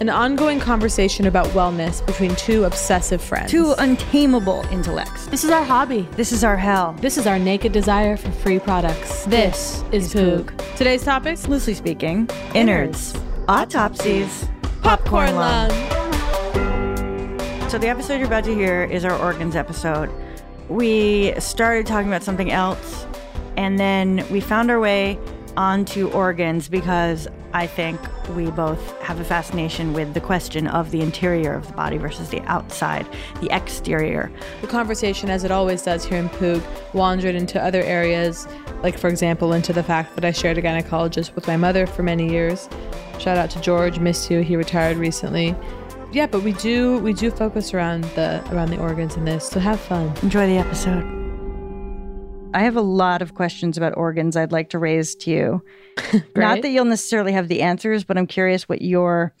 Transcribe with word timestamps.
an 0.00 0.08
ongoing 0.08 0.60
conversation 0.60 1.26
about 1.26 1.46
wellness 1.48 2.04
between 2.06 2.34
two 2.36 2.64
obsessive 2.64 3.20
friends. 3.20 3.50
Two 3.50 3.74
untamable 3.78 4.64
intellects. 4.70 5.26
This 5.26 5.42
is 5.42 5.50
our 5.50 5.64
hobby. 5.64 6.08
This 6.12 6.30
is 6.30 6.44
our 6.44 6.56
hell. 6.56 6.94
This 7.00 7.18
is 7.18 7.26
our 7.26 7.38
naked 7.38 7.72
desire 7.72 8.16
for 8.16 8.30
free 8.30 8.60
products. 8.60 9.24
This, 9.24 9.82
is, 9.90 10.14
Poog. 10.14 10.56
Today's 10.76 11.02
topics 11.04 11.48
Loosely 11.48 11.74
speaking, 11.74 12.28
innards, 12.54 13.18
autopsies, 13.48 14.48
popcorn 14.82 15.34
lung. 15.34 15.70
So 17.68 17.78
the 17.78 17.88
episode 17.88 18.18
you're 18.18 18.26
about 18.26 18.44
to 18.44 18.54
hear 18.54 18.84
is 18.84 19.04
our 19.04 19.18
organs 19.18 19.56
episode. 19.56 20.10
We 20.68 21.34
started 21.40 21.86
talking 21.86 22.08
about 22.08 22.22
something 22.22 22.52
else, 22.52 23.06
and 23.56 23.78
then 23.80 24.24
we 24.30 24.40
found 24.40 24.70
our 24.70 24.78
way 24.78 25.18
onto 25.58 26.08
organs 26.10 26.68
because 26.68 27.26
I 27.52 27.66
think 27.66 27.98
we 28.36 28.48
both 28.52 28.96
have 29.00 29.18
a 29.18 29.24
fascination 29.24 29.92
with 29.92 30.14
the 30.14 30.20
question 30.20 30.68
of 30.68 30.92
the 30.92 31.00
interior 31.00 31.52
of 31.52 31.66
the 31.66 31.72
body 31.72 31.96
versus 31.96 32.30
the 32.30 32.40
outside, 32.42 33.08
the 33.40 33.54
exterior. 33.54 34.30
The 34.60 34.68
conversation, 34.68 35.30
as 35.30 35.42
it 35.42 35.50
always 35.50 35.82
does 35.82 36.04
here 36.04 36.18
in 36.18 36.28
Poog, 36.28 36.62
wandered 36.94 37.34
into 37.34 37.60
other 37.60 37.82
areas, 37.82 38.46
like, 38.84 38.96
for 38.96 39.08
example, 39.08 39.52
into 39.52 39.72
the 39.72 39.82
fact 39.82 40.14
that 40.14 40.24
I 40.24 40.30
shared 40.30 40.58
a 40.58 40.62
gynecologist 40.62 41.34
with 41.34 41.48
my 41.48 41.56
mother 41.56 41.88
for 41.88 42.04
many 42.04 42.30
years. 42.30 42.68
Shout 43.18 43.36
out 43.36 43.50
to 43.50 43.60
George, 43.60 43.98
miss 43.98 44.30
you. 44.30 44.42
He 44.42 44.54
retired 44.54 44.96
recently. 44.96 45.56
Yeah, 46.12 46.28
but 46.28 46.44
we 46.44 46.52
do 46.52 46.98
we 47.00 47.12
do 47.12 47.30
focus 47.30 47.74
around 47.74 48.04
the 48.04 48.42
around 48.52 48.70
the 48.70 48.78
organs 48.78 49.16
in 49.16 49.24
this, 49.24 49.48
so 49.48 49.60
have 49.60 49.80
fun. 49.80 50.16
Enjoy 50.22 50.46
the 50.46 50.56
episode. 50.56 51.17
I 52.54 52.60
have 52.60 52.76
a 52.76 52.80
lot 52.82 53.20
of 53.22 53.34
questions 53.34 53.76
about 53.76 53.96
organs 53.96 54.36
I'd 54.36 54.52
like 54.52 54.70
to 54.70 54.78
raise 54.78 55.14
to 55.16 55.30
you. 55.30 55.62
Not 56.36 56.62
that 56.62 56.70
you'll 56.70 56.84
necessarily 56.86 57.32
have 57.32 57.48
the 57.48 57.62
answers, 57.62 58.04
but 58.04 58.16
I'm 58.16 58.26
curious 58.26 58.68
what 58.68 58.82
your 58.82 59.34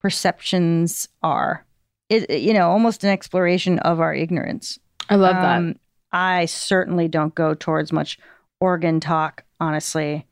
perceptions 0.00 1.08
are. 1.22 1.66
It, 2.08 2.30
you 2.40 2.52
know, 2.52 2.70
almost 2.70 3.04
an 3.04 3.10
exploration 3.10 3.78
of 3.80 4.00
our 4.00 4.14
ignorance. 4.14 4.78
I 5.08 5.16
love 5.16 5.36
Um, 5.36 5.68
that. 5.68 5.76
I 6.12 6.44
certainly 6.46 7.08
don't 7.08 7.34
go 7.34 7.54
towards 7.54 7.90
much 7.92 8.18
organ 8.60 9.00
talk, 9.00 9.44
honestly, 9.60 10.26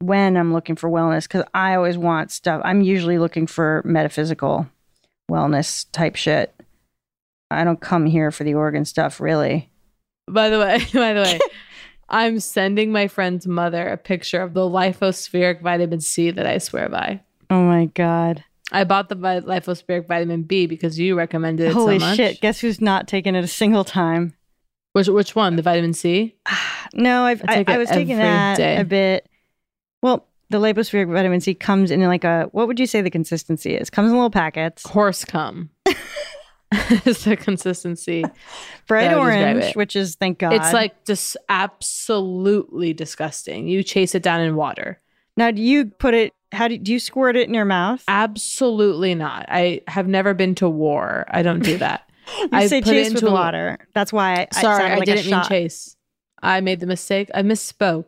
when 0.00 0.36
I'm 0.36 0.52
looking 0.52 0.76
for 0.76 0.88
wellness, 0.90 1.22
because 1.24 1.44
I 1.54 1.74
always 1.74 1.98
want 1.98 2.30
stuff. 2.30 2.62
I'm 2.64 2.80
usually 2.80 3.18
looking 3.18 3.46
for 3.46 3.82
metaphysical 3.84 4.66
wellness 5.30 5.86
type 5.92 6.16
shit. 6.16 6.54
I 7.50 7.64
don't 7.64 7.80
come 7.80 8.06
here 8.06 8.30
for 8.30 8.44
the 8.44 8.54
organ 8.54 8.84
stuff, 8.84 9.20
really. 9.20 9.70
By 10.28 10.48
the 10.48 10.58
way, 10.58 10.78
by 10.94 11.12
the 11.12 11.20
way, 11.22 11.38
I'm 12.08 12.38
sending 12.40 12.92
my 12.92 13.08
friend's 13.08 13.46
mother 13.46 13.86
a 13.88 13.96
picture 13.96 14.40
of 14.40 14.54
the 14.54 14.60
lipospheric 14.60 15.60
vitamin 15.60 16.00
C 16.00 16.30
that 16.30 16.46
I 16.46 16.58
swear 16.58 16.88
by. 16.88 17.20
Oh 17.50 17.62
my 17.62 17.86
God. 17.86 18.44
I 18.72 18.84
bought 18.84 19.08
the 19.08 19.14
vi- 19.14 19.40
lipospheric 19.40 20.06
vitamin 20.06 20.42
B 20.42 20.66
because 20.66 20.98
you 20.98 21.16
recommended 21.16 21.68
it 21.68 21.72
Holy 21.72 21.98
so 21.98 22.06
much. 22.06 22.16
shit. 22.16 22.40
Guess 22.40 22.60
who's 22.60 22.80
not 22.80 23.06
taking 23.08 23.34
it 23.34 23.44
a 23.44 23.48
single 23.48 23.84
time? 23.84 24.34
Which 24.92 25.08
which 25.08 25.34
one? 25.36 25.56
The 25.56 25.62
vitamin 25.62 25.92
C? 25.94 26.36
No, 26.94 27.24
I've, 27.24 27.42
I 27.48 27.64
I, 27.66 27.74
I 27.74 27.78
was 27.78 27.88
taking 27.90 28.16
that 28.16 28.56
day. 28.56 28.76
a 28.78 28.84
bit. 28.84 29.28
Well, 30.02 30.28
the 30.50 30.58
lipospheric 30.58 31.12
vitamin 31.12 31.40
C 31.40 31.52
comes 31.52 31.90
in 31.90 32.00
like 32.02 32.22
a, 32.22 32.48
what 32.52 32.68
would 32.68 32.78
you 32.78 32.86
say 32.86 33.02
the 33.02 33.10
consistency 33.10 33.74
is? 33.74 33.90
Comes 33.90 34.10
in 34.10 34.14
little 34.14 34.30
packets. 34.30 34.86
Horse 34.88 35.24
cum. 35.24 35.70
is 37.04 37.24
the 37.24 37.36
consistency. 37.36 38.24
Bright 38.88 39.08
That 39.08 39.18
would 39.18 39.24
describe 39.26 39.56
orange, 39.56 39.76
which 39.76 39.96
is, 39.96 40.14
thank 40.16 40.38
God. 40.38 40.52
It's 40.52 40.72
like 40.72 41.04
just 41.04 41.36
absolutely 41.48 42.92
disgusting. 42.92 43.68
You 43.68 43.82
chase 43.82 44.14
it 44.14 44.22
down 44.22 44.40
in 44.40 44.56
water. 44.56 45.00
Now, 45.36 45.50
do 45.50 45.60
you 45.62 45.86
put 45.86 46.14
it, 46.14 46.32
how 46.52 46.68
do, 46.68 46.78
do 46.78 46.92
you 46.92 46.98
squirt 47.00 47.36
it 47.36 47.48
in 47.48 47.54
your 47.54 47.64
mouth? 47.64 48.02
Absolutely 48.08 49.14
not. 49.14 49.46
I 49.48 49.82
have 49.88 50.08
never 50.08 50.34
been 50.34 50.54
to 50.56 50.68
war. 50.68 51.26
I 51.28 51.42
don't 51.42 51.60
do 51.60 51.78
that. 51.78 52.02
You 52.40 52.48
I 52.50 52.66
say 52.66 52.80
chase 52.80 53.10
with 53.12 53.22
into 53.22 53.28
a- 53.28 53.32
water. 53.32 53.78
That's 53.94 54.12
why 54.12 54.48
I, 54.52 54.60
Sorry, 54.60 54.84
I 54.84 54.96
like 54.96 55.06
a 55.08 55.14
didn't 55.14 55.30
mean 55.30 55.44
chase. 55.44 55.96
I 56.42 56.60
made 56.60 56.80
the 56.80 56.86
mistake. 56.86 57.30
I 57.32 57.42
misspoke. 57.42 58.06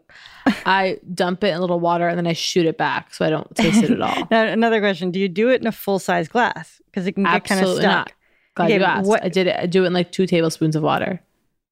I 0.66 0.98
dump 1.14 1.44
it 1.44 1.48
in 1.50 1.54
a 1.54 1.60
little 1.60 1.78
water 1.78 2.08
and 2.08 2.18
then 2.18 2.26
I 2.26 2.32
shoot 2.32 2.66
it 2.66 2.76
back 2.76 3.14
so 3.14 3.24
I 3.24 3.30
don't 3.30 3.54
taste 3.54 3.84
it 3.84 3.92
at 3.92 4.00
all. 4.00 4.26
Now, 4.28 4.42
another 4.44 4.80
question. 4.80 5.12
Do 5.12 5.20
you 5.20 5.28
do 5.28 5.50
it 5.50 5.60
in 5.60 5.68
a 5.68 5.72
full 5.72 6.00
size 6.00 6.26
glass? 6.26 6.80
Because 6.86 7.06
it 7.06 7.12
can 7.12 7.22
get 7.22 7.44
kind 7.44 7.60
of 7.64 7.76
stuck. 7.76 7.82
not. 7.84 8.12
Glad 8.58 8.66
Okay, 8.66 8.78
you 8.78 8.84
asked. 8.84 9.08
what- 9.08 9.24
I 9.24 9.28
did 9.28 9.46
it. 9.46 9.56
I 9.58 9.66
do 9.66 9.84
it 9.84 9.86
in 9.86 9.92
like 9.94 10.12
two 10.12 10.26
tablespoons 10.26 10.76
of 10.76 10.82
water. 10.82 11.20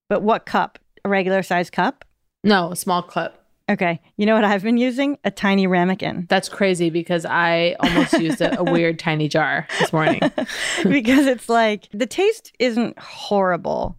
But 0.08 0.22
what 0.22 0.46
cup? 0.46 0.78
A 1.04 1.08
regular 1.08 1.42
size 1.42 1.68
cup? 1.68 2.04
No, 2.42 2.72
a 2.72 2.76
small 2.76 3.02
cup. 3.02 3.42
Okay. 3.68 4.00
You 4.16 4.26
know 4.26 4.34
what 4.36 4.44
I've 4.44 4.62
been 4.62 4.76
using? 4.78 5.18
A 5.24 5.30
tiny 5.32 5.66
ramekin. 5.66 6.26
That's 6.28 6.48
crazy 6.48 6.88
because 6.88 7.26
I 7.26 7.74
almost 7.80 8.12
used 8.20 8.40
a, 8.40 8.60
a 8.60 8.64
weird 8.64 8.98
tiny 9.00 9.28
jar 9.28 9.66
this 9.80 9.92
morning. 9.92 10.20
because 10.84 11.26
it's 11.26 11.48
like 11.48 11.88
the 11.92 12.06
taste 12.06 12.52
isn't 12.60 12.96
horrible. 12.98 13.96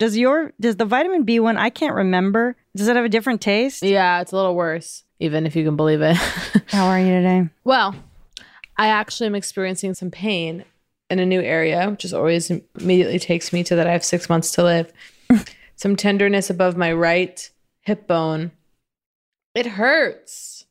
Does 0.00 0.16
your 0.18 0.52
does 0.60 0.76
the 0.76 0.84
vitamin 0.84 1.22
B 1.24 1.38
one? 1.40 1.56
I 1.56 1.70
can't 1.70 1.94
remember. 1.94 2.56
Does 2.76 2.88
it 2.88 2.96
have 2.96 3.04
a 3.04 3.08
different 3.08 3.40
taste? 3.40 3.82
Yeah, 3.82 4.20
it's 4.20 4.32
a 4.32 4.36
little 4.36 4.54
worse, 4.56 5.04
even 5.20 5.46
if 5.46 5.54
you 5.56 5.64
can 5.64 5.76
believe 5.76 6.00
it. 6.02 6.16
How 6.68 6.86
are 6.86 6.98
you 6.98 7.06
today? 7.12 7.48
Well, 7.64 7.94
I 8.76 8.88
actually 8.88 9.26
am 9.26 9.34
experiencing 9.34 9.94
some 9.94 10.10
pain 10.10 10.64
in 11.10 11.18
a 11.18 11.26
new 11.26 11.40
area, 11.40 11.88
which 11.90 12.04
is 12.04 12.12
always 12.12 12.50
immediately 12.80 13.18
takes 13.18 13.52
me 13.52 13.64
to 13.64 13.74
that 13.76 13.86
I 13.86 13.92
have 13.92 14.04
six 14.04 14.28
months 14.28 14.50
to 14.52 14.62
live. 14.64 14.92
some 15.76 15.96
tenderness 15.96 16.50
above 16.50 16.76
my 16.76 16.92
right 16.92 17.50
hip 17.82 18.06
bone. 18.06 18.50
It 19.54 19.66
hurts. 19.66 20.66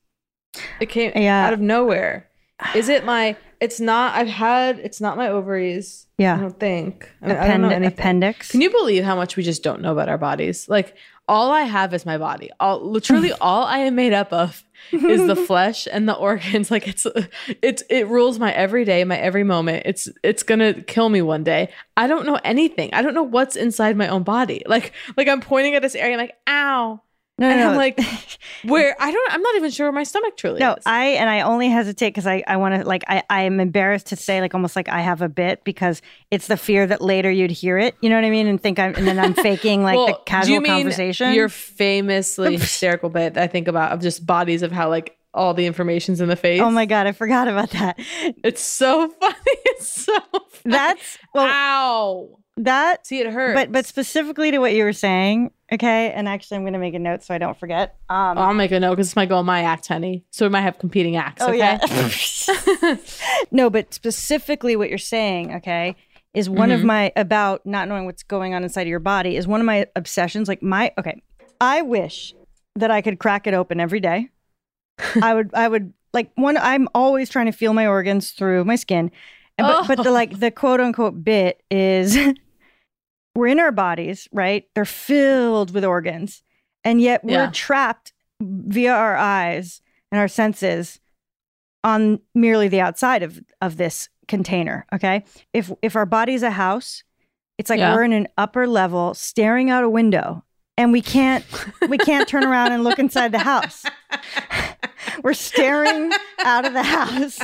It 0.79 0.87
came 0.89 1.11
Yeah. 1.15 1.47
out 1.47 1.53
of 1.53 1.59
nowhere. 1.59 2.27
Is 2.75 2.89
it 2.89 3.05
my? 3.05 3.35
It's 3.59 3.79
not. 3.79 4.15
I've 4.15 4.27
had. 4.27 4.79
It's 4.79 5.01
not 5.01 5.17
my 5.17 5.27
ovaries. 5.29 6.05
I 6.19 6.23
Yeah. 6.23 6.37
don't 6.37 6.59
think. 6.59 7.09
I, 7.21 7.37
I 7.37 7.47
don't 7.47 7.61
know 7.61 7.67
Append- 7.69 7.85
appendix. 7.85 8.51
Can 8.51 8.61
you 8.61 8.69
believe 8.71 9.03
how 9.03 9.15
much 9.15 9.35
we 9.37 9.43
just 9.43 9.63
don't 9.63 9.81
know 9.81 9.91
about 9.91 10.09
our 10.09 10.17
bodies? 10.17 10.67
Like 10.69 10.95
all 11.27 11.51
I 11.51 11.61
have 11.63 11.93
is 11.93 12.05
my 12.05 12.17
body. 12.17 12.49
All 12.59 12.79
literally 12.79 13.31
all 13.41 13.63
I 13.65 13.79
am 13.79 13.95
made 13.95 14.13
up 14.13 14.31
of 14.33 14.63
is 14.91 15.27
the 15.27 15.35
flesh 15.47 15.87
and 15.91 16.07
the 16.07 16.15
organs. 16.15 16.71
Like 16.77 16.87
it's 16.87 17.07
it's 17.61 17.81
it 17.89 18.07
rules 18.07 18.37
my 18.39 18.51
every 18.53 18.85
day, 18.85 19.03
my 19.03 19.17
every 19.17 19.43
moment. 19.43 19.83
It's 19.85 20.09
it's 20.23 20.43
gonna 20.43 20.81
kill 20.83 21.09
me 21.09 21.21
one 21.21 21.43
day. 21.43 21.69
I 21.95 22.07
don't 22.07 22.25
know 22.25 22.39
anything. 22.43 22.89
I 22.93 23.01
don't 23.01 23.13
know 23.13 23.23
what's 23.23 23.55
inside 23.55 23.97
my 23.97 24.07
own 24.07 24.23
body. 24.23 24.63
Like 24.65 24.93
like 25.15 25.27
I'm 25.27 25.41
pointing 25.41 25.75
at 25.75 25.81
this 25.81 25.95
area. 25.95 26.13
I'm 26.13 26.19
like, 26.19 26.35
ow. 26.47 27.01
No, 27.39 27.47
and 27.49 27.59
no, 27.59 27.67
I'm 27.67 27.71
no. 27.73 27.77
like, 27.77 27.99
where 28.63 28.95
I 28.99 29.11
don't. 29.11 29.33
I'm 29.33 29.41
not 29.43 29.55
even 29.57 29.69
sure 29.69 29.85
where 29.85 29.91
my 29.91 30.03
stomach 30.03 30.37
truly 30.37 30.59
No, 30.59 30.71
is. 30.73 30.85
No, 30.85 30.91
I 30.91 31.05
and 31.09 31.29
I 31.29 31.41
only 31.41 31.69
hesitate 31.69 32.09
because 32.09 32.25
I 32.25 32.43
I 32.47 32.57
want 32.57 32.81
to 32.81 32.87
like 32.87 33.03
I 33.07 33.21
I 33.29 33.43
am 33.43 33.59
embarrassed 33.59 34.07
to 34.07 34.15
say 34.15 34.41
like 34.41 34.55
almost 34.55 34.75
like 34.75 34.89
I 34.89 35.01
have 35.01 35.21
a 35.21 35.29
bit 35.29 35.63
because 35.63 36.01
it's 36.31 36.47
the 36.47 36.57
fear 36.57 36.87
that 36.87 36.99
later 36.99 37.29
you'd 37.29 37.51
hear 37.51 37.77
it, 37.77 37.95
you 38.01 38.09
know 38.09 38.15
what 38.15 38.25
I 38.25 38.31
mean, 38.31 38.47
and 38.47 38.59
think 38.61 38.79
I'm 38.79 38.95
and 38.95 39.07
then 39.07 39.19
I'm 39.19 39.33
faking 39.35 39.83
like 39.83 39.97
Well, 39.97 40.07
the 40.07 40.19
casual 40.25 40.55
you 40.55 40.61
mean 40.61 40.71
conversation. 40.71 41.33
Your 41.33 41.47
famously 41.49 42.57
hysterical 42.57 43.09
bit 43.09 43.37
I 43.37 43.45
think 43.47 43.67
about 43.67 43.91
of 43.91 44.01
just 44.01 44.25
bodies 44.25 44.63
of 44.63 44.71
how 44.71 44.89
like 44.89 45.15
all 45.33 45.53
the 45.53 45.67
information's 45.67 46.19
in 46.21 46.29
the 46.29 46.35
face. 46.35 46.59
oh 46.61 46.71
my 46.71 46.85
god, 46.87 47.05
I 47.05 47.11
forgot 47.11 47.47
about 47.47 47.69
that. 47.71 47.99
It's 48.43 48.61
so 48.63 49.09
funny. 49.19 49.35
It's 49.45 50.05
so 50.05 50.17
funny. 50.31 50.49
That's 50.65 51.17
well 51.35 51.45
ow. 51.47 52.39
That 52.57 53.05
See, 53.07 53.19
it 53.19 53.27
hurts. 53.31 53.55
but 53.55 53.71
but 53.71 53.85
specifically 53.85 54.51
to 54.51 54.57
what 54.59 54.73
you 54.73 54.83
were 54.83 54.93
saying, 54.93 55.51
okay. 55.71 56.11
And 56.11 56.27
actually, 56.27 56.57
I'm 56.57 56.63
going 56.63 56.73
to 56.73 56.79
make 56.79 56.93
a 56.95 56.99
note 56.99 57.23
so 57.23 57.33
I 57.33 57.37
don't 57.37 57.57
forget. 57.57 57.95
Um, 58.09 58.37
I'll 58.37 58.53
make 58.53 58.71
a 58.71 58.79
note 58.79 58.91
because 58.95 59.07
it's 59.07 59.15
my 59.15 59.25
goal, 59.25 59.43
my 59.43 59.61
act, 59.63 59.87
honey. 59.87 60.25
So 60.31 60.45
we 60.45 60.49
might 60.49 60.61
have 60.61 60.79
competing 60.79 61.15
acts. 61.15 61.41
Oh 61.41 61.49
okay? 61.49 61.57
yeah. 61.57 62.95
no, 63.51 63.69
but 63.69 63.93
specifically 63.93 64.75
what 64.75 64.89
you're 64.89 64.97
saying, 64.97 65.55
okay, 65.55 65.95
is 66.33 66.49
one 66.49 66.71
of 66.71 66.81
Mhm. 66.81 66.85
my 66.85 67.11
about 67.15 67.65
not 67.65 67.87
knowing 67.87 68.05
what's 68.05 68.23
going 68.23 68.53
on 68.53 68.63
inside 68.63 68.83
of 68.83 68.87
your 68.87 68.99
body 68.99 69.35
is 69.37 69.47
one 69.47 69.59
of 69.59 69.65
my 69.65 69.87
obsessions. 69.95 70.47
Like 70.47 70.61
my 70.63 70.91
okay, 70.97 71.21
I 71.61 71.81
wish 71.81 72.33
that 72.75 72.91
I 72.91 73.01
could 73.01 73.19
crack 73.19 73.47
it 73.47 73.53
open 73.53 73.79
every 73.79 73.99
day. 73.99 74.29
I 75.21 75.33
would 75.33 75.51
I 75.53 75.67
would 75.67 75.93
like 76.13 76.31
one 76.35 76.57
I'm 76.57 76.87
always 76.95 77.29
trying 77.29 77.45
to 77.47 77.51
feel 77.51 77.73
my 77.73 77.85
organs 77.87 78.31
through 78.31 78.65
my 78.65 78.75
skin. 78.75 79.11
And 79.59 79.65
but, 79.67 79.87
but 79.87 80.03
the 80.03 80.09
Oh. 80.09 80.13
like 80.13 80.39
the 80.39 80.51
quote 80.51 80.79
unquote 80.79 81.23
bit 81.23 81.61
is 81.71 82.15
we're 83.37 83.47
in 83.47 83.59
our 83.59 83.71
bodies, 83.71 84.27
right? 84.33 84.65
They're 84.73 84.83
filled 84.85 85.71
with 85.73 85.85
organs. 85.85 86.41
And 86.83 86.99
yet 86.99 87.23
we're 87.23 87.31
Yeah. 87.43 87.49
trapped 87.53 88.13
via 88.41 88.93
our 88.93 89.15
eyes 89.15 89.81
and 90.11 90.19
our 90.19 90.27
senses 90.27 90.99
on 91.83 92.19
merely 92.33 92.67
the 92.67 92.81
outside 92.81 93.23
of 93.23 93.39
of 93.61 93.77
this 93.77 94.09
container, 94.27 94.85
okay? 94.91 95.23
If 95.53 95.71
if 95.81 95.95
our 95.95 96.05
body's 96.05 96.43
a 96.43 96.51
house, 96.51 97.03
it's 97.57 97.69
like 97.69 97.79
Yeah. 97.79 97.93
we're 97.93 98.03
in 98.03 98.13
an 98.13 98.27
upper 98.37 98.67
level 98.67 99.13
staring 99.13 99.69
out 99.69 99.83
a 99.83 99.89
window 99.89 100.43
and 100.77 100.91
we 100.91 101.01
can't 101.01 101.45
we 101.89 101.97
can't 101.97 102.27
turn 102.27 102.43
around 102.43 102.71
and 102.71 102.83
look 102.83 102.99
inside 102.99 103.31
the 103.31 103.39
house. 103.39 103.85
We're 105.23 105.33
staring 105.33 106.11
out 106.39 106.65
of 106.65 106.73
the 106.73 106.83
house. 106.83 107.39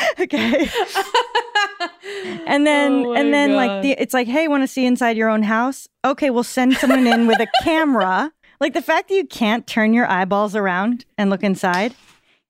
Okay. 0.20 0.68
And 2.46 2.64
then 2.66 3.04
Oh 3.06 3.12
and 3.14 3.34
then 3.34 3.54
like 3.54 3.82
the 3.82 3.90
it's 4.00 4.14
like, 4.14 4.28
hey, 4.28 4.46
want 4.48 4.62
to 4.62 4.68
see 4.68 4.86
inside 4.86 5.16
your 5.16 5.28
own 5.28 5.42
house? 5.42 5.88
Okay, 6.04 6.30
we'll 6.30 6.44
send 6.44 6.74
someone 6.76 7.06
in 7.06 7.26
with 7.26 7.40
a 7.40 7.46
camera. 7.64 8.32
Like 8.60 8.72
the 8.74 8.82
fact 8.82 9.08
that 9.08 9.14
you 9.14 9.26
can't 9.26 9.66
turn 9.66 9.92
your 9.92 10.08
eyeballs 10.08 10.54
around 10.54 11.04
and 11.18 11.28
look 11.30 11.42
inside. 11.42 11.94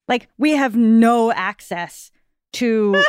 Like 0.07 0.29
we 0.37 0.51
have 0.51 0.75
no 0.75 1.31
access 1.31 2.11
to 2.53 3.03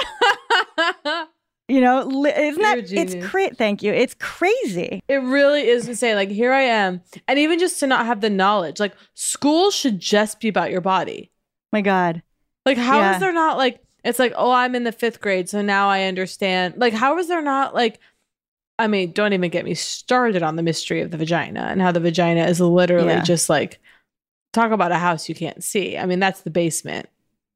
you 1.69 1.81
know, 1.83 2.03
li- 2.05 2.31
isn't 2.35 2.61
You're 2.63 2.77
that 2.83 2.93
it's 2.93 3.15
great. 3.31 3.57
Thank 3.59 3.83
you. 3.83 3.93
It's 3.93 4.15
crazy. 4.19 5.03
It 5.09 5.17
really 5.17 5.69
is 5.69 5.87
insane. 5.89 6.17
Like 6.17 6.31
here 6.31 6.53
I 6.53 6.63
am, 6.63 7.03
and 7.29 7.39
even 7.39 7.59
just 7.59 7.79
to 7.81 7.87
not 7.87 8.07
have 8.07 8.21
the 8.23 8.31
knowledge. 8.31 8.81
Like 8.81 8.95
school 9.15 9.71
should 9.71 10.01
just 10.01 10.41
be 10.41 10.49
about 10.49 10.71
your 10.71 10.81
body. 10.81 11.31
My 11.73 11.83
God. 11.83 12.23
Like 12.65 12.79
how 12.79 12.99
is 12.99 13.03
Yeah. 13.15 13.19
there 13.19 13.33
not 13.33 13.59
like 13.59 13.81
it's 14.05 14.19
like 14.19 14.33
oh 14.37 14.51
I'm 14.53 14.75
in 14.75 14.85
the 14.85 14.93
fifth 14.93 15.21
grade 15.21 15.49
so 15.49 15.63
now 15.63 15.89
I 15.89 16.05
understand. 16.05 16.75
Like 16.77 16.93
how 16.95 17.19
is 17.19 17.29
there 17.29 17.43
not 17.43 17.75
like 17.75 17.99
I 18.79 18.87
mean 18.87 19.13
don't 19.13 19.33
even 19.33 19.51
get 19.51 19.65
me 19.65 19.75
started 19.75 20.43
on 20.43 20.57
the 20.57 20.63
mystery 20.63 21.01
of 21.01 21.11
the 21.11 21.17
vagina 21.17 21.67
and 21.71 21.81
how 21.83 21.93
the 21.93 22.01
vagina 22.01 22.45
is 22.47 22.61
literally 22.61 23.09
Yeah. 23.09 23.23
just 23.23 23.49
like 23.49 23.79
talk 24.53 24.71
about 24.73 24.93
a 24.93 24.97
house 24.99 25.29
you 25.29 25.35
can't 25.35 25.63
see. 25.65 25.99
I 25.99 26.07
mean 26.07 26.21
that's 26.21 26.43
the 26.43 26.51
basement. 26.51 27.09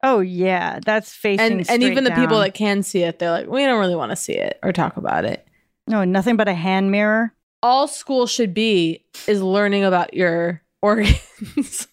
Oh 0.04 0.18
yeah, 0.18 0.80
that's 0.84 1.12
facing 1.12 1.58
And 1.60 1.70
and 1.70 1.82
even 1.84 2.02
the 2.04 2.10
people 2.10 2.36
down. 2.36 2.40
that 2.40 2.54
can 2.54 2.82
see 2.82 3.02
it 3.04 3.18
they're 3.20 3.30
like 3.30 3.46
we 3.46 3.64
don't 3.64 3.78
really 3.78 3.94
want 3.96 4.10
to 4.10 4.16
see 4.16 4.34
it 4.34 4.58
or 4.62 4.72
talk 4.72 4.96
about 4.96 5.24
it. 5.24 5.46
no 5.86 6.04
nothing 6.04 6.36
but 6.36 6.48
a 6.48 6.54
hand 6.54 6.90
mirror. 6.90 7.32
all 7.62 7.86
school 7.86 8.26
should 8.26 8.52
be 8.52 9.04
is 9.28 9.40
learning 9.40 9.84
about 9.84 10.12
your 10.14 10.60
organs. 10.82 11.86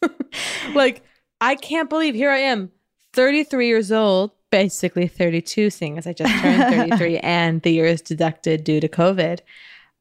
like, 0.74 1.04
I 1.42 1.54
can't 1.56 1.88
believe 1.90 2.16
here 2.16 2.32
I 2.32 2.40
am, 2.40 2.72
33 3.14 3.68
years 3.68 3.92
old, 3.92 4.32
basically 4.52 5.08
32, 5.08 5.70
seeing 5.70 5.98
as 5.98 6.08
I 6.08 6.14
just 6.14 6.34
turned 6.42 6.64
33 6.90 7.20
and 7.20 7.62
the 7.62 7.72
year 7.72 7.86
is 7.86 8.02
deducted 8.02 8.64
due 8.64 8.80
to 8.80 8.88
COVID. 8.88 9.40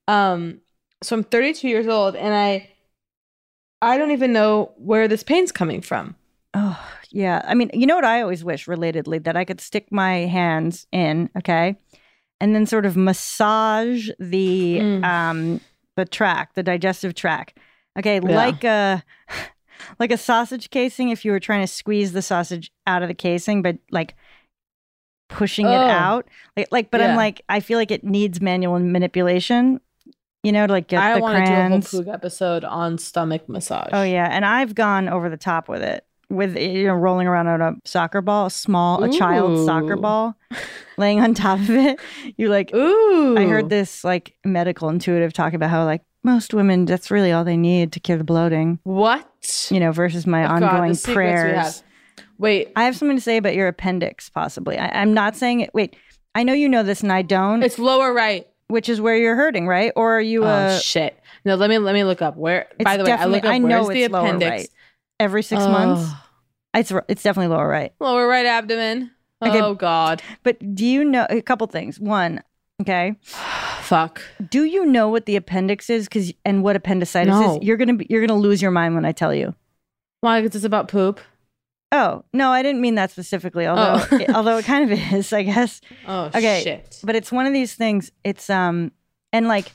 Um, 0.07 0.61
so 1.03 1.17
I'm 1.17 1.25
32 1.25 1.69
years 1.69 1.87
old 1.87 2.17
and 2.17 2.35
I 2.35 2.71
I 3.81 3.97
don't 3.99 4.11
even 4.11 4.33
know 4.33 4.73
where 4.77 5.07
this 5.07 5.23
pain's 5.23 5.53
coming 5.53 5.81
from. 5.81 6.17
Oh, 6.55 6.81
yeah. 7.11 7.43
I 7.45 7.55
mean, 7.55 7.71
you 7.73 7.87
know 7.87 7.95
what 7.95 8.05
I 8.05 8.23
always 8.23 8.43
wish 8.43 8.67
relatedly 8.67 9.23
that 9.25 9.37
I 9.37 9.45
could 9.45 9.61
stick 9.61 9.93
my 9.93 10.21
hands 10.27 10.87
in, 10.91 11.31
okay? 11.37 11.77
And 12.41 12.55
then 12.55 12.67
sort 12.67 12.87
of 12.87 12.97
massage 12.97 14.09
the 14.19 14.79
Mm. 14.81 15.05
um 15.05 15.61
the 15.97 16.05
track, 16.05 16.55
the 16.55 16.63
digestive 16.63 17.15
track. 17.15 17.57
Okay, 17.99 18.21
like 18.21 18.63
a 18.65 19.03
like 19.99 20.11
a 20.13 20.17
sausage 20.19 20.71
casing 20.71 21.11
if 21.11 21.25
you 21.25 21.31
were 21.33 21.41
trying 21.41 21.61
to 21.61 21.67
squeeze 21.73 22.13
the 22.13 22.23
sausage 22.23 22.73
out 22.87 23.03
of 23.03 23.09
the 23.09 23.15
casing 23.15 23.63
but 23.63 23.79
like 23.91 24.15
pushing 25.29 25.67
it 25.67 25.71
Oh. 25.71 25.87
out. 25.89 26.29
Like 26.57 26.69
like 26.71 26.91
but 26.91 27.01
I'm 27.01 27.17
like 27.17 27.43
I 27.49 27.61
feel 27.61 27.79
like 27.79 27.91
it 27.91 28.05
needs 28.05 28.41
manual 28.41 28.79
manipulation, 28.79 29.81
you 30.43 30.53
know, 30.53 30.67
to 30.67 30.73
like 30.73 30.89
get 30.89 31.01
I 31.03 31.15
the 31.15 31.21
want 31.21 31.39
to 31.39 31.45
do 31.45 31.53
a 31.53 31.55
whole 31.57 31.69
crayons. 31.81 31.95
Episode 32.09 32.65
on 32.65 32.99
stomach 32.99 33.49
massage. 33.49 33.91
Oh 33.93 34.03
yeah, 34.03 34.29
and 34.31 34.45
I've 34.45 34.75
gone 34.75 35.09
over 35.09 35.29
the 35.29 35.37
top 35.37 35.69
with 35.69 35.83
it, 35.83 36.05
with 36.31 36.57
you 36.57 36.87
know 36.87 36.95
rolling 36.95 37.27
around 37.27 37.49
on 37.49 37.61
a 37.61 37.75
soccer 37.85 38.21
ball, 38.23 38.47
a 38.47 38.51
small, 38.51 39.03
a 39.05 39.11
child's 39.11 39.65
soccer 39.67 39.97
ball, 39.97 40.35
laying 40.99 41.21
on 41.21 41.35
top 41.35 41.59
of 41.61 41.71
it. 41.71 42.01
You 42.37 42.49
like, 42.49 42.75
Ooh. 42.75 43.37
I 43.39 43.47
heard 43.47 43.69
this 43.71 44.05
like 44.05 44.35
medical 44.45 44.89
intuitive 44.89 45.33
talk 45.33 45.53
about 45.55 45.71
how 45.71 45.85
like 45.85 46.03
most 46.25 46.53
women, 46.53 46.85
that's 46.85 47.11
really 47.11 47.31
all 47.33 47.45
they 47.45 47.57
need 47.57 47.93
to 47.93 48.01
cure 48.01 48.19
the 48.19 48.25
bloating. 48.25 48.79
What? 48.83 49.69
You 49.71 49.81
know, 49.81 49.93
versus 49.93 50.27
my 50.27 50.45
Oh, 50.45 50.55
ongoing 50.55 50.91
we 50.93 51.15
prayers. 51.15 51.83
Wait, 52.39 52.73
I 52.77 52.85
have 52.85 52.97
something 52.97 53.17
to 53.17 53.23
say 53.23 53.37
about 53.37 53.55
your 53.55 53.69
appendix, 53.69 54.31
possibly. 54.31 54.79
I, 54.79 55.03
I'm 55.03 55.13
not 55.13 55.37
saying 55.37 55.61
it. 55.61 55.71
Wait, 55.75 55.97
I 56.35 56.45
know 56.45 56.53
you 56.53 56.69
know 56.69 56.83
this, 56.83 57.03
and 57.03 57.13
I 57.13 57.23
don't. 57.23 57.63
it's 57.63 57.79
lower 57.79 58.13
right. 58.13 58.47
which 58.69 58.89
is 58.89 59.01
where 59.01 59.17
you're 59.17 59.37
hurting, 59.37 59.67
right? 59.67 59.93
Or 59.97 60.17
are 60.17 60.21
you 60.21 60.45
oh 60.45 60.49
uh, 60.49 60.79
shit! 60.79 61.19
No, 61.45 61.57
let 61.57 61.69
me 61.69 61.79
let 61.79 61.95
me 61.95 62.05
look 62.05 62.23
up 62.23 62.37
where. 62.37 62.69
By 62.83 62.97
the 62.97 63.05
way, 63.05 63.13
I 63.13 63.25
look 63.25 63.45
up 63.45 63.51
I 63.51 63.59
know 63.59 63.83
where's 63.83 63.89
the 63.89 64.05
appendix. 64.05 64.51
right. 64.51 64.69
every 65.19 65.43
six 65.43 65.63
months? 65.63 66.03
Oh. 66.05 66.25
It's 66.75 66.93
it's 67.09 67.23
definitely 67.23 67.55
lower 67.55 67.67
right. 67.67 67.93
Lower 67.99 68.29
right 68.29 68.47
abdomen. 68.47 69.11
Okay. 69.45 69.61
Oh 69.61 69.75
God. 69.75 70.23
But 70.43 70.75
do 70.75 70.85
you 70.85 71.05
know 71.05 71.27
a 71.31 71.41
couple 71.41 71.67
things? 71.67 71.99
One, 71.99 72.43
okay, 72.81 73.17
Fuck. 73.23 74.23
do 74.51 74.65
you 74.65 74.85
know 74.85 75.09
what 75.09 75.27
the 75.27 75.37
appendix 75.37 75.91
is? 75.91 76.07
Because 76.07 76.33
and 76.45 76.63
what 76.63 76.77
appendicitis 76.77 77.33
No. 77.33 77.57
is? 77.57 77.65
You're 77.65 77.77
gonna 77.77 77.95
be, 77.95 78.07
you're 78.11 78.25
gonna 78.25 78.39
lose 78.39 78.61
your 78.61 78.71
mind 78.71 78.95
when 78.95 79.05
I 79.05 79.13
tell 79.13 79.35
you. 79.35 79.55
Why? 80.21 80.41
Because 80.41 80.57
it's 80.57 80.65
about 80.65 80.89
poop. 80.89 81.21
Oh 81.91 82.25
no, 82.33 82.51
I 82.53 82.63
didn't 82.63 82.81
mean 82.81 82.97
that 82.97 83.11
specifically. 83.11 83.67
Although 83.67 84.05
Oh. 84.13 84.17
it- 84.17 84.31
although 84.35 84.59
it 84.59 84.65
kind 84.65 84.91
of 84.93 84.99
is, 85.13 85.33
I 85.33 85.43
guess. 85.43 85.81
Oh 86.07 86.27
Okay, 86.35 86.61
shit. 86.63 86.99
But 87.03 87.17
it's 87.17 87.33
one 87.33 87.47
of 87.47 87.53
these 87.53 87.75
things. 87.75 88.11
It's 88.25 88.51
um 88.51 88.93
and 89.33 89.49
like 89.49 89.73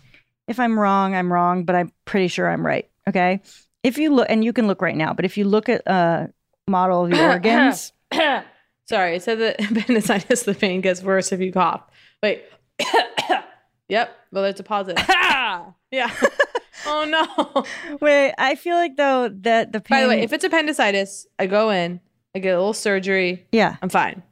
if 0.48 0.60
I'm 0.60 0.78
wrong, 0.80 1.16
I'm 1.16 1.32
wrong, 1.32 1.64
but 1.66 1.76
I'm 1.76 1.92
pretty 2.06 2.28
sure 2.28 2.50
I'm 2.50 2.66
right. 2.66 2.90
Okay. 3.08 3.42
if 3.84 3.98
you 3.98 4.14
look, 4.14 4.28
and 4.30 4.44
you 4.44 4.54
can 4.54 4.68
look 4.68 4.82
right 4.82 4.96
now, 4.96 5.14
but 5.14 5.26
if 5.26 5.38
you 5.38 5.46
look 5.46 5.68
at 5.70 5.82
a 5.88 6.30
model 6.68 7.06
of 7.06 7.12
your 7.12 7.30
organs, 7.34 7.92
Sorry, 8.90 9.16
it 9.16 9.24
said 9.24 9.40
that 9.40 9.60
appendicitis, 9.72 10.44
the 10.44 10.54
pain 10.54 10.82
gets 10.82 11.02
worse 11.02 11.32
if 11.32 11.40
you 11.40 11.52
cough. 11.54 11.82
Wait. 12.22 12.44
yep. 13.90 14.16
Well, 14.32 14.44
there's 14.44 14.60
a 14.60 14.64
positive. 14.64 15.06
yeah. 15.08 15.70
oh 16.86 17.06
no. 17.06 17.98
wait, 18.02 18.34
I 18.38 18.56
feel 18.56 18.76
like 18.76 18.98
though 18.98 19.30
that 19.30 19.72
the 19.72 19.80
pain. 19.80 19.98
By 19.98 20.02
the 20.04 20.08
way, 20.10 20.22
if 20.22 20.34
it's 20.34 20.44
appendicitis, 20.44 21.28
I 21.40 21.48
go 21.48 21.70
in, 21.70 22.00
I 22.36 22.40
get 22.40 22.56
a 22.56 22.58
little 22.58 22.74
surgery, 22.74 23.46
yeah, 23.52 23.78
I'm 23.82 23.90
fine. 23.90 24.24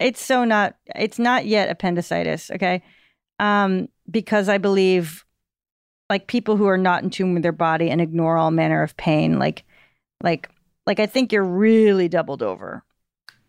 It's 0.00 0.20
so 0.20 0.44
not 0.44 0.76
it's 0.96 1.18
not 1.18 1.46
yet 1.46 1.70
appendicitis 1.70 2.50
okay 2.50 2.82
um 3.38 3.88
because 4.10 4.48
i 4.48 4.58
believe 4.58 5.24
like 6.10 6.26
people 6.26 6.56
who 6.56 6.66
are 6.66 6.78
not 6.78 7.02
in 7.02 7.10
tune 7.10 7.34
with 7.34 7.42
their 7.42 7.52
body 7.52 7.90
and 7.90 8.00
ignore 8.00 8.36
all 8.36 8.50
manner 8.50 8.82
of 8.82 8.96
pain 8.96 9.38
like 9.38 9.64
like 10.22 10.48
like 10.86 11.00
i 11.00 11.06
think 11.06 11.32
you're 11.32 11.44
really 11.44 12.08
doubled 12.08 12.42
over 12.42 12.82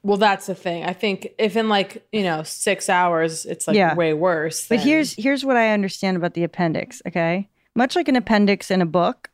Well, 0.03 0.17
that's 0.17 0.48
the 0.48 0.55
thing. 0.55 0.83
I 0.83 0.91
think 0.91 1.29
if 1.38 1.55
in 1.55 1.69
like, 1.69 2.05
you 2.12 2.24
know, 2.24 2.43
six 2.43 2.89
hours, 2.89 3.45
it's 3.45 3.67
like 3.67 3.75
Yeah. 3.77 3.95
way 3.95 4.13
worse. 4.13 4.67
but 4.67 4.79
here's 4.79 5.13
here's 5.13 5.45
what 5.45 5.55
i 5.55 5.69
understand 5.69 6.17
about 6.17 6.33
the 6.33 6.43
appendix 6.43 7.01
okay 7.07 7.48
much 7.75 7.95
like 7.95 8.07
an 8.07 8.15
appendix 8.15 8.69
in 8.69 8.81
a 8.81 8.86
book 8.86 9.29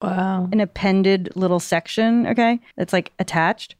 wow. 0.00 0.48
an 0.52 0.60
appended 0.60 1.30
little 1.36 1.60
section 1.60 2.26
okay 2.26 2.60
that's 2.76 2.92
like 2.92 3.12
attached 3.18 3.74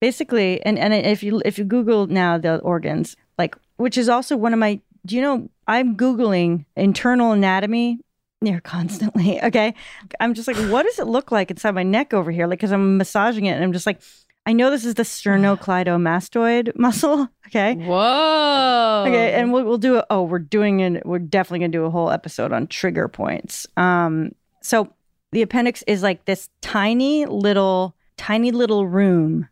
basically 0.00 0.62
and 0.62 0.78
and 0.78 0.92
if 0.94 1.22
you 1.22 1.42
if 1.44 1.58
you 1.58 1.64
google 1.64 2.06
now 2.06 2.38
the 2.38 2.58
organs 2.58 3.16
like 3.36 3.56
which 3.76 3.98
is 3.98 4.08
also 4.08 4.36
one 4.36 4.52
of 4.52 4.58
my 4.58 4.80
do 5.04 5.16
you 5.16 5.22
know 5.22 5.48
i'm 5.66 5.96
googling 5.96 6.64
internal 6.76 7.32
anatomy 7.32 7.98
near 8.40 8.60
constantly 8.60 9.42
okay 9.48 9.74
i'm 10.20 10.32
just 10.34 10.46
like 10.48 10.56
what 10.70 10.84
does 10.84 10.98
it 10.98 11.06
look 11.06 11.32
like 11.32 11.50
inside 11.50 11.74
my 11.74 11.82
neck 11.82 12.14
over 12.14 12.30
here 12.30 12.46
like 12.46 12.58
because 12.58 12.72
i'm 12.72 12.96
massaging 12.96 13.46
it 13.46 13.52
and 13.52 13.64
i'm 13.64 13.72
just 13.72 13.86
like 13.86 14.00
i 14.48 14.52
know 14.52 14.70
this 14.70 14.84
is 14.84 14.94
the 14.94 15.04
sternocleidomastoid 15.04 16.72
muscle 16.86 17.28
okay 17.46 17.74
Whoa. 17.74 19.04
Okay, 19.06 19.32
and 19.34 19.52
we'll, 19.52 19.64
we'll 19.64 19.78
do 19.78 19.96
a, 19.98 20.06
oh, 20.10 20.22
we're 20.22 20.38
doing 20.40 20.80
it. 20.80 21.06
We're 21.06 21.18
definitely 21.20 21.60
gonna 21.60 21.72
do 21.72 21.84
a 21.84 21.90
whole 21.90 22.10
episode 22.10 22.52
on 22.52 22.66
trigger 22.66 23.06
points. 23.08 23.66
Um, 23.76 24.32
so 24.60 24.92
the 25.32 25.42
appendix 25.42 25.82
is 25.86 26.02
like 26.02 26.24
this 26.24 26.50
tiny 26.60 27.26
little, 27.26 27.94
tiny 28.16 28.50
little 28.50 28.86
room 28.86 29.48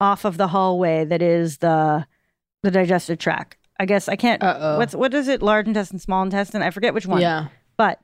off 0.00 0.24
of 0.24 0.36
the 0.36 0.46
hallway 0.48 1.04
that 1.04 1.22
is 1.22 1.58
the 1.58 2.06
the 2.62 2.70
digestive 2.70 3.18
tract. 3.18 3.56
I 3.80 3.84
guess 3.86 4.08
I 4.08 4.16
can't. 4.16 4.42
Uh-oh. 4.42 4.78
What's 4.78 4.94
what 4.94 5.12
is 5.12 5.28
it? 5.28 5.42
Large 5.42 5.66
intestine, 5.68 5.98
small 5.98 6.22
intestine. 6.22 6.62
I 6.62 6.70
forget 6.70 6.94
which 6.94 7.06
one. 7.06 7.20
Yeah. 7.20 7.48
but 7.76 7.98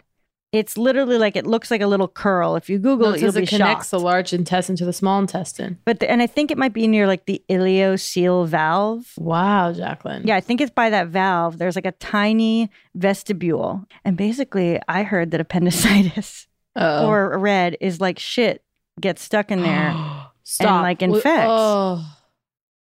it's 0.54 0.78
literally 0.78 1.18
like 1.18 1.34
it 1.36 1.46
looks 1.46 1.70
like 1.70 1.80
a 1.80 1.86
little 1.86 2.06
curl. 2.08 2.54
If 2.56 2.70
you 2.70 2.78
Google 2.78 3.08
No, 3.08 3.12
it, 3.14 3.16
it 3.16 3.20
you'll 3.22 3.32
says 3.32 3.40
be 3.40 3.42
it 3.42 3.48
connects 3.48 3.86
shocked. 3.86 3.90
the 3.90 3.98
large 3.98 4.32
intestine 4.32 4.76
to 4.76 4.84
the 4.84 4.92
small 4.92 5.18
intestine. 5.20 5.78
but 5.84 5.98
the, 6.00 6.08
and 6.10 6.22
I 6.22 6.26
think 6.28 6.50
it 6.50 6.56
might 6.58 6.72
be 6.72 6.86
near 6.86 7.06
like 7.06 7.26
the 7.26 7.42
ileocecal 7.50 8.46
valve. 8.46 9.12
Wow, 9.18 9.72
Jacqueline. 9.72 10.26
Yeah, 10.26 10.36
I 10.36 10.40
think 10.40 10.60
it's 10.60 10.70
by 10.70 10.90
that 10.90 11.08
valve. 11.08 11.58
There's 11.58 11.74
like 11.76 11.86
a 11.86 11.92
tiny 11.92 12.70
vestibule. 12.94 13.84
And 14.04 14.16
basically, 14.16 14.80
I 14.88 15.02
heard 15.02 15.32
that 15.32 15.40
appendicitis 15.40 16.46
Uh-oh. 16.76 17.06
or 17.08 17.36
red 17.38 17.76
is 17.80 18.00
like 18.00 18.18
shit 18.18 18.62
gets 19.00 19.22
stuck 19.22 19.50
in 19.50 19.62
there. 19.62 19.92
Stop. 20.44 20.82
like, 20.82 21.00
Well, 21.00 21.10
oh. 21.10 21.14
infects. 21.16 21.46
Oh. 21.50 22.16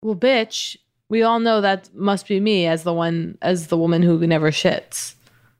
Well, 0.04 0.16
bitch, 0.16 0.76
we 1.10 1.22
all 1.24 1.40
know 1.40 1.62
that 1.62 1.94
must 1.94 2.28
be 2.28 2.40
me 2.40 2.66
as 2.66 2.84
the 2.84 2.94
one, 2.94 3.38
as 3.42 3.68
the 3.68 3.78
woman 3.78 4.02
who 4.02 4.18
never 4.28 4.50
shits. 4.52 5.14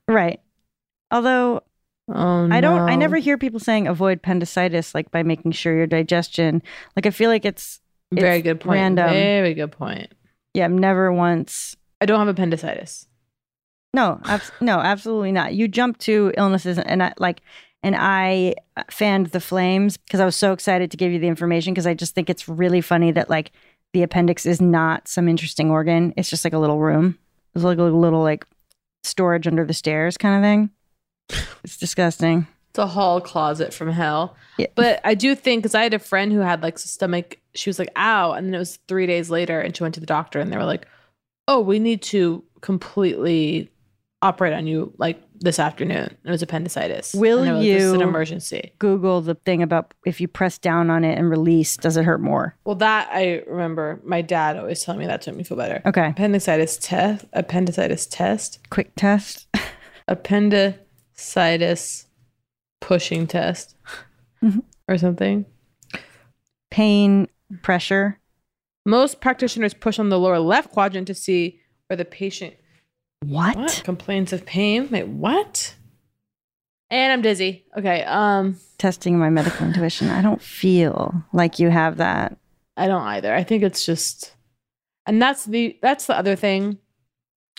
right. 0.08 0.40
Although 1.10 1.62
Oh, 2.08 2.48
I 2.50 2.60
don't, 2.60 2.80
I 2.80 2.96
never 2.96 3.16
hear 3.16 3.38
people 3.38 3.60
saying 3.60 3.86
avoid 3.86 4.18
appendicitis 4.18 4.94
like 4.94 5.10
by 5.10 5.22
making 5.22 5.52
sure 5.52 5.74
your 5.74 5.86
digestion. 5.86 6.62
Like 6.96 7.06
I 7.06 7.10
feel 7.10 7.30
like 7.30 7.44
it's, 7.44 7.80
Very 8.10 8.42
good 8.42 8.60
point. 8.60 8.74
Random. 8.74 9.10
Very 9.10 9.54
good 9.54 9.72
point. 9.72 10.12
Yeah, 10.54 10.66
I've 10.66 10.72
never 10.72 11.12
once. 11.12 11.76
I 12.00 12.06
don't 12.06 12.18
have 12.18 12.28
appendicitis. 12.28 13.06
No, 13.94 14.20
abs- 14.24 14.50
no, 14.60 14.78
absolutely 14.80 15.32
not. 15.32 15.54
You 15.54 15.68
jump 15.68 15.98
to 15.98 16.32
illnesses, 16.36 16.78
and 16.78 17.02
I 17.02 17.14
like, 17.18 17.40
and 17.82 17.94
I 17.96 18.54
fanned 18.90 19.28
the 19.28 19.40
flames 19.40 19.96
because 19.96 20.20
I 20.20 20.24
was 20.24 20.36
so 20.36 20.52
excited 20.52 20.90
to 20.90 20.96
give 20.96 21.12
you 21.12 21.18
the 21.18 21.28
information 21.28 21.72
because 21.72 21.86
I 21.86 21.94
just 21.94 22.14
think 22.14 22.28
it's 22.28 22.48
really 22.48 22.80
funny 22.80 23.12
that 23.12 23.30
like 23.30 23.52
the 23.92 24.02
appendix 24.02 24.46
is 24.46 24.60
not 24.60 25.08
some 25.08 25.28
interesting 25.28 25.70
organ. 25.70 26.12
It's 26.16 26.30
just 26.30 26.44
like 26.44 26.52
a 26.52 26.58
little 26.58 26.78
room. 26.80 27.18
It's 27.54 27.64
like 27.64 27.78
a 27.78 27.82
little 27.82 28.22
like 28.22 28.46
storage 29.04 29.46
under 29.46 29.64
the 29.64 29.74
stairs 29.74 30.16
kind 30.16 30.36
of 30.36 30.42
thing. 30.42 30.70
It's 31.64 31.76
disgusting. 31.76 32.46
It's 32.70 32.78
a 32.78 32.86
hall 32.86 33.20
closet 33.20 33.74
from 33.74 33.90
hell. 33.90 34.34
Yeah. 34.56 34.66
But 34.74 35.00
I 35.04 35.14
do 35.14 35.34
think 35.34 35.62
because 35.62 35.74
I 35.74 35.82
had 35.82 35.94
a 35.94 35.98
friend 35.98 36.32
who 36.32 36.38
had 36.38 36.62
like 36.62 36.78
stomach, 36.78 37.38
she 37.54 37.68
was 37.68 37.78
like, 37.78 37.90
ow. 37.96 38.32
And 38.32 38.46
then 38.46 38.54
it 38.54 38.58
was 38.58 38.78
three 38.88 39.06
days 39.06 39.28
later 39.28 39.60
and 39.60 39.76
she 39.76 39.82
went 39.82 39.94
to 39.94 40.00
the 40.00 40.06
doctor 40.06 40.40
and 40.40 40.50
they 40.50 40.56
were 40.56 40.64
like, 40.64 40.86
oh, 41.48 41.60
we 41.60 41.78
need 41.78 42.00
to 42.02 42.42
completely 42.62 43.70
operate 44.22 44.52
on 44.54 44.66
you 44.66 44.94
like 44.96 45.20
this 45.34 45.58
afternoon. 45.58 46.16
It 46.24 46.30
was 46.30 46.42
appendicitis. 46.42 47.12
Will 47.12 47.42
they 47.42 47.52
were 47.52 47.58
This 47.58 47.82
is 47.82 47.92
an 47.92 48.00
emergency. 48.00 48.72
Google 48.78 49.20
the 49.20 49.34
thing 49.34 49.62
about 49.62 49.92
if 50.06 50.20
you 50.20 50.28
press 50.28 50.56
down 50.56 50.88
on 50.88 51.04
it 51.04 51.18
and 51.18 51.28
release, 51.28 51.76
does 51.76 51.96
it 51.96 52.04
hurt 52.04 52.20
more? 52.20 52.56
Well, 52.64 52.76
that 52.76 53.10
I 53.12 53.42
remember 53.46 54.00
my 54.04 54.22
dad 54.22 54.56
always 54.56 54.82
telling 54.82 55.00
me 55.00 55.06
that 55.06 55.22
to 55.22 55.32
make 55.32 55.38
me 55.38 55.44
feel 55.44 55.58
better. 55.58 55.82
Okay. 55.84 56.08
Appendicitis 56.08 56.78
test, 56.80 57.26
appendicitis 57.32 58.06
test, 58.06 58.60
Quick 58.70 58.92
test. 58.96 59.48
appendicitis 61.16 62.06
pushing 62.80 63.26
test 63.26 63.76
Mhm. 64.42 64.62
or 64.88 64.98
something. 64.98 65.46
Pain, 66.70 67.28
pressure. 67.62 68.18
Most 68.84 69.20
practitioners 69.20 69.74
push 69.74 69.98
on 69.98 70.08
the 70.08 70.18
lower 70.18 70.38
left 70.40 70.72
quadrant 70.72 71.06
to 71.06 71.14
see 71.14 71.60
where 71.86 71.96
the 71.96 72.04
patient 72.04 72.54
What? 73.24 73.56
what? 73.56 73.82
complains 73.84 74.32
of 74.32 74.44
pain. 74.44 74.88
Wait, 74.90 75.06
what? 75.06 75.76
And 76.90 77.12
I'm 77.12 77.22
dizzy. 77.22 77.64
Okay, 77.78 78.02
um, 78.04 78.58
Testing 78.78 79.18
my 79.18 79.30
medical 79.30 79.66
intuition. 79.66 80.08
I 80.10 80.22
don't 80.22 80.42
feel 80.42 81.22
like 81.32 81.58
you 81.60 81.70
have 81.70 81.98
that. 81.98 82.36
I 82.76 82.88
don't 82.88 83.02
either. 83.02 83.32
I 83.32 83.44
think 83.44 83.62
it's 83.62 83.86
just, 83.86 84.34
and 85.06 85.22
that's 85.22 85.44
the 85.44 85.78
that's 85.80 86.06
the 86.06 86.16
other 86.18 86.34
thing. 86.34 86.78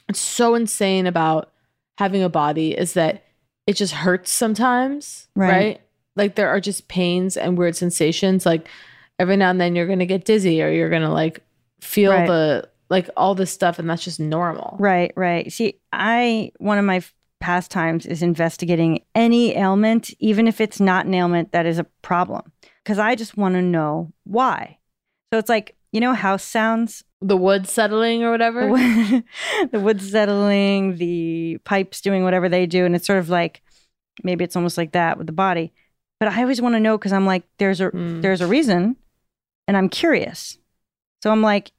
It's 0.09 0.19
so 0.19 0.53
insane 0.53 1.07
about 1.07 1.53
having 1.97 2.21
a 2.23 2.29
body 2.29 2.77
is 2.77 2.93
that 2.93 3.23
it 3.67 3.73
just 3.75 3.93
hurts 3.93 4.31
sometimes, 4.31 5.27
Right. 5.35 5.49
right? 5.51 5.81
Like 6.15 6.35
there 6.35 6.49
are 6.49 6.59
just 6.59 6.87
pains 6.87 7.37
and 7.37 7.57
weird 7.57 7.75
sensations. 7.75 8.45
Like 8.45 8.67
every 9.19 9.37
now 9.37 9.49
and 9.49 9.59
then 9.59 9.75
you're 9.75 9.87
gonna 9.87 10.05
get 10.05 10.25
dizzy 10.25 10.61
or 10.61 10.69
you're 10.69 10.89
gonna 10.89 11.11
like 11.13 11.39
feel 11.81 12.11
Right. 12.11 12.27
the 12.27 12.69
like 12.89 13.09
all 13.17 13.33
this 13.33 13.49
stuff, 13.51 13.79
and 13.79 13.89
that's 13.89 14.03
just 14.03 14.19
normal. 14.19 14.75
Right, 14.79 15.11
right. 15.15 15.51
See, 15.51 15.79
I 15.91 16.51
one 16.59 16.77
of 16.77 16.85
my 16.85 16.97
f- 16.97 17.13
pastimes 17.39 18.05
is 18.05 18.21
investigating 18.21 19.01
any 19.15 19.55
ailment, 19.55 20.11
even 20.19 20.47
if 20.47 20.61
it's 20.61 20.79
not 20.79 21.05
an 21.07 21.13
ailment 21.13 21.51
that 21.53 21.65
is 21.65 21.79
a 21.79 21.85
problem, 22.03 22.51
because 22.83 22.99
I 22.99 23.15
just 23.15 23.35
want 23.35 23.55
to 23.55 23.61
know 23.61 24.11
why. 24.25 24.77
So 25.33 25.39
it's 25.39 25.49
like 25.49 25.75
you 25.91 25.99
know 26.01 26.13
house 26.13 26.43
sounds, 26.43 27.03
The 27.25 27.37
wood 27.37 27.67
settling 27.67 28.23
or 28.23 28.31
whatever. 28.31 28.67
the 29.71 29.79
wood 29.79 30.01
settling, 30.01 30.97
the 30.97 31.57
pipes 31.63 32.01
doing 32.01 32.23
whatever 32.23 32.49
they 32.49 32.65
do, 32.65 32.85
and 32.85 32.95
it's 32.95 33.07
sort 33.07 33.19
of 33.19 33.29
like 33.29 33.61
maybe 34.23 34.43
it's 34.43 34.55
almost 34.55 34.77
like 34.77 34.91
that 34.91 35.17
with 35.17 35.27
the 35.27 35.33
body. 35.33 35.71
But 36.19 36.29
I 36.29 36.41
always 36.41 36.61
want 36.61 36.75
to 36.75 36.79
know 36.79 36.97
because 36.97 37.13
I'm 37.13 37.25
like, 37.25 37.43
there's 37.59 37.79
a 37.81 37.89
Mm. 37.91 38.21
there's 38.21 38.41
a 38.41 38.47
reason, 38.47 38.97
and 39.67 39.77
I'm 39.77 39.87
curious. 39.89 40.57
So 41.23 41.31
I'm 41.31 41.41
like, 41.41 41.71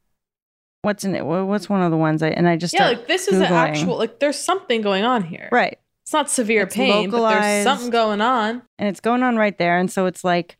what's 0.82 1.04
in 1.04 1.14
it? 1.14 1.24
What's 1.26 1.68
one 1.68 1.82
of 1.82 1.90
the 1.90 1.96
ones 1.98 2.22
I 2.22 2.28
and 2.28 2.48
I 2.48 2.56
just 2.56 2.72
yeah, 2.74 2.88
like 2.88 3.06
this 3.06 3.28
is 3.28 3.38
an 3.40 3.52
actual 3.52 3.96
like 3.98 4.18
there's 4.20 4.38
something 4.38 4.80
going 4.80 5.04
on 5.04 5.24
here. 5.24 5.48
right. 5.52 5.78
It's 6.04 6.12
not 6.12 6.28
severe 6.30 6.64
It's 6.64 6.74
pain, 6.76 7.08
but 7.10 7.28
there's 7.30 7.64
something 7.64 7.88
going 7.90 8.20
on. 8.20 8.60
and 8.78 8.88
it's 8.88 9.00
going 9.00 9.22
on 9.22 9.36
right 9.36 9.56
there. 9.56 9.78
And 9.78 9.90
so 9.90 10.04
it's 10.04 10.22
like, 10.22 10.58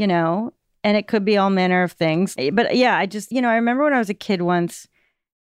you 0.00 0.08
know, 0.08 0.52
and 0.84 0.96
it 0.96 1.06
could 1.06 1.24
be 1.24 1.36
all 1.36 1.50
manner 1.50 1.82
of 1.82 1.92
things. 1.92 2.34
Eh, 2.38 2.50
but 2.52 2.76
yeah, 2.76 2.96
I 2.96 3.06
just, 3.06 3.30
you 3.32 3.40
know, 3.42 3.48
I 3.50 3.56
remember 3.56 3.84
when 3.84 3.92
I 3.94 3.98
was 3.98 4.10
a 4.10 4.14
kid 4.14 4.42
once 4.42 4.86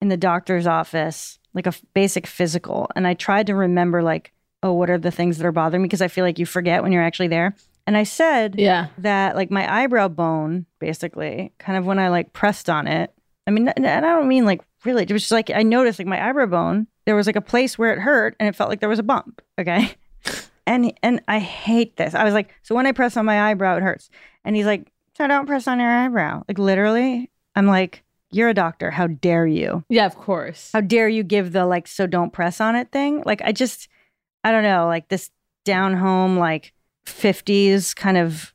in 0.01 0.09
the 0.09 0.17
doctor's 0.17 0.67
office, 0.67 1.39
like 1.53 1.65
a 1.65 1.69
f- 1.69 1.81
basic 1.93 2.27
physical, 2.27 2.87
and 2.95 3.07
I 3.07 3.13
tried 3.13 3.47
to 3.47 3.55
remember, 3.55 4.03
like, 4.03 4.31
oh, 4.63 4.73
what 4.73 4.89
are 4.89 4.97
the 4.97 5.11
things 5.11 5.37
that 5.37 5.45
are 5.45 5.51
bothering 5.51 5.81
me? 5.83 5.87
Because 5.87 6.01
I 6.01 6.07
feel 6.07 6.25
like 6.25 6.39
you 6.39 6.45
forget 6.45 6.83
when 6.83 6.91
you're 6.91 7.03
actually 7.03 7.27
there. 7.27 7.55
And 7.87 7.95
I 7.95 8.03
said 8.03 8.55
Yeah. 8.57 8.87
that, 8.97 9.35
like, 9.35 9.51
my 9.51 9.81
eyebrow 9.83 10.07
bone, 10.07 10.65
basically, 10.79 11.53
kind 11.59 11.77
of 11.77 11.85
when 11.85 11.99
I 11.99 12.09
like 12.09 12.33
pressed 12.33 12.69
on 12.69 12.87
it. 12.87 13.11
I 13.47 13.51
mean, 13.51 13.67
and 13.69 13.85
I 13.85 13.99
don't 13.99 14.27
mean 14.27 14.43
like 14.45 14.61
really, 14.85 15.03
it 15.03 15.11
was 15.11 15.21
just 15.21 15.31
like 15.31 15.51
I 15.51 15.61
noticed, 15.63 15.99
like, 15.99 16.07
my 16.07 16.27
eyebrow 16.27 16.47
bone, 16.47 16.87
there 17.05 17.15
was 17.15 17.27
like 17.27 17.35
a 17.35 17.41
place 17.41 17.77
where 17.77 17.93
it 17.93 17.99
hurt 17.99 18.35
and 18.39 18.49
it 18.49 18.55
felt 18.55 18.69
like 18.71 18.79
there 18.79 18.89
was 18.89 18.99
a 18.99 19.03
bump. 19.03 19.41
Okay. 19.59 19.91
And 20.67 20.91
and 21.03 21.21
I 21.27 21.37
hate 21.37 21.95
this. 21.95 22.15
I 22.15 22.23
was 22.23 22.33
like, 22.33 22.51
so 22.63 22.73
when 22.73 22.87
I 22.87 22.91
press 22.91 23.15
on 23.17 23.23
my 23.25 23.51
eyebrow, 23.51 23.77
it 23.77 23.83
hurts. 23.83 24.09
And 24.43 24.55
he's 24.55 24.65
like, 24.65 24.91
so 25.17 25.27
don't 25.27 25.45
press 25.45 25.67
on 25.67 25.79
your 25.79 25.89
eyebrow. 25.89 26.43
Like 26.47 26.59
literally, 26.59 27.31
I'm 27.55 27.67
like, 27.67 28.03
you're 28.31 28.49
a 28.49 28.53
doctor. 28.53 28.91
How 28.91 29.07
dare 29.07 29.47
you? 29.47 29.83
Yeah, 29.89 30.05
of 30.05 30.15
course. 30.15 30.71
How 30.73 30.81
dare 30.81 31.07
you 31.07 31.23
give 31.23 31.51
the 31.51 31.65
like, 31.65 31.87
so 31.87 32.05
don't 32.05 32.33
press 32.33 32.59
on 32.59 32.75
it 32.75 32.91
thing? 32.91 33.23
Like 33.25 33.41
I 33.41 33.51
just, 33.51 33.87
I 34.43 34.51
don't 34.51 34.63
know, 34.63 34.87
like 34.87 35.07
this 35.07 35.29
down 35.63 35.95
home, 35.95 36.37
like 36.37 36.73
50s 37.05 37.95
kind 37.95 38.17
of 38.17 38.53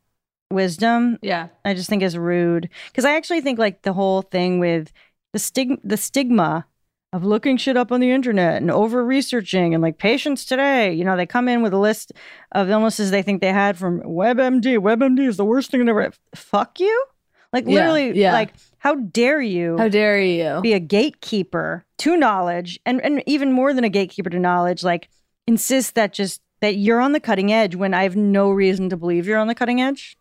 wisdom. 0.50 1.18
Yeah. 1.22 1.48
I 1.64 1.74
just 1.74 1.88
think 1.88 2.02
is 2.02 2.18
rude 2.18 2.68
because 2.88 3.04
I 3.04 3.16
actually 3.16 3.40
think 3.40 3.58
like 3.58 3.82
the 3.82 3.92
whole 3.92 4.22
thing 4.22 4.58
with 4.58 4.92
the 5.32 5.38
stigma, 5.38 5.78
the 5.82 5.96
stigma 5.96 6.66
of 7.12 7.24
looking 7.24 7.56
shit 7.56 7.76
up 7.76 7.90
on 7.90 8.00
the 8.00 8.10
internet 8.10 8.62
and 8.62 8.70
over 8.70 9.04
researching 9.04 9.74
and 9.74 9.82
like 9.82 9.98
patients 9.98 10.44
today, 10.44 10.92
you 10.92 11.04
know, 11.04 11.16
they 11.16 11.26
come 11.26 11.48
in 11.48 11.62
with 11.62 11.72
a 11.72 11.78
list 11.78 12.12
of 12.52 12.70
illnesses 12.70 13.10
they 13.10 13.22
think 13.22 13.40
they 13.40 13.52
had 13.52 13.76
from 13.76 14.00
WebMD. 14.02 14.78
WebMD 14.78 15.26
is 15.26 15.36
the 15.36 15.44
worst 15.44 15.70
thing 15.70 15.80
in 15.80 15.88
ever. 15.88 16.12
Fuck 16.34 16.78
you. 16.78 17.04
Like 17.52 17.64
Yeah, 17.66 17.74
literally, 17.74 18.20
yeah. 18.20 18.32
like 18.32 18.54
how 18.78 18.94
dare 18.94 19.40
you? 19.40 19.76
How 19.76 19.88
dare 19.88 20.20
you? 20.22 20.60
be 20.62 20.72
a 20.72 20.78
gatekeeper 20.80 21.84
to 21.98 22.16
knowledge 22.16 22.78
and, 22.86 23.00
and 23.02 23.22
even 23.26 23.52
more 23.52 23.74
than 23.74 23.84
a 23.84 23.88
gatekeeper 23.90 24.30
to 24.30 24.38
knowledge 24.38 24.82
like 24.82 25.08
insist 25.46 25.96
that 25.96 26.12
just 26.12 26.40
that 26.60 26.76
you're 26.76 27.00
on 27.00 27.12
the 27.12 27.20
cutting 27.20 27.52
edge 27.52 27.74
when 27.74 27.92
i 27.92 28.04
have 28.04 28.16
no 28.16 28.50
reason 28.50 28.88
to 28.88 28.96
believe 28.96 29.26
you're 29.26 29.38
on 29.38 29.48
the 29.48 29.54
cutting 29.54 29.82
edge 29.82 30.16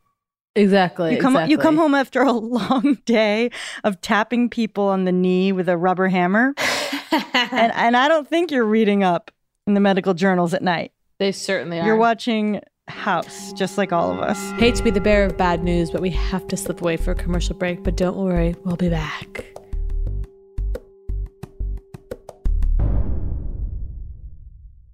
Exactly. 0.59 1.15
you 1.15 1.21
come 1.21 1.49
you 1.49 1.57
come 1.57 1.77
home 1.77 1.95
after 1.95 2.21
a 2.21 2.31
long 2.59 2.97
day 3.05 3.49
of 3.83 3.99
tapping 4.01 4.49
people 4.49 4.85
on 4.85 5.05
the 5.05 5.11
knee 5.11 5.51
with 5.51 5.69
a 5.69 5.77
rubber 5.77 6.07
hammer 6.07 6.53
and 7.11 7.71
and 7.73 7.95
i 7.97 8.07
don't 8.07 8.27
think 8.27 8.51
you're 8.51 8.65
reading 8.65 9.03
up 9.03 9.31
in 9.67 9.73
the 9.73 9.79
medical 9.79 10.13
journals 10.13 10.53
at 10.53 10.61
night 10.61 10.91
They 11.19 11.31
certainly 11.31 11.79
are. 11.79 11.85
you're 11.85 11.95
watching 11.95 12.61
house 12.87 13.53
just 13.53 13.77
like 13.77 13.91
all 13.93 14.11
of 14.11 14.19
us 14.19 14.39
Hate 14.59 14.75
to 14.75 14.83
be 14.83 14.89
the 14.89 14.99
bearer 15.01 15.25
of 15.27 15.37
bad 15.37 15.63
news, 15.63 15.91
but 15.91 16.01
we 16.01 16.09
have 16.09 16.47
to 16.47 16.57
slip 16.57 16.81
away 16.81 16.97
for 16.97 17.11
a 17.11 17.15
commercial 17.15 17.55
break. 17.55 17.83
But 17.83 17.95
don't 17.95 18.17
worry, 18.17 18.55
we'll 18.65 18.77
be 18.77 18.89
back. 18.89 19.45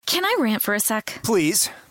Can 0.05 0.23
I 0.23 0.35
rant 0.39 0.61
for 0.61 0.73
a 0.73 0.79
sec? 0.79 1.19
Please. 1.23 1.69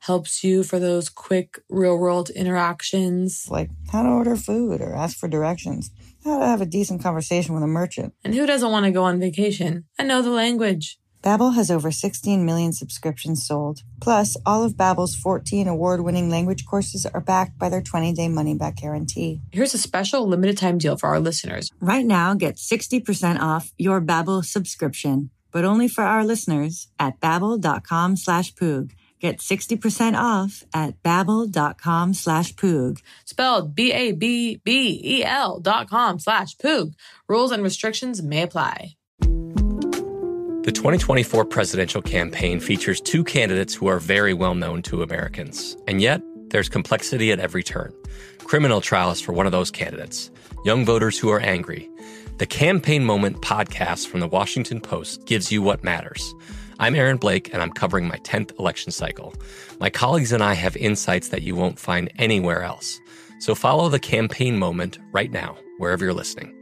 helps 0.00 0.44
you 0.44 0.62
for 0.62 0.78
those 0.78 1.08
quick 1.08 1.58
real-world 1.68 2.30
interactions. 2.30 3.46
Like 3.48 3.70
how 3.90 4.02
to 4.02 4.08
order 4.08 4.36
food 4.36 4.80
or 4.80 4.94
ask 4.94 5.16
for 5.16 5.28
directions, 5.28 5.90
how 6.24 6.38
to 6.38 6.46
have 6.46 6.60
a 6.60 6.66
decent 6.66 7.02
conversation 7.02 7.54
with 7.54 7.62
a 7.62 7.68
merchant. 7.68 8.14
And 8.24 8.34
who 8.34 8.46
doesn't 8.46 8.70
want 8.70 8.86
to 8.86 8.92
go 8.92 9.04
on 9.04 9.18
vacation 9.20 9.84
and 9.98 10.08
know 10.08 10.22
the 10.22 10.30
language? 10.30 10.98
Babbel 11.26 11.54
has 11.54 11.72
over 11.72 11.90
16 11.90 12.44
million 12.46 12.72
subscriptions 12.72 13.44
sold. 13.44 13.80
Plus, 14.00 14.36
all 14.46 14.62
of 14.62 14.74
Babbel's 14.74 15.16
14 15.16 15.66
award-winning 15.66 16.30
language 16.30 16.64
courses 16.64 17.04
are 17.04 17.20
backed 17.20 17.58
by 17.58 17.68
their 17.68 17.82
20-day 17.82 18.28
money-back 18.28 18.76
guarantee. 18.76 19.40
Here's 19.50 19.74
a 19.74 19.78
special 19.78 20.28
limited 20.28 20.56
time 20.56 20.78
deal 20.78 20.96
for 20.96 21.08
our 21.08 21.18
listeners. 21.18 21.68
Right 21.80 22.06
now, 22.06 22.34
get 22.34 22.58
60% 22.58 23.40
off 23.40 23.72
your 23.76 24.00
Babbel 24.00 24.44
subscription, 24.44 25.30
but 25.50 25.64
only 25.64 25.88
for 25.88 26.04
our 26.04 26.24
listeners 26.24 26.86
at 27.00 27.18
babbel.com 27.18 28.16
slash 28.16 28.54
poog. 28.54 28.92
Get 29.20 29.38
60% 29.38 30.14
off 30.16 30.64
at 30.74 31.02
babbel.com 31.02 32.14
slash 32.14 32.52
poog. 32.54 33.00
Spelled 33.24 33.74
B-A-B-B-E-L 33.74 35.60
dot 35.60 35.88
com 35.88 36.18
slash 36.18 36.56
poog. 36.56 36.94
Rules 37.28 37.52
and 37.52 37.62
restrictions 37.62 38.22
may 38.22 38.42
apply. 38.42 38.96
The 39.20 40.72
2024 40.72 41.44
presidential 41.44 42.02
campaign 42.02 42.58
features 42.58 43.00
two 43.00 43.22
candidates 43.22 43.72
who 43.72 43.86
are 43.86 44.00
very 44.00 44.34
well 44.34 44.56
known 44.56 44.82
to 44.82 45.02
Americans. 45.02 45.76
And 45.86 46.02
yet, 46.02 46.20
there's 46.48 46.68
complexity 46.68 47.30
at 47.30 47.38
every 47.38 47.62
turn. 47.62 47.92
Criminal 48.38 48.80
trials 48.80 49.20
for 49.20 49.32
one 49.32 49.46
of 49.46 49.52
those 49.52 49.70
candidates, 49.70 50.30
young 50.64 50.84
voters 50.84 51.18
who 51.18 51.30
are 51.30 51.40
angry. 51.40 51.88
The 52.38 52.46
Campaign 52.46 53.04
Moment 53.04 53.40
podcast 53.42 54.08
from 54.08 54.20
the 54.20 54.28
Washington 54.28 54.80
Post 54.80 55.24
gives 55.24 55.50
you 55.50 55.62
what 55.62 55.84
matters. 55.84 56.34
I'm 56.78 56.94
Aaron 56.94 57.16
Blake, 57.16 57.54
and 57.54 57.62
I'm 57.62 57.70
covering 57.70 58.06
my 58.06 58.18
10th 58.18 58.58
election 58.58 58.92
cycle. 58.92 59.32
My 59.80 59.88
colleagues 59.88 60.30
and 60.30 60.42
I 60.42 60.52
have 60.52 60.76
insights 60.76 61.28
that 61.28 61.40
you 61.40 61.56
won't 61.56 61.78
find 61.78 62.12
anywhere 62.18 62.62
else. 62.62 63.00
So 63.38 63.54
follow 63.54 63.88
the 63.88 63.98
Campaign 63.98 64.58
Moment 64.58 64.98
right 65.10 65.30
now, 65.30 65.56
wherever 65.78 66.04
you're 66.04 66.12
listening. 66.12 66.52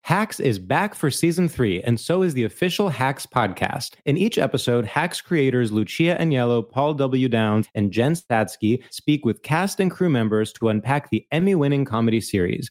Hacks 0.00 0.40
is 0.40 0.58
back 0.58 0.94
for 0.94 1.10
season 1.10 1.46
three, 1.46 1.82
and 1.82 2.00
so 2.00 2.22
is 2.22 2.32
the 2.32 2.44
official 2.44 2.88
Hacks 2.88 3.26
podcast. 3.26 3.96
In 4.06 4.16
each 4.16 4.38
episode, 4.38 4.86
Hacks 4.86 5.20
creators 5.20 5.72
Lucia 5.72 6.16
Aniello, 6.18 6.62
Paul 6.66 6.94
W. 6.94 7.28
Downs, 7.28 7.66
and 7.74 7.92
Jen 7.92 8.14
Statsky 8.14 8.82
speak 8.90 9.26
with 9.26 9.42
cast 9.42 9.78
and 9.78 9.90
crew 9.90 10.08
members 10.08 10.54
to 10.54 10.68
unpack 10.68 11.10
the 11.10 11.26
Emmy 11.32 11.54
winning 11.54 11.84
comedy 11.84 12.20
series. 12.22 12.70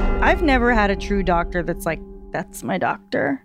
I've 0.21 0.43
never 0.43 0.71
had 0.71 0.91
a 0.91 0.95
true 0.95 1.23
doctor 1.23 1.63
that's 1.63 1.85
like, 1.85 1.99
that's 2.31 2.61
my 2.61 2.77
doctor. 2.77 3.43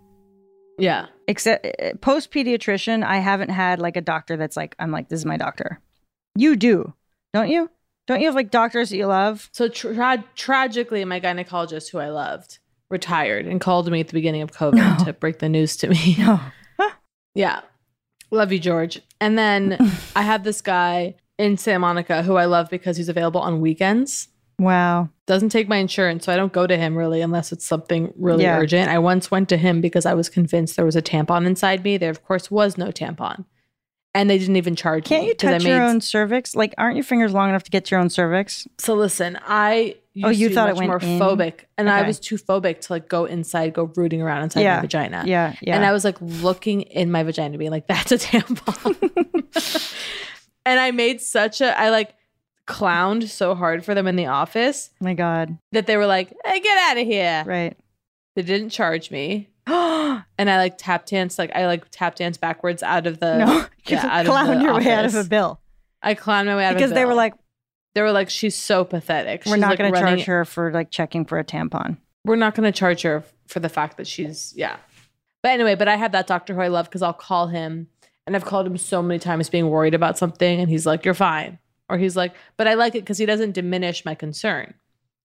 Yeah. 0.78 1.06
Except 1.26 1.64
eh, 1.64 1.72
eh, 1.78 1.92
post 2.00 2.30
pediatrician, 2.30 3.02
I 3.02 3.16
haven't 3.16 3.48
had 3.48 3.80
like 3.80 3.96
a 3.96 4.02
doctor 4.02 4.36
that's 4.36 4.58
like, 4.58 4.76
I'm 4.78 4.90
like, 4.90 5.08
this 5.08 5.20
is 5.20 5.24
my 5.24 5.38
doctor. 5.38 5.80
You 6.36 6.54
do, 6.54 6.92
don't 7.32 7.48
you? 7.48 7.70
Don't 8.06 8.20
you 8.20 8.26
have 8.26 8.34
like 8.34 8.50
doctors 8.50 8.90
that 8.90 8.98
you 8.98 9.06
love? 9.06 9.48
So 9.52 9.68
tra- 9.68 10.24
tragically, 10.36 11.02
my 11.06 11.18
gynecologist, 11.18 11.90
who 11.90 11.98
I 11.98 12.10
loved, 12.10 12.58
retired 12.90 13.46
and 13.46 13.58
called 13.58 13.90
me 13.90 14.00
at 14.00 14.08
the 14.08 14.12
beginning 14.12 14.42
of 14.42 14.52
COVID 14.52 15.06
to 15.06 15.12
break 15.14 15.38
the 15.38 15.48
news 15.48 15.76
to 15.78 15.88
me. 15.88 16.16
No. 16.18 16.40
Yeah. 17.34 17.60
Love 18.30 18.52
you, 18.52 18.58
George. 18.58 19.00
And 19.20 19.38
then 19.38 19.78
I 20.16 20.22
have 20.22 20.44
this 20.44 20.60
guy 20.60 21.14
in 21.38 21.56
Santa 21.56 21.78
Monica 21.78 22.22
who 22.22 22.36
I 22.36 22.44
love 22.44 22.68
because 22.70 22.96
he's 22.96 23.08
available 23.08 23.40
on 23.40 23.60
weekends. 23.60 24.28
Wow. 24.58 25.10
Doesn't 25.26 25.50
take 25.50 25.68
my 25.68 25.76
insurance, 25.76 26.24
so 26.24 26.32
I 26.32 26.36
don't 26.36 26.52
go 26.52 26.66
to 26.66 26.76
him 26.76 26.96
really 26.96 27.20
unless 27.20 27.52
it's 27.52 27.66
something 27.66 28.12
really 28.16 28.44
Yeah. 28.44 28.58
urgent. 28.58 28.88
I 28.88 28.98
once 28.98 29.30
went 29.30 29.48
to 29.50 29.56
him 29.56 29.80
because 29.80 30.06
I 30.06 30.14
was 30.14 30.28
convinced 30.28 30.76
there 30.76 30.84
was 30.84 30.96
a 30.96 31.02
tampon 31.02 31.46
inside 31.46 31.84
me. 31.84 31.96
There, 31.98 32.10
of 32.10 32.24
course, 32.24 32.50
was 32.50 32.78
no 32.78 32.86
tampon, 32.86 33.44
and 34.14 34.30
they 34.30 34.38
didn't 34.38 34.56
even 34.56 34.74
charge 34.76 35.04
Can't 35.04 35.24
me. 35.24 35.28
you 35.28 35.34
'cause 35.34 35.50
I 35.50 35.52
touch 35.58 35.64
your 35.66 35.82
own 35.82 36.00
cervix? 36.00 36.54
Like, 36.54 36.74
aren't 36.78 36.96
your 36.96 37.04
fingers 37.04 37.34
long 37.34 37.48
enough 37.50 37.64
to 37.64 37.70
get 37.70 37.90
your 37.90 38.00
own 38.00 38.08
cervix? 38.08 38.66
So 38.78 38.94
listen, 38.94 39.38
I 39.46 39.96
oh, 39.98 40.00
used 40.14 40.26
Oh, 40.26 40.30
you 40.30 40.46
to 40.46 40.48
be 40.50 40.54
thought 40.54 40.68
it 40.70 40.76
went 40.76 40.88
more 40.88 41.00
in? 41.02 41.18
phobic, 41.20 41.64
and 41.76 41.90
I 41.90 42.02
was 42.06 42.18
too 42.18 42.36
phobic 42.36 42.80
to 42.82 42.92
like 42.94 43.08
go 43.08 43.26
inside, 43.26 43.74
go 43.74 43.90
rooting 43.94 44.22
around 44.22 44.44
inside 44.44 44.62
Yeah. 44.62 44.76
my 44.76 44.80
vagina. 44.82 45.24
Yeah, 45.26 45.54
yeah. 45.60 45.76
And 45.76 45.84
I 45.84 45.92
was 45.92 46.02
like 46.04 46.16
looking 46.20 46.80
in 46.82 47.10
my 47.10 47.24
vagina, 47.24 47.58
being 47.58 47.72
like, 47.72 47.88
"That's 47.88 48.10
a 48.12 48.16
tampon." 48.16 48.94
and 50.64 50.80
I 50.80 50.92
made 50.92 51.20
such 51.20 51.60
a, 51.60 51.78
I 51.78 51.90
like 51.90 52.14
clowned 52.66 53.28
so 53.28 53.54
hard 53.54 53.84
for 53.84 53.94
them 53.94 54.06
in 54.06 54.16
the 54.16 54.26
office 54.26 54.90
My 55.00 55.14
God. 55.14 55.56
that 55.72 55.86
they 55.86 55.96
were 55.96 56.06
like, 56.06 56.32
"Hey, 56.44 56.60
get 56.60 56.78
out 56.90 56.98
of 56.98 57.06
here!" 57.06 57.44
Right. 57.46 57.76
They 58.34 58.42
didn't 58.42 58.70
charge 58.70 59.10
me, 59.10 59.48
and 59.66 60.24
I 60.50 60.56
like 60.58 60.76
tap 60.78 61.06
dance, 61.06 61.38
like 61.38 61.50
I 61.54 61.66
like 61.66 61.86
tap 61.90 62.16
dance 62.16 62.36
backwards 62.36 62.82
out 62.82 63.06
of 63.06 63.20
the 63.20 63.38
no, 63.44 63.54
you 63.56 63.66
yeah, 63.86 64.06
out 64.06 64.26
clowned 64.26 64.62
your 64.62 64.74
way 64.74 64.90
out 64.92 65.04
of 65.06 65.14
a 65.14 65.24
bill 65.24 65.60
I 66.02 66.14
clowned 66.14 66.46
my 66.46 66.56
way 66.56 66.64
out 66.64 66.72
of 66.72 66.76
a 66.76 66.78
because 66.78 66.92
they 66.92 67.04
were 67.04 67.14
like, 67.14 67.34
they 67.94 68.02
were 68.02 68.12
like, 68.12 68.28
"She's 68.30 68.54
so 68.54 68.84
pathetic. 68.84 69.44
we're 69.46 69.54
She's, 69.54 69.60
not 69.60 69.70
like, 69.70 69.78
going 69.78 69.92
to 69.92 69.98
charge 69.98 70.24
her 70.24 70.44
for 70.44 70.70
like 70.72 70.90
checking 70.90 71.24
for 71.24 71.38
a 71.38 71.44
tampon. 71.44 71.96
we're 72.24 72.36
not 72.36 72.54
going 72.54 72.70
to 72.70 72.78
charge 72.78 73.02
her 73.02 73.24
for 73.46 73.60
the 73.60 73.68
fact 73.68 73.96
that 73.96 74.06
she's 74.08 74.52
yeah 74.56 74.76
but 75.42 75.50
anyway 75.50 75.76
but 75.76 75.86
i 75.86 75.94
have 75.94 76.10
that 76.10 76.26
doctor 76.26 76.52
who 76.52 76.60
i 76.60 76.66
love 76.66 76.86
because 76.86 77.00
i'll 77.00 77.12
call 77.12 77.46
him 77.46 77.86
and 78.26 78.34
i've 78.34 78.44
called 78.44 78.66
him 78.66 78.76
so 78.76 79.00
many 79.00 79.20
times 79.20 79.48
being 79.48 79.70
worried 79.70 79.94
about 79.94 80.18
something 80.18 80.58
and 80.60 80.68
he's 80.68 80.84
like 80.84 81.04
you're 81.04 81.14
fine 81.14 81.60
or 81.88 81.98
he's 81.98 82.16
like 82.16 82.34
but 82.56 82.66
i 82.66 82.74
like 82.74 82.94
it 82.94 83.00
because 83.00 83.18
he 83.18 83.26
doesn't 83.26 83.52
diminish 83.52 84.04
my 84.04 84.14
concern 84.14 84.74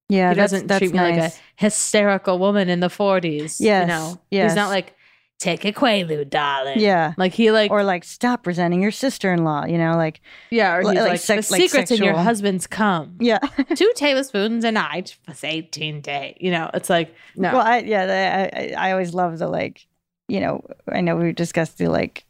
Yeah, 0.09 0.29
he 0.29 0.35
doesn't 0.35 0.67
that's 0.67 0.79
treat 0.79 0.91
me 0.91 0.97
nice. 0.99 1.19
like 1.19 1.31
a 1.31 1.35
hysterical 1.55 2.37
woman 2.39 2.69
in 2.69 2.79
the 2.79 2.87
40s 2.89 3.59
you 3.59 3.65
Yes, 3.67 3.87
know 3.87 4.19
yes. 4.31 4.51
he's 4.51 4.55
not 4.55 4.69
like 4.69 4.95
take 5.39 5.65
a 5.65 5.71
quaalude 5.73 6.29
darling 6.29 6.79
yeah. 6.79 7.13
like 7.17 7.33
he 7.33 7.49
like 7.49 7.71
Or 7.71 7.83
like, 7.83 8.03
stop 8.03 8.43
presenting 8.43 8.79
your 8.79 8.91
sister-in-law. 8.91 9.65
You 9.65 9.79
know, 9.79 9.93
like, 9.95 10.21
yeah 10.51 10.75
or 10.75 10.81
he's 10.81 10.89
like 10.89 11.09
like, 11.09 11.19
sex- 11.19 11.47
the 11.47 11.53
like 11.53 11.61
secrets 11.63 11.89
in 11.89 12.03
your 12.03 12.13
husband's 12.15 12.67
cum 12.67 13.17
yeah. 13.19 13.39
two 13.75 13.91
tablespoons 13.95 14.63
a 14.63 14.71
night 14.71 15.17
for 15.23 15.33
18 15.43 16.01
days 16.01 16.35
you 16.39 16.51
know 16.51 16.69
it's 16.75 16.91
like 16.91 17.15
no 17.35 17.53
Well, 17.53 17.65
I 17.65 17.79
yeah, 17.79 18.51
I, 18.53 18.59
I 18.59 18.89
I 18.89 18.91
always 18.91 19.15
love 19.15 19.39
the 19.39 19.47
like, 19.47 19.87
you 20.27 20.39
know, 20.41 20.63
I 20.87 21.01
know 21.01 21.15
we 21.15 21.31
discussed 21.31 21.79
the 21.79 21.87
like 21.87 22.23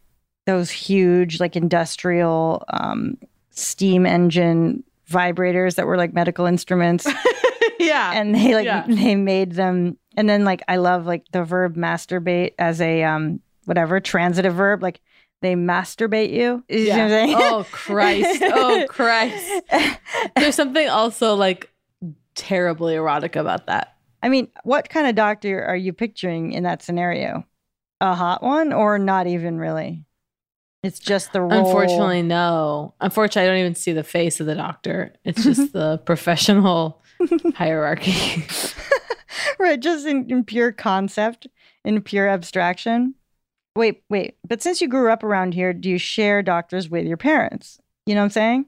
those 0.45 0.69
huge 0.71 1.41
like 1.41 1.57
industrial 1.57 2.63
um 2.69 3.17
steam 3.51 4.05
engine 4.05 4.83
vibrators 5.09 5.75
that 5.75 5.85
were 5.85 5.97
like 5.97 6.13
medical 6.13 6.45
instruments 6.45 7.05
yeah 7.79 8.11
and 8.13 8.33
they 8.33 8.55
like 8.55 8.65
Yeah. 8.65 8.85
they 8.87 9.15
made 9.15 9.51
them 9.53 9.97
and 10.17 10.29
then 10.29 10.43
like 10.45 10.61
I 10.67 10.77
love 10.77 11.05
like 11.05 11.25
the 11.31 11.43
verb 11.43 11.75
masturbate 11.75 12.53
as 12.57 12.79
a 12.81 13.03
um 13.03 13.39
whatever 13.65 13.99
transitive 13.99 14.55
verb 14.55 14.81
like 14.81 15.01
they 15.41 15.55
masturbate 15.55 16.31
you. 16.31 16.63
You 16.69 16.95
know 16.95 17.07
what 17.07 17.13
I'm? 17.13 17.35
Oh 17.35 17.65
Christ. 17.71 18.43
Oh 18.45 18.85
Christ. 18.89 19.63
There's 20.35 20.53
something 20.55 20.87
also 20.87 21.33
like 21.35 21.71
terribly 22.35 22.93
erotic 22.95 23.35
about 23.35 23.65
that. 23.65 23.95
I 24.21 24.29
mean, 24.29 24.49
what 24.63 24.89
kind 24.89 25.07
of 25.07 25.15
doctor 25.15 25.65
are 25.65 25.75
you 25.75 25.93
picturing 25.93 26.53
in 26.53 26.61
that 26.63 26.83
scenario? 26.83 27.43
A 28.01 28.13
hot 28.13 28.43
one 28.43 28.71
or 28.71 28.99
not 28.99 29.25
even 29.25 29.57
really? 29.57 30.05
It's 30.83 30.99
just 30.99 31.31
the 31.31 31.41
role. 31.41 31.53
Unfortunately, 31.53 32.23
no. 32.23 32.95
Unfortunately, 32.99 33.47
I 33.47 33.51
don't 33.51 33.59
even 33.59 33.75
see 33.75 33.93
the 33.93 34.03
face 34.03 34.39
of 34.39 34.47
the 34.47 34.55
doctor. 34.55 35.13
It's 35.23 35.43
just 35.43 35.73
the 35.73 35.99
professional 35.99 37.01
hierarchy. 37.55 38.43
right? 39.59 39.79
Just 39.79 40.05
in, 40.05 40.29
in 40.29 40.43
pure 40.43 40.71
concept, 40.71 41.47
in 41.85 42.01
pure 42.01 42.27
abstraction. 42.27 43.15
Wait, 43.75 44.03
wait. 44.09 44.37
But 44.47 44.61
since 44.61 44.81
you 44.81 44.87
grew 44.87 45.11
up 45.11 45.23
around 45.23 45.53
here, 45.53 45.71
do 45.73 45.89
you 45.89 45.97
share 45.97 46.41
doctors 46.41 46.89
with 46.89 47.05
your 47.05 47.17
parents? 47.17 47.79
You 48.05 48.15
know 48.15 48.21
what 48.21 48.25
I'm 48.25 48.31
saying? 48.31 48.65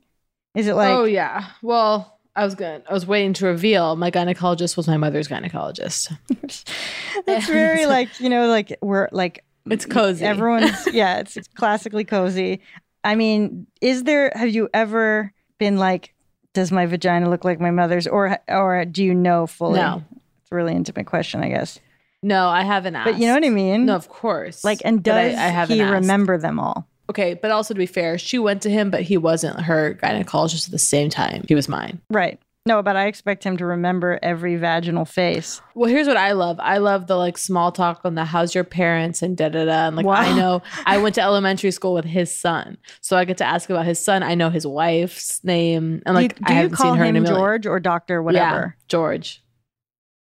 Is 0.56 0.67
it 0.67 0.76
like, 0.76 0.89
oh 0.89 1.06
yeah. 1.06 1.47
Well, 1.62 2.19
I 2.36 2.45
was 2.45 2.56
going 2.56 2.84
I 2.89 2.93
was 2.93 3.06
waiting 3.06 3.34
to 3.34 3.45
reveal 3.45 3.95
my 3.95 4.12
gynecologist 4.12 4.78
was 4.78 4.88
my 4.88 4.97
mother's 4.97 5.28
gynecologist. 5.28 6.15
that's 7.26 7.47
very 7.47 7.86
like, 7.86 8.19
you 8.19 8.30
know, 8.30 8.47
like 8.47 8.78
we're 8.82 9.10
like, 9.12 9.43
It's 9.69 9.86
cozy. 9.86 10.26
everyone's, 10.26 10.88
yeah, 10.93 11.19
it's, 11.19 11.38
it's 11.38 11.47
classically 11.47 12.04
cozy. 12.04 12.62
I 13.04 13.15
mean, 13.15 13.67
is 13.82 14.04
there, 14.04 14.32
have 14.36 14.49
you 14.49 14.69
ever 14.73 15.32
been 15.58 15.78
like, 15.78 16.13
does 16.54 16.71
my 16.71 16.86
vagina 16.86 17.30
look 17.30 17.43
like 17.45 17.60
my 17.60 17.71
mother's 17.71 18.06
or, 18.08 18.38
or 18.47 18.86
do 18.86 19.04
you 19.04 19.13
know 19.13 19.47
fully? 19.47 19.80
No. 19.80 20.04
It's 20.41 20.52
a 20.52 20.56
really 20.56 20.73
intimate 20.73 21.06
question, 21.08 21.41
I 21.43 21.49
guess. 21.49 21.80
No, 22.21 22.47
I 22.47 22.63
haven't 22.63 22.95
asked. 22.95 23.12
But 23.12 23.19
you 23.19 23.28
know 23.28 23.34
what 23.34 23.43
I 23.45 23.49
mean? 23.49 23.86
No, 23.86 23.95
of 23.95 24.08
course. 24.10 24.63
Like, 24.63 24.82
and 24.86 24.99
I- 24.99 25.02
does 25.02 25.36
I 25.38 25.47
haven't 25.47 25.76
he 25.76 25.82
asked. 25.82 25.91
remember 25.93 26.38
them 26.38 26.60
all? 26.60 26.88
Okay, 27.10 27.34
but 27.34 27.52
also 27.52 27.73
to 27.73 27.78
be 27.78 27.86
fair, 27.86 28.17
she 28.17 28.39
went 28.39 28.62
to 28.62 28.69
him, 28.69 28.89
but 28.89 29.02
he 29.02 29.17
wasn't 29.17 29.60
her 29.62 29.95
gynecologist 30.02 30.67
at 30.67 30.71
the 30.71 30.80
same 30.80 31.10
time. 31.10 31.43
He 31.49 31.54
was 31.56 31.67
mine. 31.67 31.99
Right. 32.10 32.39
No, 32.65 32.82
but 32.82 32.95
I 32.95 33.08
expect 33.08 33.43
him 33.43 33.58
to 33.58 33.65
remember 33.65 34.19
every 34.23 34.56
vaginal 34.56 35.04
face. 35.04 35.62
Well, 35.76 35.89
here's 35.89 36.08
what 36.08 36.15
I 36.15 36.32
love. 36.32 36.58
I 36.62 36.78
love 36.78 37.08
the 37.08 37.17
like 37.17 37.38
small 37.38 37.73
talk 37.73 37.99
on 38.06 38.15
the 38.15 38.23
how's 38.23 38.56
your 38.56 38.63
parents 38.63 39.21
and 39.21 39.36
da 39.36 39.49
da 39.49 39.65
da. 39.65 39.88
And 39.88 39.97
like 39.97 40.06
Wow. 40.06 40.13
I 40.13 40.34
know 40.34 40.62
I 40.86 40.97
went 40.97 41.15
to 41.15 41.21
elementary 41.21 41.71
school 41.71 41.93
with 41.93 42.06
his 42.06 42.34
son, 42.38 42.78
so 43.02 43.17
I 43.17 43.26
get 43.26 43.38
to 43.39 43.45
ask 43.45 43.69
about 43.69 43.86
his 43.86 43.99
son. 43.99 44.23
I 44.23 44.36
know 44.36 44.49
his 44.49 44.65
wife's 44.65 45.43
name, 45.43 46.02
and 46.06 46.15
like 46.15 46.39
you, 46.39 46.45
I 46.45 46.47
do 46.47 46.54
you 46.54 46.62
haven't 46.62 46.76
call 46.78 46.91
seen 46.93 46.99
her 46.99 47.04
in 47.06 47.15
him 47.17 47.23
million. 47.23 47.38
George 47.39 47.65
or 47.67 47.80
Doctor 47.82 48.23
whatever? 48.23 48.76
Yeah, 48.80 48.84
George. 48.88 49.43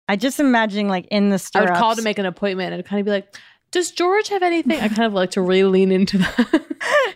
I 0.08 0.16
just 0.16 0.40
imagining 0.40 0.88
like 0.88 1.06
in 1.10 1.28
the 1.28 1.34
I 1.34 1.36
stirrups. 1.36 1.70
would 1.72 1.78
call 1.78 1.94
to 1.94 2.02
make 2.02 2.18
an 2.18 2.24
appointment 2.26 2.72
and 2.72 2.82
kind 2.86 3.00
of 3.00 3.04
be 3.04 3.10
like, 3.12 3.36
"Does 3.70 3.90
George 3.90 4.28
have 4.28 4.42
anything?" 4.42 4.80
I 4.80 4.88
kind 4.88 5.02
of 5.04 5.12
like 5.12 5.32
to 5.32 5.42
really 5.42 5.64
lean 5.64 5.92
into 5.92 6.16
the 6.16 6.64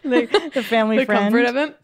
the, 0.03 0.51
the 0.55 0.63
family 0.63 0.99
the 0.99 1.07
friend. 1.07 1.33
comfort 1.35 1.47
of 1.49 1.57
him. 1.57 1.75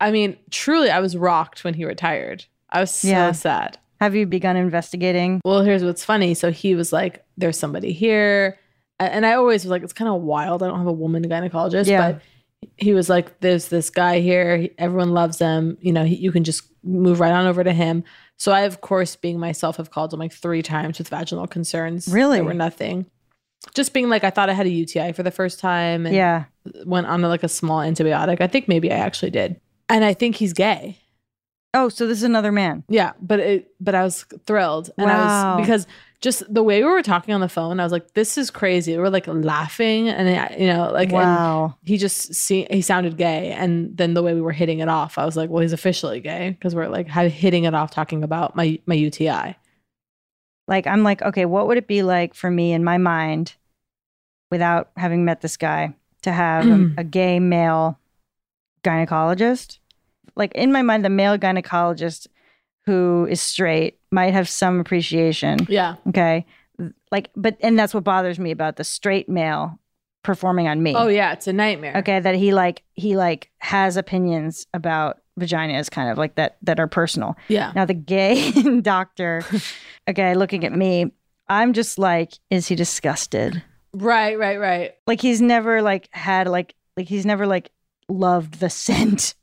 I 0.00 0.10
mean, 0.10 0.38
truly, 0.50 0.90
I 0.90 0.98
was 0.98 1.16
rocked 1.16 1.62
when 1.62 1.74
he 1.74 1.84
retired. 1.84 2.46
I 2.72 2.80
was 2.80 2.90
so 2.90 3.08
Yeah. 3.08 3.32
sad. 3.32 3.78
Have 4.00 4.14
you 4.14 4.26
begun 4.26 4.56
investigating? 4.56 5.40
Well, 5.44 5.60
here's 5.62 5.84
what's 5.84 6.04
funny. 6.04 6.34
So 6.34 6.50
he 6.50 6.74
was 6.74 6.92
like, 6.92 7.24
"There's 7.36 7.58
somebody 7.58 7.92
here," 7.92 8.58
and 8.98 9.26
I 9.26 9.34
always 9.34 9.64
was 9.64 9.70
like, 9.70 9.82
"It's 9.82 9.92
kind 9.92 10.08
of 10.08 10.22
wild. 10.22 10.62
I 10.62 10.68
don't 10.68 10.78
have 10.78 10.86
a 10.86 10.92
woman 10.92 11.22
gynecologist." 11.28 11.86
Yeah. 11.86 12.12
But 12.12 12.22
he 12.76 12.92
was 12.94 13.08
like, 13.10 13.40
"There's 13.40 13.68
this 13.68 13.90
guy 13.90 14.20
here. 14.20 14.68
Everyone 14.78 15.10
loves 15.12 15.38
him. 15.38 15.76
You 15.80 15.92
know, 15.92 16.04
he, 16.04 16.14
you 16.16 16.32
can 16.32 16.44
just 16.44 16.62
move 16.82 17.20
right 17.20 17.32
on 17.32 17.46
over 17.46 17.62
to 17.62 17.72
him." 17.72 18.04
So 18.38 18.52
I, 18.52 18.60
of 18.62 18.80
course, 18.80 19.16
being 19.16 19.38
myself, 19.38 19.76
have 19.76 19.90
called 19.90 20.14
him 20.14 20.20
like 20.20 20.32
three 20.32 20.62
times 20.62 20.96
with 20.98 21.08
vaginal 21.08 21.46
concerns. 21.46 22.08
Really? 22.08 22.38
There 22.38 22.44
were 22.44 22.54
nothing. 22.54 23.04
Just 23.74 23.92
being 23.92 24.08
like, 24.08 24.24
I 24.24 24.30
thought 24.30 24.48
I 24.48 24.54
had 24.54 24.64
a 24.64 24.70
UTI 24.70 25.12
for 25.12 25.22
the 25.22 25.30
first 25.30 25.60
time, 25.60 26.06
and 26.06 26.14
Yeah. 26.14 26.44
went 26.86 27.06
on 27.06 27.20
to 27.20 27.28
like 27.28 27.42
a 27.42 27.48
small 27.48 27.80
antibiotic. 27.80 28.40
I 28.40 28.46
think 28.46 28.66
maybe 28.66 28.90
I 28.90 28.96
actually 28.96 29.30
did, 29.30 29.60
and 29.90 30.02
I 30.06 30.14
think 30.14 30.36
he's 30.36 30.54
gay. 30.54 30.96
Oh, 31.72 31.88
so 31.88 32.06
this 32.06 32.18
is 32.18 32.24
another 32.24 32.50
man. 32.50 32.82
Yeah, 32.88 33.12
but 33.20 33.38
it 33.38 33.72
but 33.80 33.94
I 33.94 34.02
was 34.02 34.24
thrilled. 34.46 34.90
And 34.98 35.10
I 35.10 35.56
was 35.56 35.64
because 35.64 35.86
just 36.20 36.42
the 36.52 36.62
way 36.62 36.82
we 36.82 36.90
were 36.90 37.02
talking 37.02 37.32
on 37.32 37.40
the 37.40 37.48
phone, 37.48 37.80
I 37.80 37.84
was 37.84 37.92
like, 37.92 38.12
this 38.14 38.36
is 38.36 38.50
crazy. 38.50 38.92
We 38.92 38.98
were 38.98 39.10
like 39.10 39.26
laughing 39.26 40.08
and 40.08 40.28
I- 40.28 40.56
you 40.58 40.66
know, 40.66 40.90
like 40.92 41.12
wow. 41.12 41.76
he 41.84 41.96
just 41.96 42.34
see 42.34 42.66
he 42.70 42.82
sounded 42.82 43.16
gay. 43.16 43.52
And 43.52 43.96
then 43.96 44.14
the 44.14 44.22
way 44.22 44.34
we 44.34 44.40
were 44.40 44.52
hitting 44.52 44.80
it 44.80 44.88
off, 44.88 45.16
I 45.16 45.24
was 45.24 45.36
like, 45.36 45.48
well, 45.48 45.62
he's 45.62 45.72
officially 45.72 46.20
gay 46.20 46.50
because 46.50 46.74
we're 46.74 46.88
like 46.88 47.08
hitting 47.08 47.64
it 47.64 47.74
off 47.74 47.90
talking 47.90 48.24
about 48.24 48.56
my 48.56 48.78
my 48.86 48.94
UTI. 48.94 49.56
Like 50.66 50.86
I'm 50.86 51.02
like, 51.02 51.22
okay, 51.22 51.46
what 51.46 51.68
would 51.68 51.78
it 51.78 51.86
be 51.86 52.02
like 52.02 52.34
for 52.34 52.50
me 52.50 52.72
in 52.72 52.84
my 52.84 52.98
mind, 52.98 53.54
without 54.50 54.90
having 54.96 55.24
met 55.24 55.40
this 55.40 55.56
guy, 55.56 55.94
to 56.22 56.32
have 56.32 56.66
a, 56.66 56.94
a 56.98 57.04
gay 57.04 57.38
male 57.38 57.98
gynecologist? 58.84 59.78
Like 60.36 60.52
in 60.54 60.72
my 60.72 60.82
mind, 60.82 61.04
the 61.04 61.10
male 61.10 61.38
gynecologist 61.38 62.26
who 62.86 63.26
is 63.30 63.40
straight 63.40 63.98
might 64.10 64.32
have 64.32 64.48
some 64.48 64.80
appreciation. 64.80 65.58
Yeah. 65.68 65.96
Okay. 66.08 66.46
Like, 67.12 67.30
but, 67.36 67.56
and 67.60 67.78
that's 67.78 67.92
what 67.92 68.04
bothers 68.04 68.38
me 68.38 68.50
about 68.50 68.76
the 68.76 68.84
straight 68.84 69.28
male 69.28 69.78
performing 70.22 70.66
on 70.66 70.82
me. 70.82 70.94
Oh 70.96 71.08
yeah, 71.08 71.32
it's 71.32 71.46
a 71.46 71.52
nightmare. 71.52 71.96
Okay. 71.98 72.20
That 72.20 72.34
he 72.34 72.52
like, 72.52 72.82
he 72.94 73.16
like 73.16 73.50
has 73.58 73.96
opinions 73.96 74.66
about 74.74 75.20
vaginas 75.38 75.90
kind 75.90 76.10
of 76.10 76.18
like 76.18 76.34
that, 76.36 76.56
that 76.62 76.80
are 76.80 76.86
personal. 76.86 77.36
Yeah. 77.48 77.72
Now, 77.74 77.84
the 77.84 77.94
gay 77.94 78.50
doctor, 78.80 79.42
okay, 80.08 80.34
looking 80.34 80.64
at 80.64 80.72
me, 80.72 81.12
I'm 81.48 81.72
just 81.72 81.98
like, 81.98 82.32
is 82.50 82.66
he 82.68 82.74
disgusted? 82.74 83.62
Right, 83.92 84.38
right, 84.38 84.58
right. 84.58 84.94
Like, 85.06 85.20
he's 85.20 85.40
never 85.40 85.82
like 85.82 86.08
had 86.12 86.48
like, 86.48 86.74
like, 86.96 87.08
he's 87.08 87.26
never 87.26 87.46
like 87.46 87.70
loved 88.08 88.60
the 88.60 88.70
scent 88.70 89.34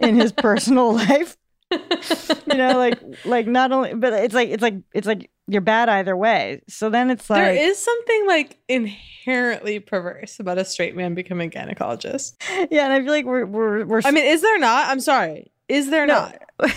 in 0.00 0.16
his 0.16 0.32
personal 0.32 0.94
life. 0.94 1.36
you 1.70 2.54
know, 2.54 2.76
like, 2.76 3.00
like 3.24 3.46
not 3.46 3.72
only, 3.72 3.94
but 3.94 4.12
it's 4.12 4.34
like, 4.34 4.50
it's 4.50 4.62
like, 4.62 4.74
it's 4.94 5.06
like 5.06 5.30
you're 5.48 5.60
bad 5.62 5.88
either 5.88 6.16
way. 6.16 6.60
So 6.68 6.90
then 6.90 7.10
it's 7.10 7.28
like 7.30 7.42
there 7.42 7.54
is 7.54 7.78
something 7.78 8.26
like 8.26 8.58
inherently 8.68 9.80
perverse 9.80 10.38
about 10.38 10.58
a 10.58 10.64
straight 10.64 10.94
man 10.94 11.14
becoming 11.14 11.48
a 11.48 11.50
gynecologist. 11.50 12.34
yeah, 12.70 12.84
and 12.84 12.92
I 12.92 13.00
feel 13.00 13.10
like 13.10 13.24
we're 13.24 13.46
we're 13.46 13.84
we're. 13.86 14.00
I 14.04 14.10
mean, 14.10 14.24
is 14.24 14.42
there 14.42 14.58
not? 14.58 14.88
I'm 14.88 15.00
sorry. 15.00 15.50
Is 15.68 15.90
there 15.90 16.06
No. 16.06 16.14
not? 16.14 16.38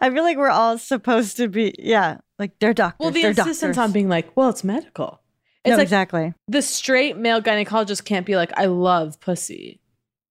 I 0.00 0.10
feel 0.10 0.22
like 0.24 0.36
we're 0.36 0.50
all 0.50 0.78
supposed 0.78 1.36
to 1.36 1.48
be. 1.48 1.74
Yeah, 1.78 2.18
like 2.38 2.58
they're 2.58 2.74
doctors. 2.74 2.98
Well, 2.98 3.10
the 3.10 3.22
insistence 3.22 3.60
doctors. 3.60 3.78
on 3.78 3.92
being 3.92 4.08
like, 4.08 4.36
well, 4.36 4.48
it's 4.48 4.64
medical. 4.64 5.20
It's 5.64 5.70
no, 5.72 5.76
like 5.76 5.82
exactly. 5.84 6.34
the 6.46 6.62
straight 6.62 7.16
male 7.16 7.42
gynecologist 7.42 8.04
can't 8.04 8.24
be 8.24 8.36
like, 8.36 8.52
I 8.56 8.66
love 8.66 9.20
pussy. 9.20 9.80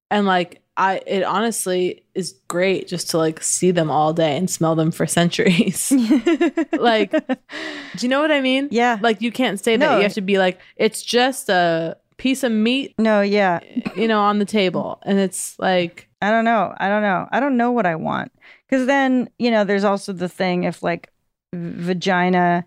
And 0.10 0.26
like 0.26 0.62
I 0.78 1.02
it 1.08 1.24
honestly 1.24 2.04
is 2.14 2.36
great 2.48 2.88
just 2.88 3.10
to 3.10 3.18
like 3.18 3.42
see 3.42 3.72
them 3.72 3.90
all 3.90 4.14
day 4.14 4.38
and 4.38 4.50
smell 4.50 4.76
them 4.76 4.92
for 4.92 5.06
centuries. 5.20 5.92
like 6.74 7.12
do 7.12 7.38
you 8.00 8.08
know 8.08 8.22
what 8.22 8.32
I 8.32 8.42
mean? 8.42 8.70
Yeah. 8.72 9.00
Like 9.02 9.22
you 9.22 9.32
can't 9.32 9.60
say 9.60 9.76
that. 9.78 9.98
You 9.98 10.04
have 10.04 10.14
to 10.14 10.22
be 10.22 10.38
like, 10.38 10.60
it's 10.76 11.02
just 11.02 11.50
a 11.50 11.98
piece 12.18 12.44
of 12.44 12.52
meat, 12.52 12.94
No, 12.98 13.22
yeah. 13.22 13.60
you 13.96 14.08
know, 14.08 14.20
on 14.22 14.40
the 14.40 14.46
table. 14.46 15.00
And 15.04 15.20
it's 15.20 15.58
like 15.60 16.08
I 16.22 16.30
don't 16.32 16.46
know. 16.46 16.74
I 16.78 16.90
don't 16.90 17.02
know. 17.04 17.28
I 17.32 17.40
don't 17.40 17.58
know 17.58 17.72
what 17.72 17.86
I 17.86 17.96
want. 17.96 18.32
Because 18.68 18.86
then, 18.88 19.30
you 19.40 19.52
know, 19.52 19.64
there's 19.64 19.84
also 19.84 20.14
the 20.14 20.30
thing 20.30 20.64
if 20.64 20.82
like 20.84 21.12
vagina 21.54 22.66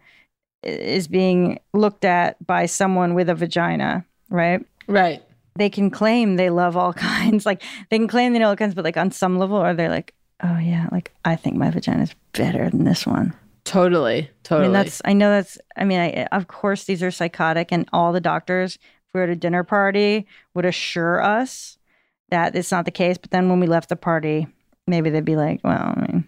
is 0.62 1.09
being 1.09 1.59
looked 1.73 2.05
at 2.05 2.44
by 2.46 2.66
someone 2.66 3.14
with 3.14 3.29
a 3.29 3.35
vagina, 3.35 4.05
right? 4.29 4.64
Right. 4.87 5.23
They 5.61 5.68
can 5.68 5.90
claim 5.90 6.37
they 6.37 6.49
love 6.49 6.75
all 6.75 6.92
kinds. 6.94 7.44
Like 7.44 7.62
they 7.90 7.99
can 7.99 8.09
claim 8.09 8.33
they 8.33 8.38
know 8.38 8.49
all 8.49 8.57
kinds, 8.57 8.75
but 8.75 8.85
like 8.85 8.96
on 8.96 9.11
some 9.11 9.38
level, 9.38 9.59
are 9.59 9.75
they 9.75 9.88
like, 9.88 10.14
oh 10.42 10.59
yeah, 10.59 10.88
like 10.90 11.12
I 11.25 11.37
think 11.37 11.57
my 11.57 11.70
vagina 11.70 12.03
is 12.03 12.14
better 12.33 12.70
than 12.70 12.85
this 12.85 13.07
one. 13.07 13.35
Totally. 13.64 14.31
Totally. 14.42 14.64
I 14.64 14.68
mean, 14.68 14.73
that's, 14.73 15.03
I 15.05 15.12
know 15.12 15.31
that's, 15.31 15.59
I 15.77 15.85
mean, 15.85 16.01
I, 16.01 16.25
of 16.33 16.49
course, 16.49 16.85
these 16.85 17.03
are 17.03 17.11
psychotic, 17.11 17.73
and 17.73 17.87
all 17.92 18.12
the 18.12 18.20
doctors, 18.20 18.77
if 18.77 18.81
we 19.12 19.20
were 19.20 19.25
at 19.25 19.31
a 19.31 19.37
dinner 19.37 19.62
party, 19.64 20.27
would 20.55 20.64
assure 20.64 21.23
us 21.23 21.77
that 22.31 22.57
it's 22.57 22.73
not 22.73 22.87
the 22.87 22.90
case. 22.90 23.18
But 23.18 23.33
then 23.33 23.51
when 23.51 23.61
we 23.61 23.66
left 23.66 23.90
the 23.90 23.96
party, 23.96 24.46
maybe 24.87 25.11
they'd 25.11 25.25
be 25.27 25.37
like, 25.37 25.61
well, 25.62 25.94
I 25.94 26.01
mean, 26.01 26.25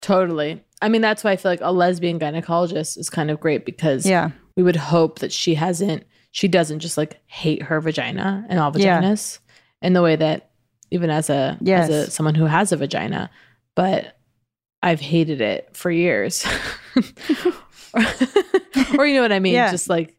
totally. 0.00 0.62
I 0.80 0.88
mean, 0.88 1.00
that's 1.00 1.22
why 1.22 1.30
I 1.30 1.36
feel 1.36 1.52
like 1.52 1.60
a 1.62 1.72
lesbian 1.72 2.18
gynecologist 2.18 2.98
is 2.98 3.08
kind 3.08 3.30
of 3.30 3.38
great 3.38 3.64
because 3.64 4.04
yeah, 4.04 4.30
we 4.56 4.64
would 4.64 4.76
hope 4.76 5.20
that 5.20 5.32
she 5.32 5.54
hasn't 5.54 6.04
she 6.32 6.48
doesn't 6.48 6.80
just 6.80 6.96
like 6.98 7.20
hate 7.26 7.62
her 7.62 7.80
vagina 7.80 8.44
and 8.48 8.58
all 8.58 8.72
Yeah. 8.76 9.00
vaginas 9.00 9.38
in 9.80 9.92
the 9.92 10.02
way 10.02 10.16
that 10.16 10.50
even 10.90 11.08
as 11.10 11.30
a 11.30 11.56
Yes. 11.60 11.88
as 11.88 12.08
a 12.08 12.10
someone 12.10 12.34
who 12.34 12.46
has 12.46 12.72
a 12.72 12.76
vagina 12.76 13.30
but 13.76 14.18
i've 14.82 15.00
hated 15.00 15.40
it 15.40 15.68
for 15.72 15.90
years 15.90 16.44
or 18.98 19.06
you 19.06 19.14
know 19.14 19.22
what 19.22 19.32
i 19.32 19.38
mean 19.38 19.54
Yeah. 19.54 19.70
just 19.70 19.88
like 19.88 20.16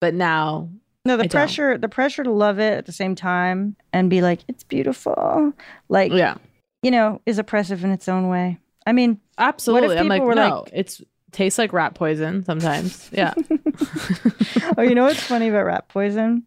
but 0.00 0.14
now 0.14 0.70
no, 1.04 1.16
the 1.16 1.22
I 1.24 1.26
don't. 1.26 1.30
pressure, 1.30 1.78
the 1.78 1.88
pressure 1.88 2.22
to 2.22 2.30
love 2.30 2.58
it 2.58 2.74
at 2.76 2.84
the 2.84 2.92
same 2.92 3.14
time 3.14 3.76
and 3.94 4.10
be 4.10 4.20
like, 4.20 4.40
it's 4.46 4.62
beautiful, 4.62 5.54
like, 5.88 6.12
yeah 6.12 6.36
you 6.82 6.90
know, 6.90 7.20
is 7.24 7.38
oppressive 7.38 7.82
in 7.82 7.90
its 7.90 8.08
own 8.08 8.28
way. 8.28 8.58
I 8.86 8.92
mean, 8.92 9.18
absolutely 9.38 9.96
i'm 9.98 10.06
like 10.08 10.22
were 10.22 10.34
no 10.34 10.60
like- 10.64 10.70
it's 10.74 11.00
tastes 11.32 11.58
like 11.58 11.72
rat 11.72 11.94
poison 11.94 12.42
sometimes 12.44 13.08
yeah 13.12 13.34
oh, 14.78 14.82
you 14.82 14.94
know 14.94 15.04
what's 15.04 15.22
funny 15.22 15.48
about 15.48 15.66
rat 15.66 15.88
poison? 15.88 16.44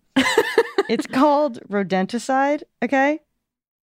it's 0.90 1.08
called 1.12 1.60
rodenticide, 1.70 2.64
okay? 2.84 3.20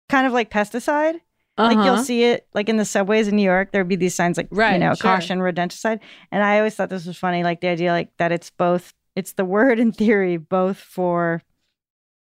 Kind 0.09 0.27
of 0.27 0.33
like 0.33 0.49
pesticide. 0.51 1.19
Like 1.57 1.75
you'll 1.77 1.93
Uh-huh. 1.95 2.03
see 2.03 2.23
it 2.23 2.47
like 2.53 2.67
in 2.69 2.77
the 2.77 2.85
subways 2.85 3.27
in 3.27 3.35
New 3.35 3.43
York, 3.43 3.71
there'd 3.71 3.87
be 3.87 3.95
these 3.95 4.15
signs 4.15 4.37
like 4.37 4.47
you 4.51 4.57
know, 4.79 4.93
sure. 4.95 5.11
caution 5.11 5.39
rodenticide. 5.39 5.99
And 6.31 6.43
I 6.43 6.57
always 6.57 6.75
thought 6.75 6.89
this 6.89 7.05
was 7.05 7.17
funny, 7.17 7.43
like 7.43 7.61
the 7.61 7.67
idea 7.69 7.91
like 7.91 8.09
that 8.17 8.31
it's 8.31 8.49
both 8.49 8.93
it's 9.15 9.33
the 9.33 9.45
word 9.45 9.79
in 9.79 9.91
theory 9.91 10.37
both 10.37 10.77
for 10.77 11.41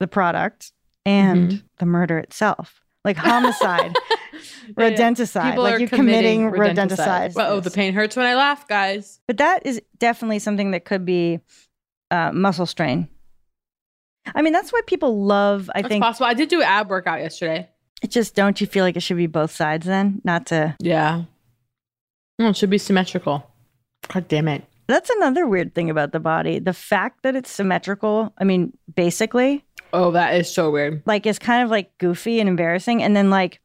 the 0.00 0.06
product 0.08 0.72
and 1.06 1.50
Mm-hmm. 1.50 1.66
the 1.78 1.86
murder 1.86 2.18
itself. 2.18 2.81
Like 3.04 3.16
homicide, 3.16 3.94
Yeah, 4.32 4.38
yeah. 4.78 4.90
rodenticide. 4.90 5.50
People 5.50 5.64
like 5.64 5.80
you're 5.80 5.88
committing 5.88 6.50
committing 6.52 6.76
rodenticide. 6.76 7.32
oh 7.36 7.58
the 7.60 7.70
pain 7.70 7.92
hurts 7.94 8.14
when 8.16 8.26
i 8.26 8.34
laugh 8.34 8.68
guys 8.68 9.18
But 9.26 9.38
that 9.38 9.66
is 9.66 9.82
definitely 9.98 10.38
something 10.38 10.70
that 10.70 10.84
could 10.84 11.04
be 11.04 11.40
uh, 12.10 12.30
muscle 12.32 12.66
strain. 12.66 13.08
I 14.34 14.42
mean, 14.42 14.52
that's 14.52 14.72
why 14.72 14.82
people 14.86 15.24
love, 15.24 15.68
I 15.74 15.82
That's 15.82 15.90
think, 15.90 16.04
possible 16.04 16.26
i 16.26 16.34
did 16.34 16.48
do 16.48 16.60
an 16.60 16.66
ab 16.68 16.90
workout 16.90 17.20
yesterday 17.20 17.68
it 18.02 18.10
just 18.10 18.34
don't 18.34 18.60
you 18.60 18.66
feel 18.66 18.84
like 18.84 18.96
it 18.96 19.00
should 19.00 19.16
be 19.16 19.26
both 19.28 19.52
sides 19.52 19.86
then? 19.86 20.20
Not 20.24 20.46
to. 20.46 20.76
Yeah. 20.80 21.22
No, 22.38 22.48
it 22.48 22.56
should 22.56 22.68
be 22.70 22.78
symmetrical. 22.78 23.48
God 24.08 24.26
damn 24.26 24.48
it. 24.48 24.64
That's 24.88 25.08
another 25.10 25.46
weird 25.46 25.72
thing 25.72 25.88
about 25.88 26.10
the 26.10 26.18
body. 26.18 26.58
The 26.58 26.72
fact 26.72 27.22
that 27.22 27.36
it's 27.36 27.48
symmetrical, 27.50 28.32
I 28.38 28.42
mean, 28.44 28.76
basically, 28.92 29.64
Oh, 29.92 30.10
that 30.12 30.34
is 30.36 30.52
so 30.52 30.70
weird. 30.70 31.02
like 31.06 31.26
it's 31.26 31.38
kind 31.38 31.62
of 31.62 31.70
like 31.70 31.96
goofy 31.98 32.40
and 32.40 32.48
embarrassing. 32.48 33.02
And 33.02 33.14
then, 33.16 33.30
like, 33.30 33.60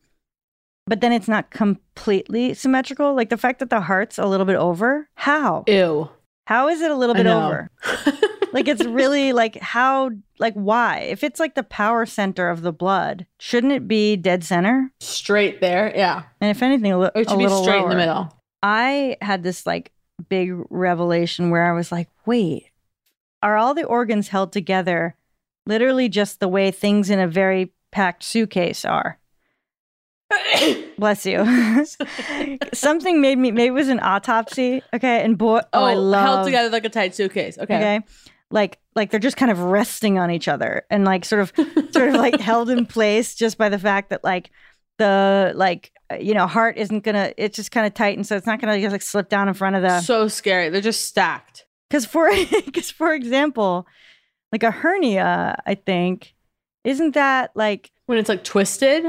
but 0.85 1.01
then 1.01 1.11
it's 1.13 1.27
not 1.27 1.49
completely 1.51 2.53
symmetrical. 2.53 3.13
Like 3.13 3.29
the 3.29 3.37
fact 3.37 3.59
that 3.59 3.69
the 3.69 3.81
heart's 3.81 4.17
a 4.17 4.25
little 4.25 4.45
bit 4.45 4.55
over. 4.55 5.09
How? 5.15 5.63
Ew. 5.67 6.09
How 6.47 6.69
is 6.69 6.81
it 6.81 6.91
a 6.91 6.95
little 6.95 7.15
bit 7.15 7.27
over? 7.27 7.69
like 8.53 8.69
it's 8.69 8.85
really 8.85 9.33
like 9.33 9.57
how 9.57 10.09
like 10.39 10.53
why 10.53 10.99
if 10.99 11.21
it's 11.21 11.41
like 11.41 11.55
the 11.55 11.63
power 11.63 12.05
center 12.05 12.49
of 12.49 12.61
the 12.61 12.71
blood 12.71 13.25
shouldn't 13.37 13.73
it 13.73 13.85
be 13.89 14.15
dead 14.15 14.41
center 14.45 14.89
Straight 15.01 15.59
there. 15.59 15.91
Yeah. 15.93 16.23
and 16.39 16.49
if 16.49 16.63
anything 16.63 16.93
a, 16.93 16.97
li- 16.99 17.09
It 17.15 17.27
a 17.27 17.29
should 17.29 17.37
be 17.37 17.43
little 17.43 17.63
straight 17.63 17.83
in 17.83 17.89
the 17.89 17.95
middle. 17.97 18.33
i 18.63 19.17
had 19.21 19.43
this 19.43 19.65
like 19.67 19.91
big 20.29 20.53
revelation 20.69 21.49
where 21.49 21.69
i 21.69 21.73
was 21.73 21.91
like 21.91 22.07
wait 22.25 22.69
are 23.43 23.57
all 23.57 23.73
the 23.73 23.83
organs 23.83 24.29
held 24.29 24.53
together 24.53 25.16
literally 25.67 26.09
just 26.09 26.39
the 26.39 26.47
way 26.47 26.71
things 26.71 27.09
in 27.09 27.19
a 27.19 27.27
very 27.27 27.71
packed 27.91 28.23
suitcase 28.23 28.83
are 28.85 29.19
bless 30.97 31.25
you 31.25 31.45
something 32.73 33.21
made 33.21 33.37
me 33.37 33.51
maybe 33.51 33.67
it 33.67 33.71
was 33.71 33.87
an 33.87 33.99
autopsy 34.01 34.81
okay 34.93 35.23
and 35.23 35.37
boy 35.37 35.59
oh, 35.59 35.81
Oh, 35.81 35.83
i 35.85 35.93
love 35.93 36.23
held 36.25 36.45
together 36.45 36.69
like 36.69 36.85
a 36.85 36.89
tight 36.89 37.15
suitcase. 37.15 37.57
Okay. 37.57 37.75
Okay. 37.77 37.99
Like 38.51 38.79
like 38.95 39.11
they're 39.11 39.19
just 39.19 39.37
kind 39.37 39.51
of 39.51 39.59
resting 39.59 40.17
on 40.19 40.31
each 40.31 40.47
other 40.47 40.85
and 40.89 41.03
like 41.05 41.25
sort 41.25 41.41
of 41.41 41.51
sort 41.91 42.09
of 42.09 42.15
like 42.15 42.39
held 42.39 42.69
in 42.69 42.85
place 42.85 43.35
just 43.35 43.57
by 43.57 43.67
the 43.69 43.79
fact 43.79 44.09
that 44.09 44.23
like 44.23 44.51
the 44.97 45.51
like 45.55 45.91
uh, 46.11 46.15
you 46.15 46.33
know 46.33 46.47
heart 46.47 46.77
isn't 46.77 47.03
gonna 47.03 47.33
it's 47.37 47.55
just 47.55 47.71
kind 47.71 47.85
of 47.85 47.93
tight 47.93 48.17
and 48.17 48.25
so 48.25 48.35
it's 48.37 48.47
not 48.47 48.59
gonna 48.61 48.79
just 48.79 48.91
like 48.93 49.01
slip 49.01 49.29
down 49.29 49.47
in 49.47 49.53
front 49.53 49.75
of 49.75 49.81
the 49.81 49.99
So 50.01 50.27
scary. 50.27 50.69
They're 50.69 50.81
just 50.81 51.05
stacked. 51.05 51.65
because 51.89 52.05
for 52.05 52.29
because 52.65 52.89
for 52.91 53.13
example 53.13 53.85
like 54.51 54.63
a 54.63 54.71
hernia 54.71 55.61
I 55.65 55.75
think 55.75 56.35
isn't 56.83 57.13
that 57.15 57.51
like 57.55 57.91
When 58.05 58.17
it's 58.17 58.29
like 58.29 58.43
twisted. 58.43 59.05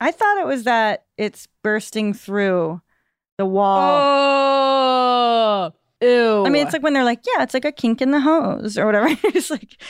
I 0.00 0.10
thought 0.12 0.38
it 0.38 0.46
was 0.46 0.64
that 0.64 1.04
it's 1.18 1.46
bursting 1.62 2.14
through 2.14 2.80
the 3.38 3.46
wall. 3.46 3.90
Oh. 5.70 5.72
Ew. 6.02 6.46
I 6.46 6.48
mean, 6.48 6.64
it's 6.64 6.72
like 6.72 6.82
when 6.82 6.94
they're 6.94 7.04
like, 7.04 7.20
yeah, 7.26 7.42
it's 7.42 7.52
like 7.52 7.66
a 7.66 7.72
kink 7.72 8.00
in 8.00 8.10
the 8.10 8.20
hose 8.20 8.78
or 8.78 8.86
whatever. 8.86 9.08
it's 9.24 9.50
like, 9.50 9.82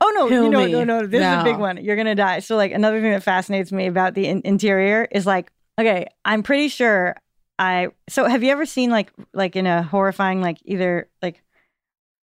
oh 0.00 0.12
no, 0.14 0.28
Kill 0.28 0.44
you 0.44 0.50
know, 0.50 0.64
me 0.64 0.72
no, 0.72 0.84
no, 0.84 1.06
this 1.06 1.20
is 1.20 1.40
a 1.40 1.44
big 1.44 1.58
one. 1.58 1.82
You're 1.82 1.96
gonna 1.96 2.14
die. 2.14 2.40
So 2.40 2.56
like 2.56 2.72
another 2.72 3.00
thing 3.00 3.12
that 3.12 3.22
fascinates 3.22 3.70
me 3.72 3.86
about 3.86 4.14
the 4.14 4.26
in- 4.26 4.42
interior 4.44 5.06
is 5.10 5.26
like, 5.26 5.52
okay, 5.78 6.06
I'm 6.24 6.42
pretty 6.42 6.68
sure 6.68 7.16
I. 7.58 7.88
So 8.08 8.24
have 8.24 8.42
you 8.42 8.50
ever 8.50 8.66
seen 8.66 8.90
like 8.90 9.12
like 9.32 9.54
in 9.54 9.66
a 9.66 9.82
horrifying 9.82 10.40
like 10.40 10.58
either 10.64 11.08
like 11.22 11.42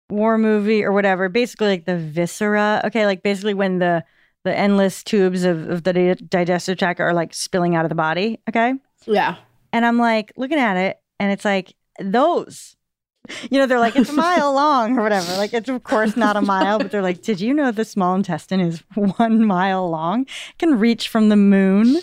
war 0.10 0.38
movie 0.38 0.84
or 0.84 0.91
whatever? 0.91 1.30
Basically 1.30 1.67
like 1.67 1.86
the 1.86 1.98
viscera. 1.98 2.82
Okay, 2.86 3.06
like 3.06 3.24
basically 3.24 3.54
when 3.54 3.80
the 3.80 4.04
the 4.43 4.58
endless 4.58 5.04
tubes 5.04 5.43
of, 5.43 5.69
of 5.69 5.84
the 5.84 5.93
di- 5.93 6.13
digestive 6.13 6.78
tract 6.78 7.00
are 7.00 7.13
like 7.13 7.34
spilling 7.34 7.76
out 7.76 7.86
of 7.86 7.89
the 7.89 7.95
body. 7.95 8.39
Okay. 8.48 8.74
yeah. 9.06 9.36
And 9.74 9.86
I'm 9.86 10.00
like 10.00 10.32
looking 10.36 10.58
at 10.58 10.78
it, 10.78 11.00
and 11.19 11.32
it's 11.32 11.45
like 11.45 11.76
those. 12.00 12.76
You 13.52 13.60
know, 13.60 13.67
they're 13.67 13.80
like, 13.80 13.95
it's 13.95 14.10
a 14.10 14.13
mile 14.13 14.54
long 14.56 14.98
or 14.98 15.04
whatever. 15.04 15.36
Like, 15.38 15.54
it's 15.54 15.69
of 15.69 15.84
course 15.84 16.17
not 16.17 16.36
a 16.36 16.41
mile, 16.41 16.80
but 16.80 16.89
they're 16.89 17.04
like, 17.04 17.22
did 17.22 17.39
you 17.39 17.54
know 17.54 17.72
the 17.72 17.86
small 17.86 18.15
intestine 18.15 18.60
is 18.60 18.82
one 18.95 19.45
mile 19.45 19.88
long? 19.89 20.22
It 20.22 20.58
can 20.58 20.80
reach 20.80 21.10
from 21.10 21.30
the 21.30 21.36
moon 21.36 21.98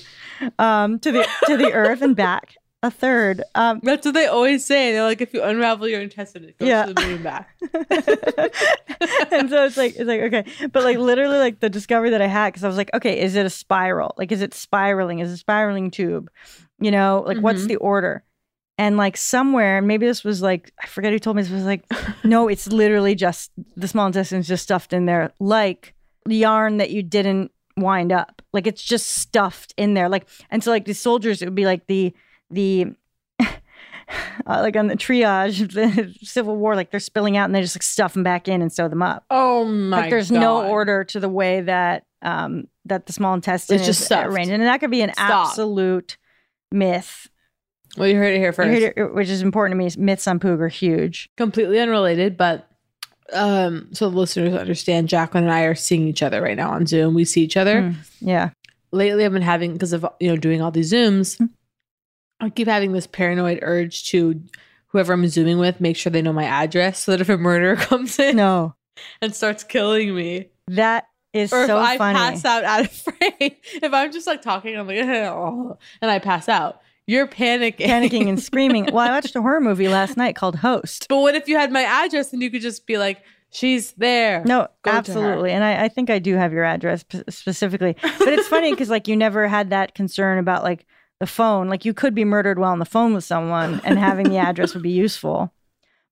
um, 0.59 1.01
to 1.01 1.11
the 1.11 1.27
to 1.47 1.57
the 1.57 1.73
earth 1.73 2.03
and 2.03 2.15
back 2.15 2.57
a 2.83 2.91
third. 2.91 3.43
Um, 3.55 3.81
That's 3.83 4.05
what 4.05 4.15
they 4.15 4.27
always 4.27 4.65
say. 4.65 4.93
They're 4.93 5.03
like, 5.03 5.21
if 5.21 5.33
you 5.35 5.43
unravel 5.43 5.89
your 5.89 6.01
intestine, 6.01 6.45
it 6.45 6.59
goes 6.59 6.69
Yeah. 6.69 6.85
to 6.87 6.93
the 6.95 7.01
moon 7.03 7.15
and 7.15 7.25
back. 7.25 7.49
and 9.33 9.51
so 9.51 9.65
it's 9.65 9.77
like 9.77 9.95
it's 9.97 10.05
like 10.09 10.21
okay, 10.23 10.45
but 10.73 10.85
like 10.85 10.99
literally 10.99 11.39
like 11.39 11.61
the 11.61 11.69
discovery 11.71 12.11
that 12.11 12.23
I 12.23 12.27
had 12.27 12.51
because 12.53 12.65
I 12.65 12.69
was 12.69 12.77
like, 12.77 12.91
okay, 12.95 13.21
is 13.21 13.35
it 13.37 13.47
a 13.47 13.51
spiral? 13.51 14.15
Like, 14.17 14.33
is 14.33 14.43
it 14.43 14.55
spiraling? 14.55 15.19
Is 15.21 15.31
it 15.31 15.35
a 15.35 15.39
spiraling 15.39 15.91
tube? 15.91 16.31
You 16.79 16.91
know, 16.91 17.25
like 17.27 17.39
what's 17.39 17.63
Mhm. 17.63 17.69
the 17.69 17.77
order? 17.77 18.23
And 18.79 18.97
like 18.99 19.17
somewhere, 19.17 19.81
maybe 19.81 20.07
this 20.07 20.23
was 20.23 20.43
like 20.43 20.73
I 20.81 20.87
forget 20.87 21.13
who 21.13 21.19
told 21.19 21.37
me 21.37 21.43
this 21.43 21.51
was 21.53 21.65
like, 21.65 21.85
no, 22.25 22.49
it's 22.49 22.67
literally 22.69 23.15
just 23.15 23.51
the 23.77 23.89
small 23.89 24.07
intestine's 24.07 24.49
just 24.49 24.63
stuffed 24.65 24.93
in 24.93 25.07
there, 25.07 25.33
like 25.41 25.95
yarn 26.29 26.77
that 26.79 26.91
you 26.91 27.03
didn't 27.03 27.53
wind 27.79 28.13
up. 28.13 28.43
Like 28.53 28.67
it's 28.67 28.83
just 28.83 29.09
stuffed 29.09 29.73
in 29.77 29.95
there. 29.95 30.09
Like 30.09 30.29
and 30.51 30.63
so 30.63 30.71
like 30.71 30.85
the 30.85 30.93
soldiers, 30.95 31.41
it 31.43 31.47
would 31.47 31.55
be 31.55 31.65
like 31.67 31.87
the 31.87 32.15
the 32.51 32.87
uh, 33.41 33.47
like 34.47 34.77
on 34.77 34.87
the 34.87 34.97
triage 34.97 35.61
of 35.63 35.73
the 35.73 36.15
Civil 36.23 36.57
War, 36.57 36.77
like 36.77 36.91
they're 36.91 37.01
spilling 37.01 37.37
out 37.37 37.47
and 37.47 37.55
they 37.55 37.61
just 37.63 37.77
like 37.77 37.83
stuff 37.83 38.13
them 38.15 38.23
back 38.23 38.49
in 38.49 38.63
and 38.63 38.73
sew 38.73 38.89
them 38.89 39.03
up. 39.03 39.25
Oh 39.31 39.65
my! 39.65 40.03
Like 40.03 40.11
there's 40.11 40.31
God. 40.31 40.41
no 40.41 40.67
order 40.67 41.05
to 41.05 41.21
the 41.21 41.29
way 41.29 41.61
that 41.63 42.05
um 42.23 42.69
that 42.85 43.07
the 43.07 43.13
small 43.13 43.35
intestine 43.35 43.77
It's 43.77 43.89
is 43.89 43.97
just 43.97 44.07
stuffed. 44.07 44.29
arranged, 44.29 44.53
and 44.53 44.63
that 44.63 44.81
could 44.81 44.91
be 44.91 45.03
an 45.03 45.13
Stop. 45.13 45.49
absolute 45.49 46.17
myth. 46.73 47.29
Well, 47.97 48.09
you 48.09 48.17
heard 48.17 48.35
it 48.35 48.39
here 48.39 48.53
first. 48.53 48.69
It- 48.97 49.15
Which 49.15 49.29
is 49.29 49.43
important 49.43 49.79
to 49.81 49.85
me. 49.85 50.05
Myths 50.05 50.27
on 50.29 50.39
Poog 50.39 50.61
are 50.61 50.69
huge. 50.69 51.31
Completely 51.37 51.81
unrelated, 51.81 52.37
but 52.37 52.69
um, 53.33 53.89
so 53.93 54.09
the 54.11 54.17
listeners 54.17 54.55
understand. 54.55 55.09
Jacqueline 55.09 55.45
and 55.45 55.53
I 55.53 55.63
are 55.63 55.75
seeing 55.75 56.07
each 56.07 56.23
other 56.23 56.41
right 56.43 56.57
now 56.57 56.71
on 56.71 56.87
Zoom. 56.87 57.15
We 57.15 57.25
see 57.25 57.43
each 57.43 57.57
other. 57.57 57.83
Mm, 57.83 57.95
yeah. 58.21 58.51
lately 58.93 59.25
I've 59.25 59.33
been 59.33 59.43
having 59.43 59.73
because 59.73 59.93
of 59.93 60.07
you 60.21 60.29
know 60.29 60.37
doing 60.37 60.61
all 60.63 60.71
these 60.71 60.93
zooms. 60.93 61.41
I 62.41 62.51
keep 62.51 62.69
having 62.69 62.93
this 62.93 63.07
paranoid 63.07 63.61
urge 63.63 64.05
to 64.11 64.41
whoever 64.89 65.13
I'm 65.13 65.27
zooming 65.29 65.59
with 65.59 65.81
make 65.81 65.97
sure 65.97 66.11
they 66.11 66.23
know 66.23 66.33
my 66.33 66.45
address 66.45 67.01
so 67.05 67.13
that 67.13 67.21
if 67.21 67.29
a 67.29 67.37
murderer 67.37 67.77
comes 67.77 68.19
in 68.19 68.37
No, 68.37 68.75
and 69.23 69.35
starts 69.35 69.65
killing 69.65 70.15
me, 70.15 70.49
that 70.69 71.07
is 71.33 71.53
or 71.53 71.67
so 71.67 71.79
if 71.79 71.85
I 71.85 71.99
funny. 71.99 72.19
pass 72.19 72.45
out 72.45 72.65
out 72.65 72.81
of 72.87 72.91
frame, 72.93 73.31
if 73.41 73.93
I'm 73.93 74.13
just 74.13 74.27
like 74.27 74.43
talking, 74.43 74.77
I'm 74.77 74.87
like 74.87 74.99
oh, 75.01 75.79
and 76.03 76.11
I 76.11 76.19
pass 76.19 76.49
out, 76.49 76.81
you're 77.07 77.27
panicking, 77.27 77.87
panicking 77.87 78.29
and 78.29 78.41
screaming. 78.43 78.87
Well, 78.93 79.07
I 79.07 79.11
watched 79.11 79.37
a 79.37 79.43
horror 79.43 79.61
movie 79.61 79.89
last 79.89 80.17
night 80.17 80.35
called 80.37 80.57
Host. 80.57 81.07
but 81.09 81.19
what 81.21 81.35
if 81.35 81.49
you 81.49 81.57
had 81.57 81.73
my 81.73 81.83
address 81.83 82.33
and 82.33 82.43
you 82.43 82.51
could 82.51 82.63
just 82.63 82.87
be 82.87 82.99
like, 82.99 83.23
she's 83.51 83.93
there? 83.93 84.43
No, 84.45 84.67
Go 84.83 84.91
absolutely. 84.91 85.53
And 85.53 85.63
I, 85.63 85.85
I 85.85 85.89
think 85.89 86.11
I 86.11 86.19
do 86.19 86.35
have 86.37 86.53
your 86.53 86.65
address 86.65 87.03
p- 87.05 87.23
specifically. 87.29 87.97
But 88.03 88.29
it's 88.29 88.49
funny 88.49 88.73
because 88.73 88.91
like 88.91 89.07
you 89.09 89.17
never 89.17 89.47
had 89.47 89.71
that 89.71 89.95
concern 89.95 90.39
about 90.39 90.63
like 90.65 90.85
the 91.21 91.27
phone. 91.27 91.69
Like 91.69 91.85
you 91.85 91.95
could 91.95 92.15
be 92.15 92.25
murdered 92.25 92.59
while 92.59 92.73
on 92.73 92.79
the 92.79 92.85
phone 92.85 93.15
with 93.15 93.25
someone 93.25 93.81
and 93.85 93.99
having 93.99 94.29
the 94.29 94.39
address 94.39 94.75
would 94.75 94.83
be 94.83 94.91
useful. 94.91 95.53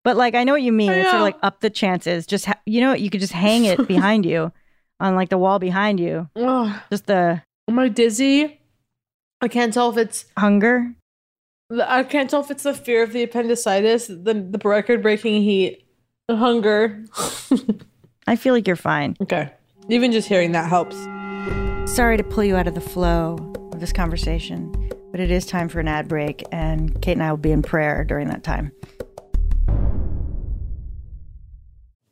But 0.03 0.17
like 0.17 0.35
I 0.35 0.45
know 0.45 0.53
what 0.53 0.63
you 0.63 0.73
mean. 0.73 0.93
It's 0.93 1.05
sort 1.09 1.17
of 1.17 1.23
like 1.23 1.37
up 1.43 1.61
the 1.61 1.71
chances. 1.71 2.27
Just 2.27 2.47
ha- 2.47 2.61
you 2.67 2.81
know 2.81 2.93
you 2.93 3.11
could 3.11 3.21
just 3.21 3.33
hang 3.33 3.65
it 3.65 3.87
behind 3.89 4.27
you 4.27 4.53
on 5.01 5.15
like 5.15 5.29
the 5.31 5.39
wall 5.39 5.59
behind 5.59 6.01
you. 6.01 6.29
Ugh. 6.37 6.81
Just 6.91 7.07
the 7.07 7.43
Am 7.69 7.79
I 7.79 7.89
dizzy? 7.89 8.61
I 9.41 9.49
can't 9.49 9.73
tell 9.73 9.91
if 9.91 9.97
it's 9.97 10.27
hunger. 10.37 10.95
I 11.83 12.03
can't 12.05 12.29
tell 12.29 12.41
if 12.43 12.51
it's 12.51 12.63
the 12.63 12.75
fear 12.75 13.03
of 13.03 13.13
the 13.13 13.23
appendicitis, 13.23 14.07
the 14.07 14.35
the 14.35 14.61
record 14.63 15.03
breaking 15.03 15.43
heat, 15.43 15.87
the 16.29 16.37
hunger. 16.37 17.05
I 18.27 18.37
feel 18.37 18.55
like 18.55 18.67
you're 18.67 18.77
fine. 18.77 19.17
okay. 19.23 19.53
Even 19.91 20.13
just 20.13 20.29
hearing 20.29 20.53
that 20.53 20.69
helps. 20.69 20.97
Sorry 21.95 22.17
to 22.17 22.25
pull 22.25 22.43
you 22.45 22.57
out 22.57 22.67
of 22.67 22.75
the 22.75 22.81
flow 22.81 23.37
of 23.75 23.81
this 23.81 23.93
conversation, 23.93 24.73
but 25.11 25.21
it 25.21 25.31
is 25.31 25.45
time 25.45 25.69
for 25.69 25.81
an 25.81 25.89
ad 25.89 26.09
break, 26.09 26.45
and 26.53 27.01
Kate 27.03 27.13
and 27.13 27.23
I 27.23 27.31
will 27.31 27.37
be 27.37 27.51
in 27.51 27.63
prayer 27.63 28.05
during 28.05 28.29
that 28.29 28.45
time. 28.45 28.73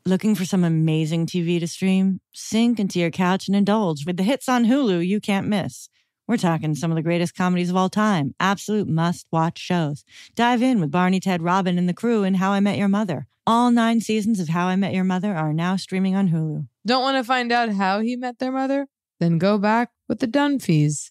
Looking 0.05 0.35
for 0.35 0.45
some 0.45 0.65
amazing 0.65 1.27
TV 1.27 1.61
to 1.61 1.69
stream? 1.69 2.21
Sink 2.33 2.81
into 2.81 2.99
your 2.99 3.11
couch 3.11 3.47
and 3.47 3.57
indulge 3.57 4.05
with 4.05 4.17
the 4.17 4.25
hits 4.25 4.49
on 4.49 4.65
Hulu 4.65 5.07
you 5.07 5.21
can't 5.21 5.47
miss. 5.47 5.89
We're 6.27 6.37
talking 6.37 6.75
some 6.75 6.91
of 6.91 6.97
the 6.97 7.03
greatest 7.03 7.37
comedies 7.37 7.71
of 7.71 7.77
all 7.77 7.89
time, 7.89 8.35
absolute 8.41 8.89
must 8.89 9.27
watch 9.31 9.59
shows. 9.59 10.05
Dive 10.35 10.63
in 10.63 10.81
with 10.81 10.91
Barney, 10.91 11.21
Ted, 11.21 11.43
Robin, 11.43 11.79
and 11.79 11.89
the 11.89 11.95
crew 11.95 12.25
in 12.25 12.35
How 12.35 12.51
I 12.51 12.61
Met 12.61 12.79
Your 12.79 12.89
Mother. 12.89 13.27
All 13.47 13.71
nine 13.71 14.01
seasons 14.01 14.41
of 14.41 14.49
How 14.49 14.67
I 14.67 14.77
Met 14.77 14.95
Your 14.95 15.05
Mother 15.05 15.35
are 15.35 15.53
now 15.53 15.77
streaming 15.77 16.17
on 16.17 16.31
Hulu. 16.31 16.67
Don't 16.85 17.03
want 17.03 17.17
to 17.17 17.25
find 17.25 17.53
out 17.53 17.71
how 17.71 18.01
he 18.01 18.17
met 18.17 18.39
their 18.39 18.53
mother? 18.53 18.89
Then 19.21 19.39
go 19.39 19.59
back 19.59 19.91
with 20.09 20.19
the 20.19 20.27
Dunphys, 20.27 21.11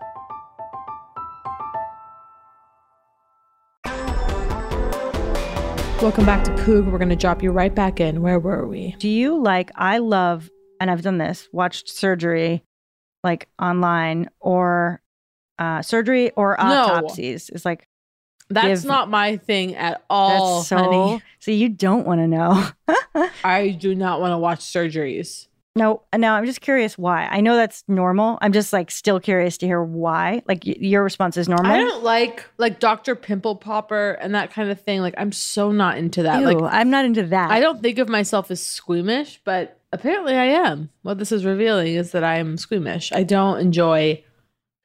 Welcome 6.01 6.25
back 6.25 6.43
to 6.45 6.51
Poog. 6.51 6.91
We're 6.91 6.97
going 6.97 7.09
to 7.09 7.15
drop 7.15 7.43
you 7.43 7.51
right 7.51 7.73
back 7.73 7.99
in. 7.99 8.21
Where 8.23 8.39
were 8.39 8.65
we? 8.67 8.95
Do 8.97 9.07
you 9.07 9.39
like, 9.39 9.69
I 9.75 9.99
love, 9.99 10.49
and 10.79 10.89
I've 10.89 11.03
done 11.03 11.19
this, 11.19 11.47
watched 11.51 11.89
surgery 11.89 12.63
like 13.23 13.47
online 13.61 14.27
or 14.39 14.99
uh, 15.59 15.83
surgery 15.83 16.31
or 16.31 16.55
No. 16.59 16.65
autopsies. 16.65 17.49
It's 17.53 17.65
like, 17.65 17.87
That's 18.49 18.81
Give- 18.81 18.87
not 18.89 19.09
my 19.11 19.37
thing 19.37 19.75
at 19.75 20.03
all, 20.09 20.57
that's 20.57 20.69
so, 20.69 20.77
honey. 20.77 21.21
so 21.39 21.51
you 21.51 21.69
don't 21.69 22.07
want 22.07 22.19
to 22.21 22.27
know. 22.27 22.67
I 23.43 23.69
do 23.69 23.93
not 23.93 24.19
want 24.19 24.31
to 24.31 24.37
watch 24.39 24.61
surgeries. 24.61 25.47
No, 25.75 26.01
now 26.17 26.35
I'm 26.35 26.45
just 26.45 26.59
curious 26.59 26.97
why. 26.97 27.27
I 27.27 27.39
know 27.39 27.55
that's 27.55 27.85
normal. 27.87 28.37
I'm 28.41 28.51
just 28.51 28.73
like 28.73 28.91
still 28.91 29.21
curious 29.21 29.57
to 29.59 29.65
hear 29.65 29.81
why. 29.81 30.43
Like 30.45 30.63
y- 30.65 30.75
your 30.77 31.01
response 31.01 31.37
is 31.37 31.47
normal. 31.47 31.71
I 31.71 31.77
don't 31.77 32.03
like 32.03 32.45
like 32.57 32.79
Dr. 32.81 33.15
Pimple 33.15 33.55
Popper 33.55 34.11
and 34.21 34.35
that 34.35 34.51
kind 34.51 34.69
of 34.69 34.81
thing. 34.81 34.99
Like 34.99 35.13
I'm 35.17 35.31
so 35.31 35.71
not 35.71 35.97
into 35.97 36.23
that. 36.23 36.41
Ew, 36.41 36.45
like 36.47 36.73
I'm 36.73 36.89
not 36.89 37.05
into 37.05 37.23
that. 37.27 37.51
I 37.51 37.61
don't 37.61 37.81
think 37.81 37.99
of 37.99 38.09
myself 38.09 38.51
as 38.51 38.61
squeamish, 38.61 39.39
but 39.45 39.79
apparently 39.93 40.35
I 40.35 40.45
am. 40.45 40.89
What 41.03 41.19
this 41.19 41.31
is 41.31 41.45
revealing 41.45 41.95
is 41.95 42.11
that 42.11 42.23
I 42.25 42.35
am 42.35 42.57
squeamish. 42.57 43.13
I 43.13 43.23
don't 43.23 43.59
enjoy. 43.59 44.23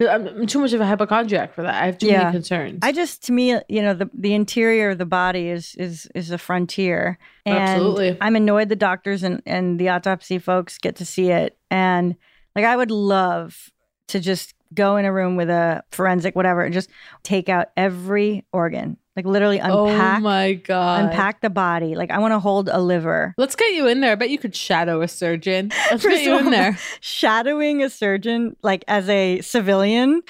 I'm, 0.00 0.26
I'm 0.26 0.46
too 0.46 0.60
much 0.60 0.72
of 0.74 0.80
a 0.80 0.86
hypochondriac 0.86 1.54
for 1.54 1.62
that. 1.62 1.82
I 1.82 1.86
have 1.86 1.96
too 1.98 2.06
Yeah. 2.06 2.24
many 2.24 2.32
concerns. 2.32 2.80
I 2.82 2.92
just 2.92 3.24
to 3.24 3.32
me, 3.32 3.58
you 3.68 3.80
know, 3.82 3.94
the 3.94 4.10
the 4.12 4.34
interior 4.34 4.90
of 4.90 4.98
the 4.98 5.06
body 5.06 5.48
is 5.48 5.74
is 5.76 6.06
is 6.14 6.30
a 6.30 6.38
frontier. 6.38 7.18
And 7.46 7.58
Absolutely. 7.62 8.18
I'm 8.20 8.36
annoyed 8.36 8.68
the 8.68 8.76
doctors 8.76 9.22
and 9.22 9.40
and 9.46 9.78
the 9.78 9.88
autopsy 9.88 10.38
folks 10.38 10.76
get 10.78 10.96
to 10.96 11.06
see 11.06 11.30
it. 11.30 11.56
And 11.70 12.16
like 12.54 12.64
I 12.64 12.76
would 12.76 12.90
love 12.90 13.70
to 14.08 14.20
just 14.20 14.54
go 14.74 14.96
in 14.96 15.04
a 15.04 15.12
room 15.12 15.36
with 15.36 15.50
a 15.50 15.82
forensic 15.90 16.34
whatever 16.36 16.62
and 16.62 16.74
just 16.74 16.90
take 17.22 17.48
out 17.48 17.68
every 17.76 18.44
organ. 18.52 18.96
Like 19.16 19.24
literally 19.24 19.60
oh 19.62 19.86
unpack 19.86 20.18
oh 20.18 20.22
my 20.22 20.52
god! 20.52 21.04
unpack 21.06 21.40
the 21.40 21.48
body. 21.48 21.94
Like 21.94 22.10
I 22.10 22.18
want 22.18 22.32
to 22.32 22.38
hold 22.38 22.68
a 22.68 22.80
liver. 22.80 23.34
Let's 23.38 23.56
get 23.56 23.72
you 23.72 23.86
in 23.86 24.00
there. 24.00 24.12
I 24.12 24.14
bet 24.14 24.28
you 24.28 24.38
could 24.38 24.54
shadow 24.54 25.00
a 25.00 25.08
surgeon. 25.08 25.72
Let's 25.90 26.04
get 26.04 26.22
you 26.22 26.38
in 26.38 26.50
there. 26.50 26.78
Shadowing 27.00 27.82
a 27.82 27.88
surgeon 27.88 28.56
like 28.62 28.84
as 28.88 29.08
a 29.08 29.40
civilian. 29.40 30.22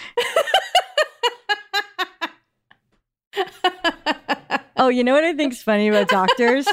oh, 4.76 4.88
you 4.88 5.02
know 5.02 5.14
what 5.14 5.24
I 5.24 5.34
think's 5.34 5.60
funny 5.62 5.88
about 5.88 6.08
doctors? 6.08 6.68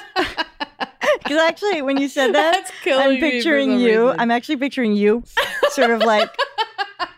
Because 1.24 1.38
actually, 1.38 1.82
when 1.82 1.98
you 1.98 2.10
said 2.10 2.36
that, 2.36 2.72
I'm 2.86 3.18
picturing 3.18 3.80
you. 3.80 4.08
reason. 4.08 4.20
I'm 4.20 4.32
actually 4.32 4.58
picturing 4.58 4.94
you, 4.94 5.24
sort 5.70 5.92
of 5.92 6.02
like, 6.02 6.30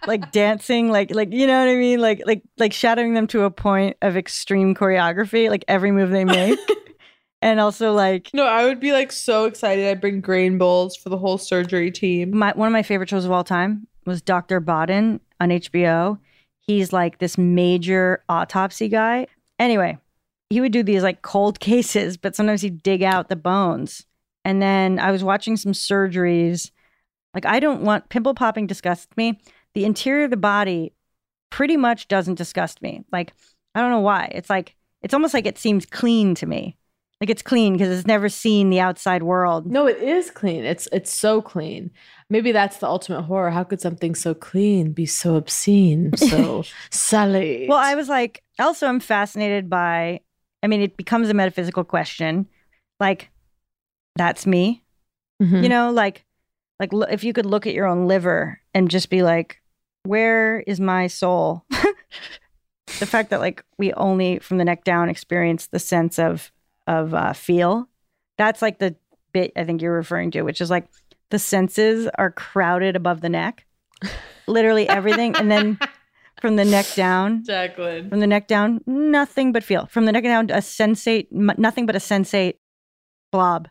like 0.08 0.32
dancing, 0.32 0.90
like, 0.90 1.14
like 1.14 1.32
you 1.32 1.48
know 1.48 1.60
what 1.60 1.70
I 1.70 1.76
mean, 1.76 2.00
like, 2.00 2.22
like, 2.26 2.44
like 2.58 2.74
shadowing 2.74 3.14
them 3.14 3.28
to 3.28 3.44
a 3.44 3.52
point 3.52 3.98
of 4.02 4.18
extreme 4.18 4.76
choreography, 4.76 5.50
like 5.50 5.66
every 5.68 5.92
move 5.92 6.10
they 6.10 6.26
make, 6.26 6.60
and 7.42 7.60
also 7.60 7.94
like 7.94 8.30
No, 8.34 8.46
I 8.46 8.66
would 8.66 8.80
be 8.80 8.92
like 8.92 9.12
so 9.12 9.46
excited. 9.46 9.88
I'd 9.88 10.02
bring 10.02 10.22
grain 10.22 10.58
bowls 10.58 10.96
for 10.96 11.10
the 11.10 11.18
whole 11.18 11.38
surgery 11.38 11.92
team. 11.92 12.38
my 12.38 12.54
one 12.56 12.68
of 12.68 12.74
my 12.74 12.84
favorite 12.84 13.10
shows 13.10 13.26
of 13.26 13.32
all 13.32 13.44
time 13.44 13.88
was 14.06 14.22
Dr. 14.22 14.60
Baden 14.60 15.20
on 15.40 15.50
HBO. 15.50 16.20
He's 16.60 16.94
like 16.94 17.20
this 17.20 17.38
major 17.38 18.24
autopsy 18.30 18.90
guy. 18.90 19.28
Anyway, 19.60 19.98
he 20.50 20.62
would 20.62 20.72
do 20.72 20.84
these 20.84 21.04
like 21.04 21.22
cold 21.22 21.60
cases, 21.60 22.18
but 22.18 22.36
sometimes 22.36 22.62
he'd 22.62 22.84
dig 22.84 23.04
out 23.04 23.30
the 23.30 23.36
bones. 23.36 24.06
And 24.44 24.62
then 24.62 25.00
I 25.00 25.12
was 25.12 25.24
watching 25.24 25.58
some 25.58 25.74
surgeries. 25.74 26.72
Like 27.34 27.46
I 27.46 27.60
don't 27.60 27.82
want 27.82 28.10
pimple 28.10 28.34
popping 28.34 28.68
disgusts 28.68 29.16
me. 29.18 29.40
The 29.76 29.86
interior 29.86 30.26
of 30.26 30.32
the 30.32 30.38
body 30.38 30.94
pretty 31.52 31.78
much 31.78 32.08
doesn't 32.08 32.36
disgust 32.36 32.82
me. 32.82 33.04
Like 33.12 33.34
I 33.76 33.82
don't 33.82 33.92
know 33.92 34.00
why. 34.00 34.32
It's 34.34 34.50
like 34.50 34.76
it's 35.02 35.14
almost 35.14 35.34
like 35.34 35.46
it 35.46 35.58
seems 35.58 35.86
clean 35.86 36.34
to 36.36 36.46
me. 36.46 36.78
Like 37.22 37.30
it's 37.30 37.42
clean 37.42 37.74
because 37.74 37.98
it's 37.98 38.08
never 38.08 38.28
seen 38.28 38.70
the 38.70 38.82
outside 38.82 39.24
world. 39.24 39.66
No, 39.66 39.88
it 39.88 39.98
is 39.98 40.30
clean. 40.32 40.66
It's 40.66 40.88
it's 40.92 41.14
so 41.14 41.42
clean. 41.42 41.92
Maybe 42.30 42.52
that's 42.52 42.78
the 42.78 42.88
ultimate 42.88 43.22
horror. 43.24 43.52
How 43.52 43.64
could 43.64 43.80
something 43.80 44.16
so 44.16 44.34
clean 44.34 44.92
be 44.92 45.06
so 45.06 45.36
obscene, 45.36 46.16
so 46.18 46.64
sullied? 46.92 47.70
Well, 47.70 47.78
I 47.78 47.96
was 47.96 48.10
like, 48.10 48.44
also, 48.60 48.88
I'm 48.88 49.00
fascinated 49.00 49.70
by, 49.70 50.22
I 50.62 50.68
mean, 50.68 50.82
it 50.82 50.98
becomes 50.98 51.30
a 51.30 51.34
metaphysical 51.34 51.84
question. 51.84 52.48
Like, 53.00 53.30
that's 54.16 54.46
me. 54.46 54.84
Mhm. 55.42 55.64
You 55.64 55.70
know, 55.70 55.92
like, 55.92 56.26
like 56.80 56.90
if 57.10 57.24
you 57.24 57.32
could 57.32 57.46
look 57.46 57.66
at 57.68 57.74
your 57.74 57.86
own 57.86 58.08
liver 58.08 58.60
and 58.74 58.90
just 58.90 59.10
be 59.10 59.24
like, 59.24 59.62
where 60.06 60.60
is 60.62 60.80
my 60.80 61.08
soul? 61.08 61.66
the 63.00 63.06
fact 63.06 63.30
that 63.32 63.40
like 63.40 63.64
we 63.78 63.94
only 63.94 64.40
from 64.40 64.58
the 64.58 64.66
neck 64.66 64.84
down 64.84 65.10
experience 65.10 65.68
the 65.68 65.80
sense 65.80 66.20
of 66.20 66.52
of 66.88 67.14
uh, 67.14 67.34
feel. 67.34 67.90
That's 68.38 68.62
like 68.62 68.80
the 68.80 68.96
bit 69.34 69.52
I 69.56 69.64
think 69.64 69.82
you're 69.82 69.96
referring 69.96 70.32
to, 70.32 70.44
which 70.44 70.62
is 70.62 70.70
like 70.70 70.88
the 71.32 71.40
senses 71.40 72.08
are 72.18 72.32
crowded 72.32 72.96
above 72.96 73.22
the 73.22 73.30
neck, 73.30 73.66
literally 74.48 74.88
everything, 74.88 75.36
and 75.36 75.50
then 75.50 75.80
from 76.42 76.56
the 76.56 76.66
neck 76.66 76.86
down, 76.96 77.44
Jacqueline. 77.44 78.10
from 78.10 78.20
the 78.20 78.28
neck 78.28 78.48
down, 78.48 78.82
nothing 78.86 79.52
but 79.52 79.64
feel. 79.64 79.88
From 79.88 80.06
the 80.06 80.12
neck 80.12 80.24
down, 80.24 80.50
a 80.52 80.58
sensate, 80.58 81.28
m- 81.34 81.56
nothing 81.58 81.86
but 81.86 81.96
a 81.96 82.00
sensate 82.00 82.56
blob. 83.32 83.68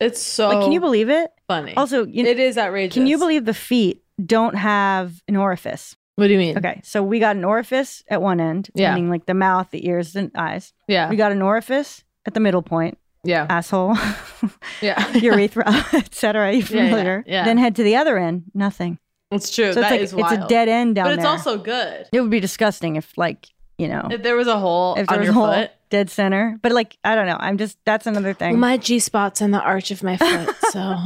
It's 0.00 0.22
so 0.22 0.48
like, 0.48 0.60
can 0.62 0.72
you 0.72 0.80
believe 0.80 1.08
it? 1.08 1.30
funny. 1.48 1.74
Also, 1.76 2.06
you 2.06 2.24
it 2.24 2.38
is 2.38 2.58
outrageous. 2.58 2.94
can 2.94 3.06
you 3.06 3.18
believe 3.18 3.44
the 3.44 3.54
feet 3.54 4.02
don't 4.24 4.54
have 4.56 5.22
an 5.28 5.36
orifice? 5.36 5.96
What 6.16 6.26
do 6.26 6.32
you 6.32 6.38
mean? 6.38 6.58
Okay, 6.58 6.80
so 6.82 7.02
we 7.02 7.20
got 7.20 7.36
an 7.36 7.44
orifice 7.44 8.02
at 8.08 8.20
one 8.20 8.40
end, 8.40 8.70
Yeah. 8.74 8.94
meaning 8.94 9.08
like 9.10 9.26
the 9.26 9.34
mouth, 9.34 9.70
the 9.70 9.86
ears, 9.88 10.16
and 10.16 10.30
eyes. 10.34 10.72
Yeah. 10.88 11.08
We 11.10 11.16
got 11.16 11.30
an 11.32 11.42
orifice 11.42 12.02
at 12.26 12.34
the 12.34 12.40
middle 12.40 12.62
point, 12.62 12.98
Yeah. 13.22 13.46
asshole, 13.48 13.96
Yeah. 14.82 15.12
urethra, 15.16 15.64
etc. 15.94 16.48
Are 16.48 16.50
you 16.52 16.64
Yeah, 16.68 16.96
yeah, 16.96 17.22
yeah. 17.26 17.44
Then 17.44 17.56
head 17.58 17.76
to 17.76 17.82
the 17.84 17.94
other 17.96 18.18
end, 18.18 18.44
nothing. 18.54 18.98
It's 19.30 19.54
true. 19.54 19.72
So 19.72 19.80
it's 19.80 19.90
like 19.90 20.00
is 20.00 20.12
it's 20.12 20.32
a 20.32 20.46
dead 20.48 20.68
end 20.68 20.96
down 20.96 21.04
there. 21.06 21.12
But 21.16 21.18
it's 21.20 21.22
there. 21.22 21.30
also 21.54 21.58
good. 21.62 22.06
it 22.12 22.20
would 22.20 22.30
be 22.30 22.40
disgusting 22.40 22.96
if, 22.96 23.16
like, 23.18 23.46
you 23.76 23.86
know, 23.86 24.08
If 24.10 24.22
there 24.24 24.34
was 24.34 24.48
a 24.48 24.58
hole 24.58 24.96
if 24.96 25.06
there 25.06 25.14
on 25.14 25.20
was 25.20 25.26
your 25.26 25.30
a 25.32 25.34
hole 25.38 25.52
foot. 25.54 25.70
dead 25.90 26.10
center. 26.10 26.58
But 26.62 26.72
like, 26.72 26.96
I 27.04 27.14
don't 27.14 27.26
know. 27.26 27.36
I'm 27.38 27.58
just 27.58 27.78
that's 27.84 28.06
another 28.08 28.32
thing. 28.34 28.58
my 28.58 28.76
G 28.78 28.98
spot's 28.98 29.40
in 29.40 29.52
the 29.52 29.60
arch 29.60 29.92
of 29.92 30.02
my 30.02 30.16
foot, 30.16 30.56
so 30.72 30.96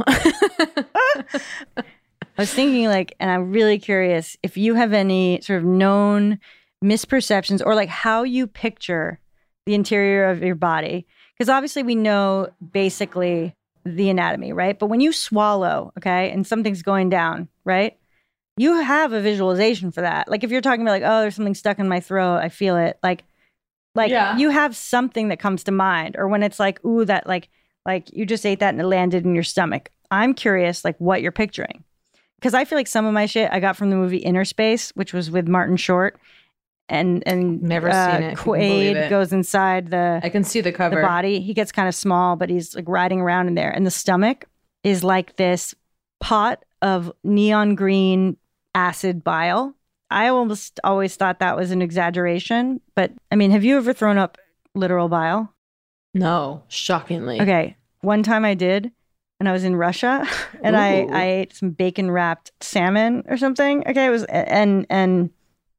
I 2.39 2.43
was 2.43 2.53
thinking 2.53 2.87
like, 2.87 3.15
and 3.21 3.31
I'm 3.31 3.53
really 3.53 3.79
curious 3.79 4.37
if 4.43 4.57
you 4.57 4.75
have 4.75 4.93
any 4.93 5.41
sort 5.43 5.59
of 5.59 5.65
known 5.65 6.39
misperceptions 6.83 7.63
or 7.65 7.75
like 7.75 7.89
how 7.89 8.23
you 8.23 8.47
picture 8.47 9.21
the 9.67 9.75
interior 9.75 10.31
of 10.31 10.43
your 10.43 10.55
body. 10.55 11.07
Because 11.37 11.49
obviously 11.49 11.83
we 11.83 11.95
know 11.95 12.49
basically 12.73 13.55
the 13.85 14.11
anatomy, 14.11 14.53
right? 14.53 14.79
But 14.79 14.87
when 14.87 15.01
you 15.01 15.13
swallow, 15.13 15.93
okay, 15.99 16.31
and 16.31 16.47
something's 16.47 16.83
going 16.83 17.11
down, 17.11 17.49
right? 17.65 17.99
You 18.57 18.81
have 18.81 19.13
a 19.13 19.21
visualization 19.21 19.91
for 19.93 20.01
that. 20.03 20.29
Like 20.31 20.45
if 20.45 20.51
you're 20.51 20.61
talking 20.61 20.83
about 20.83 20.93
like, 20.93 21.03
oh, 21.05 21.21
there's 21.21 21.35
something 21.35 21.55
stuck 21.55 21.79
in 21.79 21.89
my 21.89 22.01
throat, 22.01 22.39
I 22.39 22.49
feel 22.49 22.77
it. 22.77 22.99
Like, 23.03 23.25
like 23.95 24.11
Yeah. 24.11 24.37
you 24.37 24.51
have 24.51 24.75
something 24.77 25.29
that 25.29 25.39
comes 25.39 25.65
to 25.65 25.73
mind. 25.73 26.17
Or 26.19 26.29
when 26.29 26.43
it's 26.43 26.61
like, 26.61 26.85
ooh, 26.85 27.05
that 27.05 27.27
like, 27.27 27.49
like 27.85 28.13
you 28.13 28.25
just 28.25 28.47
ate 28.47 28.61
that 28.61 28.71
and 28.75 28.81
it 28.81 28.87
landed 28.87 29.25
in 29.25 29.35
your 29.35 29.45
stomach. 29.45 29.91
I'm 30.11 30.35
curious, 30.35 30.85
like 30.85 30.97
what 30.99 31.23
you're 31.23 31.33
picturing 31.33 31.85
because 32.43 32.55
I 32.55 32.65
feel 32.65 32.77
like 32.77 32.89
some 32.89 33.07
of 33.07 33.15
my 33.15 33.27
shit 33.27 33.49
I 33.53 33.61
got 33.61 33.77
from 33.77 33.91
the 33.91 33.97
movie 33.97 34.21
Innerspace, 34.21 34.91
which 34.97 35.13
was 35.13 35.31
with 35.31 35.47
Martin 35.47 35.77
Short, 35.77 36.19
and 36.89 37.23
and 37.25 37.63
Never 37.63 37.89
uh, 37.89 38.13
seen 38.13 38.23
it, 38.25 38.33
if 38.33 38.39
you 38.45 38.53
can 38.53 38.61
believe 38.61 38.97
Quaid 38.97 39.07
it. 39.07 39.11
goes 39.11 39.33
inside 39.33 39.91
the 39.93 40.21
I 40.25 40.29
can 40.29 40.43
see 40.43 40.61
the 40.61 40.73
cover. 40.73 40.97
the 40.97 41.03
cover. 41.03 41.07
body. 41.09 41.41
He 41.41 41.55
gets 41.55 41.71
kind 41.71 41.87
of 41.87 41.95
small, 41.95 42.35
but 42.35 42.51
he's 42.51 42.75
like 42.75 42.89
riding 42.89 43.21
around 43.21 43.47
in 43.47 43.55
there, 43.55 43.71
and 43.71 43.87
the 43.87 43.93
stomach 43.93 44.47
is 44.83 45.05
like 45.05 45.37
this 45.37 45.73
pot 46.21 46.65
of 46.83 47.13
neon 47.23 47.77
green 47.77 48.37
acid 48.75 49.23
bile. 49.23 49.77
I 50.11 50.29
almost 50.29 50.81
always 50.83 51.15
thought 51.15 51.39
that 51.39 51.57
was 51.57 51.71
an 51.71 51.81
exaggeration, 51.81 52.81
but 52.97 53.13
I 53.31 53.37
mean, 53.37 53.53
have 53.53 53.63
you 53.63 53.77
ever 53.77 53.93
thrown 53.93 54.19
up 54.19 54.37
literal 54.75 55.09
bile? 55.09 55.55
No, 56.13 56.65
shockingly. 56.67 57.41
Okay, 57.41 57.77
one 58.01 58.25
time 58.25 58.45
I 58.45 58.55
did, 58.55 58.91
and 59.43 59.49
I 59.49 59.53
was 59.53 59.65
in 59.65 59.75
Russia, 59.75 60.25
and 60.63 60.77
I 60.77 61.01
Ooh. 61.01 61.11
I 61.11 61.25
ate 61.25 61.57
some 61.57 61.71
bacon 61.71 62.13
wrapped 62.13 62.53
salmon 62.61 63.25
or 63.27 63.37
something. 63.37 63.83
Okay, 63.89 64.07
it 64.07 64.11
was 64.11 64.23
and 64.29 64.87
and 64.89 65.31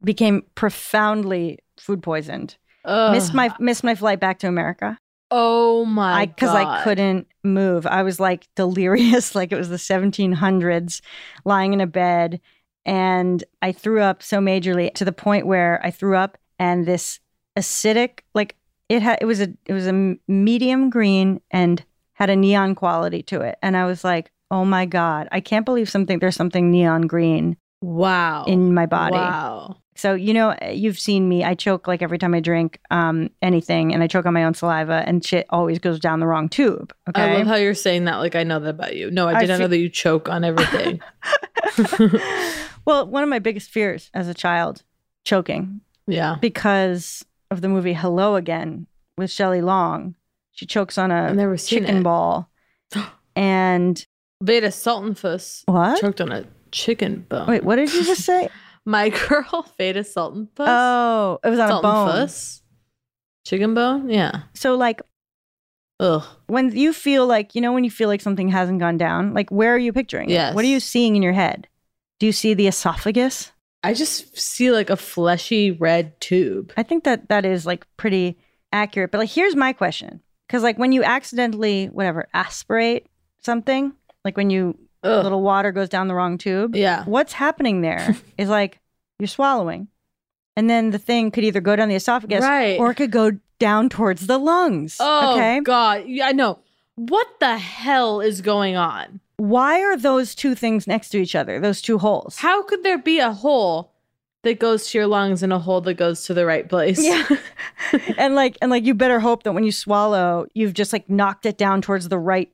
became 0.04 0.44
profoundly 0.54 1.60
food 1.78 2.04
poisoned. 2.04 2.58
Ugh. 2.84 3.14
Missed 3.14 3.34
my 3.34 3.56
missed 3.60 3.86
my 3.86 3.96
flight 3.96 4.20
back 4.20 4.40
to 4.40 4.50
America. 4.50 4.98
Oh 5.32 5.86
my 5.86 6.14
I 6.14 6.26
because 6.26 6.50
I 6.50 6.64
God. 6.64 6.84
couldn't 6.84 7.28
move. 7.46 7.88
I 7.88 8.04
was 8.04 8.20
like 8.20 8.50
delirious, 8.56 9.34
like 9.40 9.54
it 9.54 9.56
was 9.56 9.70
the 9.70 9.78
1700s, 9.78 11.00
lying 11.46 11.72
in 11.72 11.80
a 11.80 11.88
bed, 11.88 12.42
and 12.86 13.46
I 13.62 13.72
threw 13.72 14.02
up 14.02 14.22
so 14.22 14.40
majorly 14.40 14.94
to 14.96 15.06
the 15.06 15.14
point 15.14 15.48
where 15.48 15.80
I 15.82 15.90
threw 15.90 16.18
up, 16.18 16.38
and 16.60 16.86
this 16.86 17.22
acidic, 17.58 18.24
like 18.36 18.58
it 18.90 19.02
had, 19.02 19.20
it 19.22 19.26
was 19.26 19.40
a 19.40 19.54
it 19.66 19.72
was 19.72 19.88
a 19.88 20.18
medium 20.28 20.90
green 20.90 21.40
and 21.50 21.86
had 22.14 22.30
a 22.30 22.36
neon 22.36 22.76
quality 22.76 23.22
to 23.24 23.42
it, 23.42 23.58
and 23.62 23.76
I 23.76 23.86
was 23.86 24.04
like, 24.04 24.32
oh 24.52 24.66
my 24.66 24.86
god, 24.86 25.28
I 25.32 25.40
can't 25.40 25.66
believe 25.66 25.90
something 25.90 26.20
there's 26.20 26.36
something 26.36 26.70
neon 26.72 27.02
green 27.08 27.58
Wow. 27.82 28.46
in 28.46 28.74
my 28.74 28.86
body. 28.86 29.16
Wow. 29.16 29.78
So 29.96 30.16
you 30.16 30.34
know, 30.34 30.56
you've 30.72 30.98
seen 30.98 31.30
me. 31.30 31.44
I 31.44 31.54
choke 31.54 31.88
like 31.88 32.02
every 32.02 32.18
time 32.18 32.34
I 32.34 32.40
drink 32.40 32.80
um, 32.90 33.30
anything, 33.44 33.94
and 33.94 34.02
I 34.02 34.08
choke 34.08 34.26
on 34.26 34.34
my 34.34 34.44
own 34.44 34.54
saliva, 34.56 35.04
and 35.06 35.24
shit 35.24 35.46
always 35.52 35.78
goes 35.80 36.00
down 36.00 36.20
the 36.20 36.26
wrong 36.26 36.50
tube. 36.50 36.94
Okay. 37.10 37.22
I 37.22 37.38
love 37.38 37.48
how 37.48 37.56
you're 37.56 37.76
saying 37.76 38.06
that. 38.06 38.16
Like 38.16 38.36
I 38.36 38.44
know 38.44 38.60
that 38.60 38.70
about 38.70 38.96
you. 38.96 39.12
No, 39.12 39.28
I 39.28 39.36
I 39.36 39.40
did 39.42 39.50
not 39.50 39.60
know 39.60 39.66
fe- 39.66 39.70
that 39.70 39.78
you 39.78 39.90
choke 39.90 40.30
on 40.30 40.44
everything. 40.44 41.00
well, 42.86 43.08
one 43.08 43.24
of 43.24 43.30
my 43.30 43.40
biggest 43.40 43.70
fears 43.70 44.10
as 44.14 44.28
a 44.28 44.34
child, 44.34 44.84
choking, 45.26 45.82
yeah. 46.08 46.38
because 46.42 47.24
of 47.52 47.62
the 47.62 47.70
movie 47.70 47.94
Hello 47.94 48.36
Again 48.36 48.88
with 49.18 49.32
Shelley 49.32 49.62
Long. 49.62 50.16
She 50.54 50.66
chokes 50.66 50.98
on 50.98 51.12
a 51.12 51.26
I've 51.30 51.36
never 51.36 51.58
seen 51.58 51.80
chicken 51.82 51.98
it. 51.98 52.04
ball, 52.04 52.50
and 53.36 54.06
Vada 54.42 54.68
Sultenfuss 54.70 55.64
What? 55.66 56.00
choked 56.00 56.22
on 56.22 56.32
a 56.32 56.46
chicken 56.72 57.26
bone. 57.30 57.48
wait, 57.48 57.64
what 57.64 57.76
did 57.78 57.94
you 57.94 58.04
just 58.04 58.22
say? 58.22 58.50
My 58.86 59.10
girl 59.10 59.66
Vada 59.78 60.02
Sultenfuss. 60.04 60.50
Oh, 60.60 61.40
it 61.44 61.50
was 61.50 61.60
on 61.60 61.72
a 61.72 61.82
bone. 61.82 62.08
Sultenfuss. 62.10 62.62
Chicken 63.46 63.74
bone? 63.74 64.10
Yeah. 64.10 64.44
So 64.54 64.76
like 64.76 65.02
Ugh. 66.00 66.24
when 66.48 66.76
you 66.76 66.92
feel 66.94 67.26
like 67.28 67.56
you 67.56 67.62
know 67.62 67.72
when 67.74 67.84
you 67.84 67.92
feel 67.92 68.10
like 68.10 68.22
something 68.22 68.48
hasn't 68.50 68.80
gone 68.80 68.98
down, 68.98 69.34
like 69.34 69.50
where 69.52 69.74
are 69.74 69.78
you 69.80 69.94
picturing? 69.94 70.30
it? 70.30 70.34
Yes. 70.34 70.56
What 70.56 70.66
are 70.66 70.68
you 70.68 70.80
seeing 70.80 71.16
in 71.16 71.22
your 71.24 71.34
head? 71.34 71.68
Do 72.20 72.26
you 72.26 72.32
see 72.32 72.54
the 72.54 72.68
esophagus? 72.68 73.52
I 73.84 73.94
just 73.94 74.38
see 74.38 74.72
like 74.72 74.90
a 74.90 74.96
fleshy 74.96 75.72
red 75.72 76.20
tube. 76.22 76.72
I 76.78 76.84
think 76.84 77.04
that 77.04 77.28
that 77.30 77.44
is 77.46 77.66
like 77.66 77.86
pretty 77.98 78.38
accurate. 78.72 79.12
But 79.12 79.18
like, 79.20 79.30
here's 79.30 79.56
my 79.58 79.74
question: 79.74 80.22
because 80.48 80.64
like 80.64 80.78
when 80.78 80.92
you 80.92 81.04
accidentally 81.04 81.88
whatever 81.88 82.28
aspirate 82.34 83.08
something, 83.42 83.94
like 84.26 84.38
when 84.38 84.50
you 84.50 84.78
Ugh. 85.04 85.24
little 85.24 85.42
water 85.42 85.72
goes 85.72 85.90
down 85.90 86.08
the 86.08 86.16
wrong 86.16 86.38
tube, 86.38 86.76
Yeah. 86.76 87.04
what's 87.06 87.34
happening 87.34 87.82
there 87.82 88.16
is 88.38 88.50
like 88.50 88.80
you're 89.20 89.28
swallowing, 89.28 89.88
and 90.56 90.70
then 90.70 90.92
the 90.92 91.00
thing 91.00 91.32
could 91.32 91.44
either 91.44 91.62
go 91.62 91.76
down 91.76 91.90
the 91.90 91.96
esophagus, 91.96 92.42
Right. 92.44 92.80
or 92.80 92.92
it 92.92 92.96
could 92.96 93.12
go 93.12 93.32
down 93.60 93.90
towards 93.90 94.28
the 94.28 94.38
lungs. 94.38 94.98
Oh 95.00 95.34
okay, 95.36 95.60
God. 95.62 96.04
Yeah, 96.08 96.28
I 96.28 96.32
know. 96.32 96.60
What 96.96 97.28
the 97.40 97.58
hell 97.58 98.22
is 98.22 98.42
going 98.42 98.76
on? 98.76 99.20
why 99.38 99.82
are 99.82 99.98
those 99.98 100.36
two 100.36 100.54
things 100.56 100.86
next 100.88 101.10
to 101.10 101.18
each 101.18 101.36
other? 101.36 101.60
Those 101.60 101.82
two 101.82 101.98
holes. 101.98 102.38
How 102.38 102.62
could 102.64 102.84
there 102.84 103.00
be 103.00 103.20
a 103.20 103.32
hole 103.34 103.92
that 104.44 104.60
goes 104.60 104.88
to 104.90 104.98
your 104.98 105.08
lungs 105.08 105.42
and 105.42 105.52
a 105.52 105.60
hole 105.60 105.82
that 105.82 105.96
goes 105.96 106.26
to 106.26 106.34
the 106.34 106.46
right 106.46 106.68
place? 106.68 107.04
Yeah. 107.04 107.28
and 108.18 108.36
like 108.36 108.58
and 108.62 108.70
like 108.70 108.86
you 108.86 108.94
better 108.94 109.20
hope 109.20 109.44
that 109.44 109.54
when 109.54 109.64
you 109.64 109.72
swallow, 109.72 110.46
you've 110.54 110.74
just 110.74 110.94
like 110.94 111.10
knocked 111.10 111.46
it 111.46 111.58
down 111.58 111.82
towards 111.82 112.10
the 112.10 112.20
right 112.20 112.52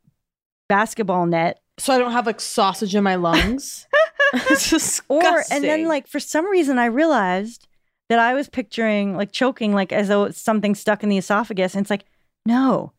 basketball 0.67 1.25
net. 1.25 1.61
So 1.77 1.93
I 1.93 1.97
don't 1.97 2.11
have 2.11 2.25
like 2.25 2.41
sausage 2.41 2.95
in 2.95 3.03
my 3.03 3.15
lungs. 3.15 3.87
it's 4.33 4.69
disgusting. 4.69 5.27
Or 5.27 5.43
and 5.51 5.63
then 5.63 5.87
like 5.87 6.07
for 6.07 6.19
some 6.19 6.45
reason 6.45 6.77
I 6.77 6.85
realized 6.85 7.67
that 8.09 8.19
I 8.19 8.33
was 8.33 8.49
picturing 8.49 9.15
like 9.15 9.31
choking 9.31 9.73
like 9.73 9.91
as 9.91 10.07
though 10.07 10.25
it's 10.25 10.41
something 10.41 10.75
stuck 10.75 11.03
in 11.03 11.09
the 11.09 11.17
esophagus. 11.17 11.75
And 11.75 11.83
it's 11.83 11.89
like, 11.89 12.05
no. 12.45 12.93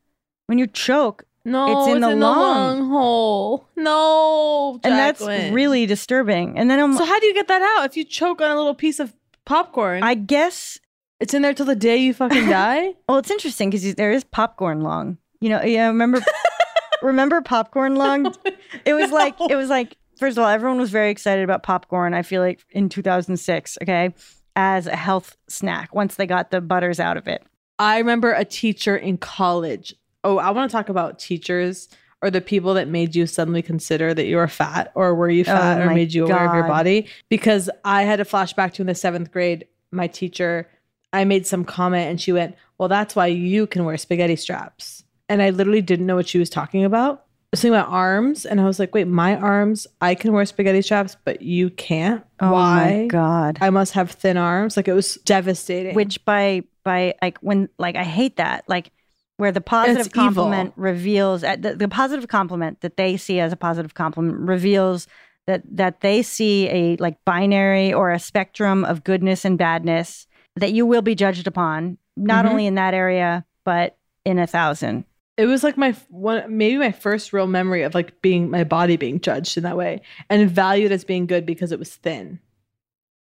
When 0.47 0.59
you 0.59 0.67
choke, 0.67 1.25
no, 1.45 1.83
it's 1.83 1.89
in 1.95 2.01
the 2.01 2.09
lung. 2.09 2.19
long 2.19 2.89
hole. 2.91 3.69
No, 3.77 4.81
and 4.85 4.93
that's 4.95 5.21
really 5.53 5.87
disturbing. 5.87 6.59
And 6.59 6.71
then 6.71 6.79
I'm 6.81 6.97
So 6.97 7.05
how 7.05 7.19
do 7.19 7.27
you 7.27 7.35
get 7.35 7.49
that 7.49 7.63
out? 7.63 7.87
If 7.87 7.97
you 7.97 8.05
choke 8.05 8.41
on 8.41 8.51
a 8.51 8.57
little 8.57 8.75
piece 8.75 9.01
of 9.01 9.15
popcorn, 9.45 10.03
I 10.03 10.15
guess 10.15 10.79
it's 11.19 11.35
in 11.35 11.43
there 11.43 11.55
till 11.55 11.67
the 11.67 11.77
day 11.77 11.97
you 11.97 12.15
fucking 12.15 12.49
die. 12.49 12.95
well, 13.09 13.19
it's 13.19 13.31
interesting 13.31 13.71
because 13.71 13.95
there 13.95 14.13
is 14.13 14.25
popcorn 14.25 14.81
lung. 14.83 15.19
You 15.41 15.51
know, 15.51 15.63
yeah, 15.63 15.87
remember 15.87 16.21
remember 17.03 17.41
popcorn 17.41 17.97
lung? 17.97 18.35
It 18.85 18.95
was 18.95 19.11
like 19.11 19.35
it 19.51 19.57
was 19.57 19.69
like 19.69 19.97
first 20.19 20.39
of 20.39 20.45
all, 20.45 20.49
everyone 20.49 20.79
was 20.79 20.91
very 20.91 21.11
excited 21.11 21.43
about 21.45 21.63
popcorn. 21.63 22.15
I 22.15 22.23
feel 22.23 22.41
like 22.41 22.61
in 22.71 22.89
2006, 22.89 23.79
okay, 23.83 24.15
as 24.57 24.87
a 24.87 24.97
health 24.97 25.37
snack 25.49 25.95
once 25.95 26.15
they 26.17 26.27
got 26.27 26.51
the 26.51 26.61
butters 26.61 27.01
out 27.01 27.17
of 27.17 27.27
it. 27.27 27.43
I 27.79 27.99
remember 27.99 28.33
a 28.33 28.45
teacher 28.45 28.97
in 28.97 29.17
college. 29.19 29.95
Oh, 30.25 30.39
I 30.39 30.51
want 30.51 30.71
to 30.71 30.77
talk 30.77 30.89
about 30.89 31.19
teachers 31.19 31.89
or 32.23 32.31
the 32.31 32.41
people 32.41 32.75
that 32.75 32.89
made 32.89 33.15
you 33.15 33.27
suddenly 33.27 33.63
consider 33.63 34.13
that 34.13 34.27
you 34.27 34.37
were 34.37 34.49
fat 34.49 34.93
or 34.95 35.15
were 35.15 35.31
you 35.31 35.43
oh 35.43 35.45
fat 35.45 35.81
Oh 35.81 35.85
or 35.87 35.95
made 35.95 36.13
you 36.13 36.25
aware 36.25 36.49
of 36.49 36.55
your 36.55 36.69
body. 36.69 37.09
Because 37.29 37.71
I 37.85 38.03
had 38.03 38.21
a 38.21 38.25
flashback 38.25 38.75
to 38.75 38.83
in 38.83 38.87
the 38.87 38.95
seventh 38.95 39.33
grade, 39.33 39.67
my 39.91 40.07
teacher, 40.07 40.69
I 41.13 41.25
made 41.25 41.47
some 41.47 41.65
comment 41.65 42.11
and 42.11 42.21
she 42.21 42.33
went, 42.33 42.57
Well, 42.79 42.89
that's 42.89 43.17
why 43.17 43.27
you 43.27 43.67
can 43.67 43.85
wear 43.85 43.97
spaghetti 43.97 44.37
straps. 44.37 45.05
And 45.29 45.43
I 45.43 45.51
literally 45.51 45.83
didn't 45.83 46.07
know 46.07 46.17
what 46.17 46.29
she 46.29 46.39
was 46.39 46.51
talking 46.51 46.85
about. 46.85 47.25
I 47.53 47.57
was 47.57 47.63
thinking 47.63 47.77
about 47.77 47.89
arms 47.89 48.47
and 48.47 48.61
I 48.61 48.65
was 48.65 48.79
like, 48.79 48.95
Wait, 48.95 49.09
my 49.09 49.37
arms, 49.37 49.87
I 50.01 50.15
can 50.15 50.33
wear 50.33 50.45
spaghetti 50.45 50.83
straps, 50.83 51.17
but 51.25 51.43
you 51.43 51.71
can't. 51.71 52.25
Oh 52.41 52.53
why? 52.53 53.01
my 53.01 53.07
god. 53.07 53.59
I 53.61 53.71
must 53.71 53.95
have 53.95 54.11
thin 54.11 54.37
arms. 54.37 54.77
Like 54.77 54.89
it 54.89 54.93
was 54.93 55.15
devastating. 55.25 55.95
Which 55.95 56.25
by 56.25 56.65
by 56.85 57.15
like 57.23 57.39
when 57.39 57.69
like 57.79 57.97
I 57.97 58.05
hate 58.05 58.37
that 58.37 58.65
like 58.69 58.93
where 59.41 59.51
the 59.53 59.61
positive 59.61 60.07
It's 60.07 60.09
evil. 60.09 60.23
compliment 60.25 60.73
reveals 60.77 61.43
uh, 61.43 61.57
the, 61.57 61.75
the 61.75 61.89
positive 61.89 62.29
compliment 62.29 62.81
that 62.83 62.97
they 62.97 63.17
see 63.17 63.41
as 63.41 63.53
a 63.53 63.57
positive 63.57 63.95
compliment 63.95 64.39
reveals 64.39 65.09
that 65.47 65.63
that 65.77 66.01
they 66.03 66.23
see 66.23 66.69
a 66.69 66.97
like 66.97 67.17
binary 67.25 67.93
or 67.93 68.11
a 68.13 68.19
spectrum 68.19 68.85
of 68.85 69.03
goodness 69.03 69.45
and 69.45 69.59
badness 69.59 70.27
that 70.57 70.73
you 70.73 70.85
will 70.87 71.03
be 71.03 71.15
judged 71.15 71.47
upon 71.47 71.97
not 72.17 72.45
Mhm. 72.45 72.49
only 72.51 72.67
in 72.67 72.75
that 72.77 72.93
area 72.95 73.45
but 73.65 73.97
in 74.25 74.39
a 74.39 74.47
thousand 74.47 75.05
it 75.39 75.47
was 75.47 75.65
like 75.65 75.79
my 75.79 75.93
one 76.11 76.45
maybe 76.57 76.77
my 76.77 76.93
first 76.93 77.33
real 77.33 77.47
memory 77.47 77.83
of 77.83 77.95
like 77.95 78.21
being 78.21 78.51
my 78.51 78.63
body 78.65 78.97
being 78.99 79.19
judged 79.21 79.57
in 79.57 79.63
that 79.63 79.77
way 79.77 80.03
and 80.29 80.51
valued 80.51 80.93
as 80.93 81.03
being 81.05 81.27
good 81.27 81.47
because 81.47 81.73
it 81.73 81.79
was 81.79 81.95
thin 81.97 82.39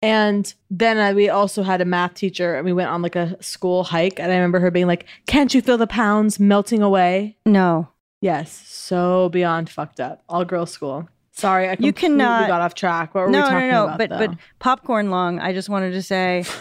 and 0.05 0.55
then 0.71 0.99
I, 0.99 1.15
we 1.15 1.29
also 1.29 1.63
had 1.63 1.81
a 1.81 1.85
math 1.85 2.15
teacher 2.15 2.55
and 2.55 2.65
we 2.65 2.73
went 2.73 2.91
on 2.91 3.01
like 3.03 3.17
a 3.17 3.43
school 3.43 3.85
hike. 3.85 4.21
And 4.21 4.31
i 4.31 4.35
remember 4.35 4.61
her 4.61 4.71
being 4.71 4.87
like 4.87 5.07
can't 5.27 5.53
you 5.55 5.61
feel 5.63 5.79
the 5.79 5.87
pounds 5.87 6.39
melting 6.39 6.83
away? 6.83 7.37
No. 7.47 7.89
Yes. 8.21 8.53
So 8.67 9.29
beyond 9.31 9.69
fucked 9.71 10.01
up. 10.01 10.23
All 10.29 10.45
girls 10.45 10.71
school. 10.71 11.09
Sorry 11.33 11.69
i 11.69 11.77
You 11.79 11.93
cannot- 11.93 12.49
got 12.49 12.61
off 12.61 12.75
track. 12.75 13.15
What 13.15 13.25
were 13.25 13.31
no 13.31 13.39
we 13.39 13.43
talking 13.45 13.69
no 13.69 13.73
no 13.73 13.85
about 13.85 13.99
but 13.99 14.11
though? 14.11 14.27
but 14.29 14.37
popcorn 14.61 15.11
long, 15.11 15.41
i 15.41 15.53
just 15.53 15.69
wanted 15.69 15.93
to 15.93 16.03
say. 16.03 16.45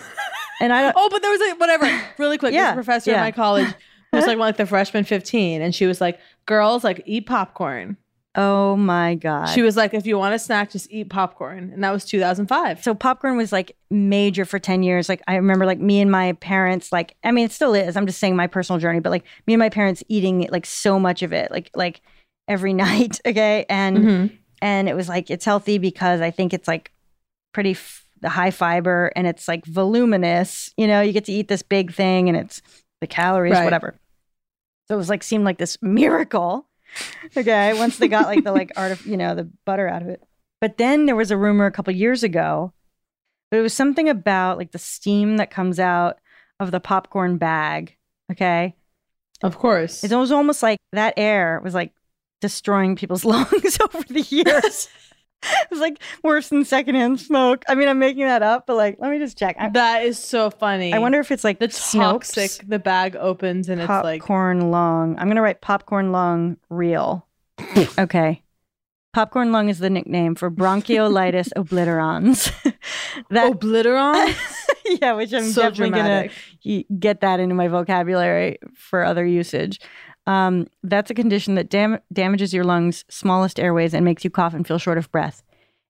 And 0.61 0.71
i 0.71 0.81
don't 0.83 0.93
oh 0.95 1.09
but 1.11 1.21
there 1.21 1.31
was 1.31 1.41
a 1.41 1.55
whatever. 1.55 2.01
Really 2.19 2.37
quick 2.37 2.53
Yeah, 2.53 2.73
professor 2.73 3.11
yeah. 3.11 3.17
at 3.17 3.21
my 3.21 3.31
college 3.31 3.67
was 4.13 4.25
like 4.27 4.37
one 4.37 4.47
like 4.47 4.57
the 4.57 4.65
freshman 4.67 5.03
15 5.03 5.61
and 5.61 5.73
she 5.75 5.85
was 5.87 5.99
like 5.99 6.19
girls 6.45 6.83
like 6.83 7.01
eat 7.05 7.25
popcorn 7.25 7.97
oh 8.35 8.75
my 8.75 9.13
god 9.15 9.45
She 9.47 9.61
was 9.61 9.77
like, 9.77 9.93
if 9.93 10.05
you 10.07 10.17
want 10.17 10.33
a 10.33 10.39
snack, 10.39 10.71
just 10.71 10.91
eat 10.91 11.09
popcorn. 11.09 11.71
And 11.73 11.83
that 11.83 11.91
was 11.91 12.03
2005. 12.05 12.83
So 12.83 12.95
popcorn 12.95 13.37
was 13.37 13.51
like 13.51 13.75
major 13.91 14.43
for 14.45 14.57
10 14.59 14.81
years. 14.83 15.07
Like 15.07 15.21
I 15.27 15.35
remember 15.35 15.65
like 15.65 15.79
me 15.79 16.01
and 16.01 16.09
my 16.11 16.33
parents, 16.33 16.91
like, 16.91 17.15
I 17.23 17.31
mean, 17.31 17.45
it 17.45 17.51
still 17.51 17.73
is. 17.75 17.95
I'm 17.95 18.07
just 18.07 18.19
saying 18.19 18.35
my 18.35 18.47
personal 18.47 18.79
journey, 18.79 18.99
but 19.01 19.11
like 19.11 19.23
me 19.45 19.53
and 19.53 19.59
my 19.59 19.69
parents 19.69 20.03
eating 20.07 20.47
like 20.51 20.65
so 20.65 20.99
much 20.99 21.21
of 21.21 21.31
it, 21.31 21.51
like, 21.51 21.69
like 21.75 22.01
every 22.47 22.73
night. 22.85 23.19
Okay. 23.25 23.65
And, 23.69 23.97
Mhm. 23.97 24.37
and 24.61 24.89
it 24.89 24.95
was 24.95 25.07
like, 25.09 25.29
it's 25.29 25.45
healthy 25.45 25.77
because 25.77 26.19
I 26.21 26.31
think 26.31 26.53
it's 26.53 26.67
like 26.67 26.91
pretty 27.53 27.71
f- 27.71 28.07
high 28.25 28.51
fiber 28.51 29.11
and 29.15 29.27
it's 29.27 29.47
like 29.47 29.65
voluminous, 29.65 30.73
you 30.77 30.87
know, 30.87 31.01
you 31.01 31.11
get 31.13 31.25
to 31.25 31.31
eat 31.33 31.49
this 31.49 31.61
big 31.61 31.93
thing 31.93 32.29
and 32.29 32.37
it's 32.37 32.61
the 33.01 33.05
calories, 33.07 33.53
Right. 33.53 33.63
whatever. 33.63 33.95
So 34.87 34.95
it 34.95 34.97
was 34.97 35.09
like, 35.09 35.21
seemed 35.23 35.45
like 35.45 35.59
this 35.59 35.77
miracle. 35.83 36.67
Okay. 37.35 37.77
Once 37.77 37.97
they 37.97 38.07
got 38.07 38.27
like 38.27 38.43
the 38.43 38.51
like 38.51 38.71
art 38.75 38.91
of, 38.91 39.05
you 39.05 39.17
know, 39.17 39.35
the 39.35 39.49
butter 39.65 39.87
out 39.87 40.01
of 40.01 40.07
it. 40.07 40.21
But 40.61 40.77
then 40.77 41.05
there 41.05 41.15
was 41.15 41.31
a 41.31 41.37
rumor 41.37 41.65
a 41.65 41.71
couple 41.71 41.93
years 41.93 42.23
ago 42.23 42.73
but 43.53 43.59
it 43.59 43.61
was 43.61 43.75
something 43.75 44.09
about 44.09 44.57
like 44.57 44.71
the 44.71 44.79
steam 44.79 45.37
that 45.37 45.51
comes 45.51 45.79
out 45.79 46.17
of 46.59 46.71
the 46.71 46.79
popcorn 46.79 47.37
bag. 47.37 47.95
Okay. 48.31 48.73
Of 49.43 49.59
course. 49.59 50.03
It 50.03 50.11
was 50.11 50.31
almost 50.31 50.63
like 50.63 50.79
that 50.91 51.13
air 51.17 51.61
was 51.63 51.75
like 51.75 51.93
destroying 52.41 52.95
people's 52.95 53.23
lungs 53.25 53.77
over 53.79 54.01
the 54.11 54.21
years. 54.21 54.89
it 55.61 55.71
was 55.71 55.79
like 55.79 55.99
worse 56.23 56.49
than 56.49 56.65
secondhand 56.65 57.19
smoke. 57.19 57.63
I 57.67 57.75
mean, 57.75 57.87
I'm 57.87 57.99
making 57.99 58.25
that 58.25 58.43
up, 58.43 58.67
but 58.67 58.75
like, 58.75 58.97
let 58.99 59.11
me 59.11 59.19
just 59.19 59.37
check. 59.37 59.55
I, 59.59 59.69
that 59.69 60.03
is 60.03 60.17
so 60.19 60.49
funny. 60.49 60.93
I 60.93 60.99
wonder 60.99 61.19
if 61.19 61.31
it's 61.31 61.43
like 61.43 61.59
the 61.59 61.67
Snopes 61.67 62.33
toxic, 62.33 62.67
the 62.67 62.79
bag 62.79 63.15
opens 63.15 63.69
and 63.69 63.81
it's 63.81 63.89
like, 63.89 64.21
popcorn 64.21 64.71
lung. 64.71 65.17
I'm 65.17 65.27
going 65.27 65.35
to 65.35 65.41
write 65.41 65.61
popcorn 65.61 66.11
lung 66.11 66.57
real. 66.69 67.27
okay. 67.99 68.41
Popcorn 69.13 69.51
lung 69.51 69.69
is 69.69 69.77
the 69.77 69.91
nickname 69.91 70.33
for 70.33 70.49
bronchiolitis 70.49 71.49
obliterans. 71.55 72.51
that 73.29 73.53
obliterans? 73.53 74.35
yeah, 74.85 75.13
which 75.13 75.31
I'm 75.33 75.43
So 75.43 75.69
definitely 75.69 75.91
gonna 75.91 76.87
get 76.99 77.21
that 77.21 77.39
into 77.39 77.53
my 77.53 77.67
vocabulary 77.67 78.57
for 78.75 79.03
other 79.03 79.23
usage. 79.23 79.79
Um, 80.25 80.67
that's 80.83 81.11
a 81.11 81.15
condition 81.15 81.55
that 81.55 81.69
dam- 81.69 81.99
damages 82.11 82.53
your 82.53 82.63
lungs' 82.63 83.03
smallest 83.09 83.59
airways 83.59 83.93
and 83.93 84.05
makes 84.05 84.23
you 84.23 84.29
cough 84.29 84.53
and 84.53 84.65
feel 84.65 84.77
short 84.77 84.97
of 84.97 85.11
breath. 85.11 85.43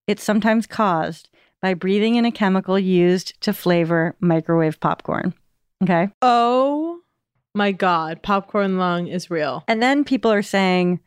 It's 0.07 0.23
sometimes 0.23 0.65
caused 0.67 1.29
by 1.61 1.73
breathing 1.73 2.15
in 2.15 2.25
a 2.25 2.31
chemical 2.31 2.77
used 2.77 3.39
to 3.41 3.53
flavor 3.53 4.15
microwave 4.19 4.79
popcorn. 4.79 5.33
Okay. 5.81 6.09
oh 6.21 6.99
my 7.55 7.71
God, 7.71 8.21
popcorn 8.23 8.77
lung 8.77 9.07
is 9.07 9.29
real. 9.29 9.63
And 9.67 9.81
then 9.81 10.03
people 10.03 10.31
are 10.31 10.41
saying 10.41 10.99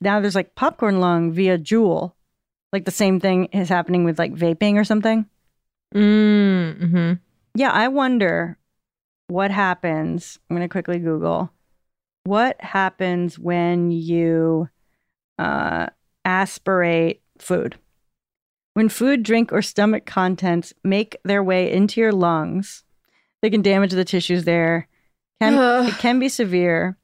now 0.00 0.20
there's 0.20 0.34
like 0.34 0.54
popcorn 0.54 1.00
lung 1.00 1.32
via 1.32 1.58
Juul. 1.58 2.12
Like 2.72 2.84
the 2.84 2.90
same 2.90 3.20
thing 3.20 3.46
is 3.46 3.68
happening 3.68 4.04
with 4.04 4.18
like 4.18 4.34
vaping 4.34 4.74
or 4.74 4.84
something. 4.84 5.26
Mm-hmm. 5.94 7.12
Yeah, 7.54 7.70
I 7.70 7.88
wonder 7.88 8.58
what 9.28 9.50
happens. 9.50 10.38
I'm 10.50 10.56
going 10.56 10.68
to 10.68 10.72
quickly 10.72 10.98
Google 10.98 11.52
what 12.26 12.60
happens 12.60 13.38
when 13.38 13.90
you 13.90 14.68
uh, 15.38 15.86
aspirate 16.24 17.22
food. 17.38 17.78
When 18.74 18.88
food, 18.88 19.22
drink, 19.22 19.52
or 19.52 19.62
stomach 19.62 20.04
contents 20.04 20.74
make 20.84 21.16
their 21.24 21.42
way 21.42 21.72
into 21.72 22.00
your 22.00 22.12
lungs, 22.12 22.84
they 23.40 23.48
can 23.48 23.62
damage 23.62 23.92
the 23.92 24.04
tissues 24.04 24.44
there. 24.44 24.88
Can 25.40 25.54
Ugh. 25.54 25.88
it 25.88 25.98
can 25.98 26.18
be 26.18 26.28
severe, 26.28 26.98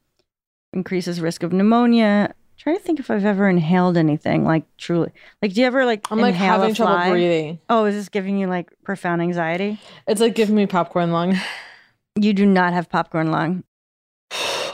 increases 0.73 1.21
risk 1.21 1.43
of 1.43 1.53
pneumonia. 1.53 2.35
trying 2.59 2.77
to 2.77 2.83
think 2.83 3.01
if 3.01 3.11
I've 3.11 3.25
ever 3.25 3.49
inhaled 3.49 3.97
anything 3.97 4.45
like 4.45 4.65
truly. 4.77 5.13
Like, 5.41 5.55
do 5.55 5.61
you 5.61 5.67
ever 5.67 5.85
like 5.85 6.07
I'm 6.11 6.19
like 6.19 6.35
having 6.35 6.75
trouble 6.75 7.11
breathing. 7.11 7.59
Oh, 7.71 7.85
is 7.85 7.95
this 7.95 8.09
giving 8.09 8.39
you 8.39 8.49
like 8.49 8.71
profound 8.85 9.23
anxiety? 9.23 9.79
It's 10.07 10.21
like 10.21 10.35
giving 10.35 10.57
me 10.57 10.67
popcorn 10.67 11.13
lung. 11.13 11.39
You 12.15 12.35
do 12.35 12.45
not 12.45 12.75
have 12.75 12.91
popcorn 12.91 13.31
lung. 13.31 13.65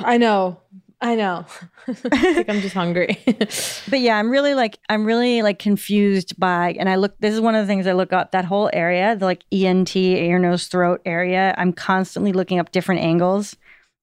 I 0.01 0.17
know. 0.17 0.61
I 1.01 1.15
know. 1.15 1.47
Think 1.93 2.51
I'm 2.51 2.61
just 2.61 2.75
hungry. 2.75 3.19
But 3.89 4.01
yeah, 4.01 4.19
I'm 4.19 4.31
really 4.31 4.55
like 4.55 4.79
I'm 4.89 5.05
really 5.05 5.43
like 5.43 5.59
confused 5.59 6.39
by 6.39 6.77
and 6.79 6.89
I 6.89 6.97
look 6.97 7.17
this 7.21 7.33
is 7.33 7.41
one 7.41 7.55
of 7.55 7.65
the 7.65 7.71
things 7.71 7.87
I 7.87 7.93
look 7.93 8.13
up 8.13 8.33
that 8.33 8.45
whole 8.45 8.69
area, 8.73 9.17
the 9.17 9.25
like 9.25 9.45
ENT, 9.53 9.95
ear, 9.97 10.39
nose, 10.39 10.67
throat 10.67 11.01
area. 11.07 11.55
I'm 11.57 11.73
constantly 11.73 12.33
looking 12.33 12.59
up 12.59 12.73
different 12.73 13.01
angles. 13.01 13.57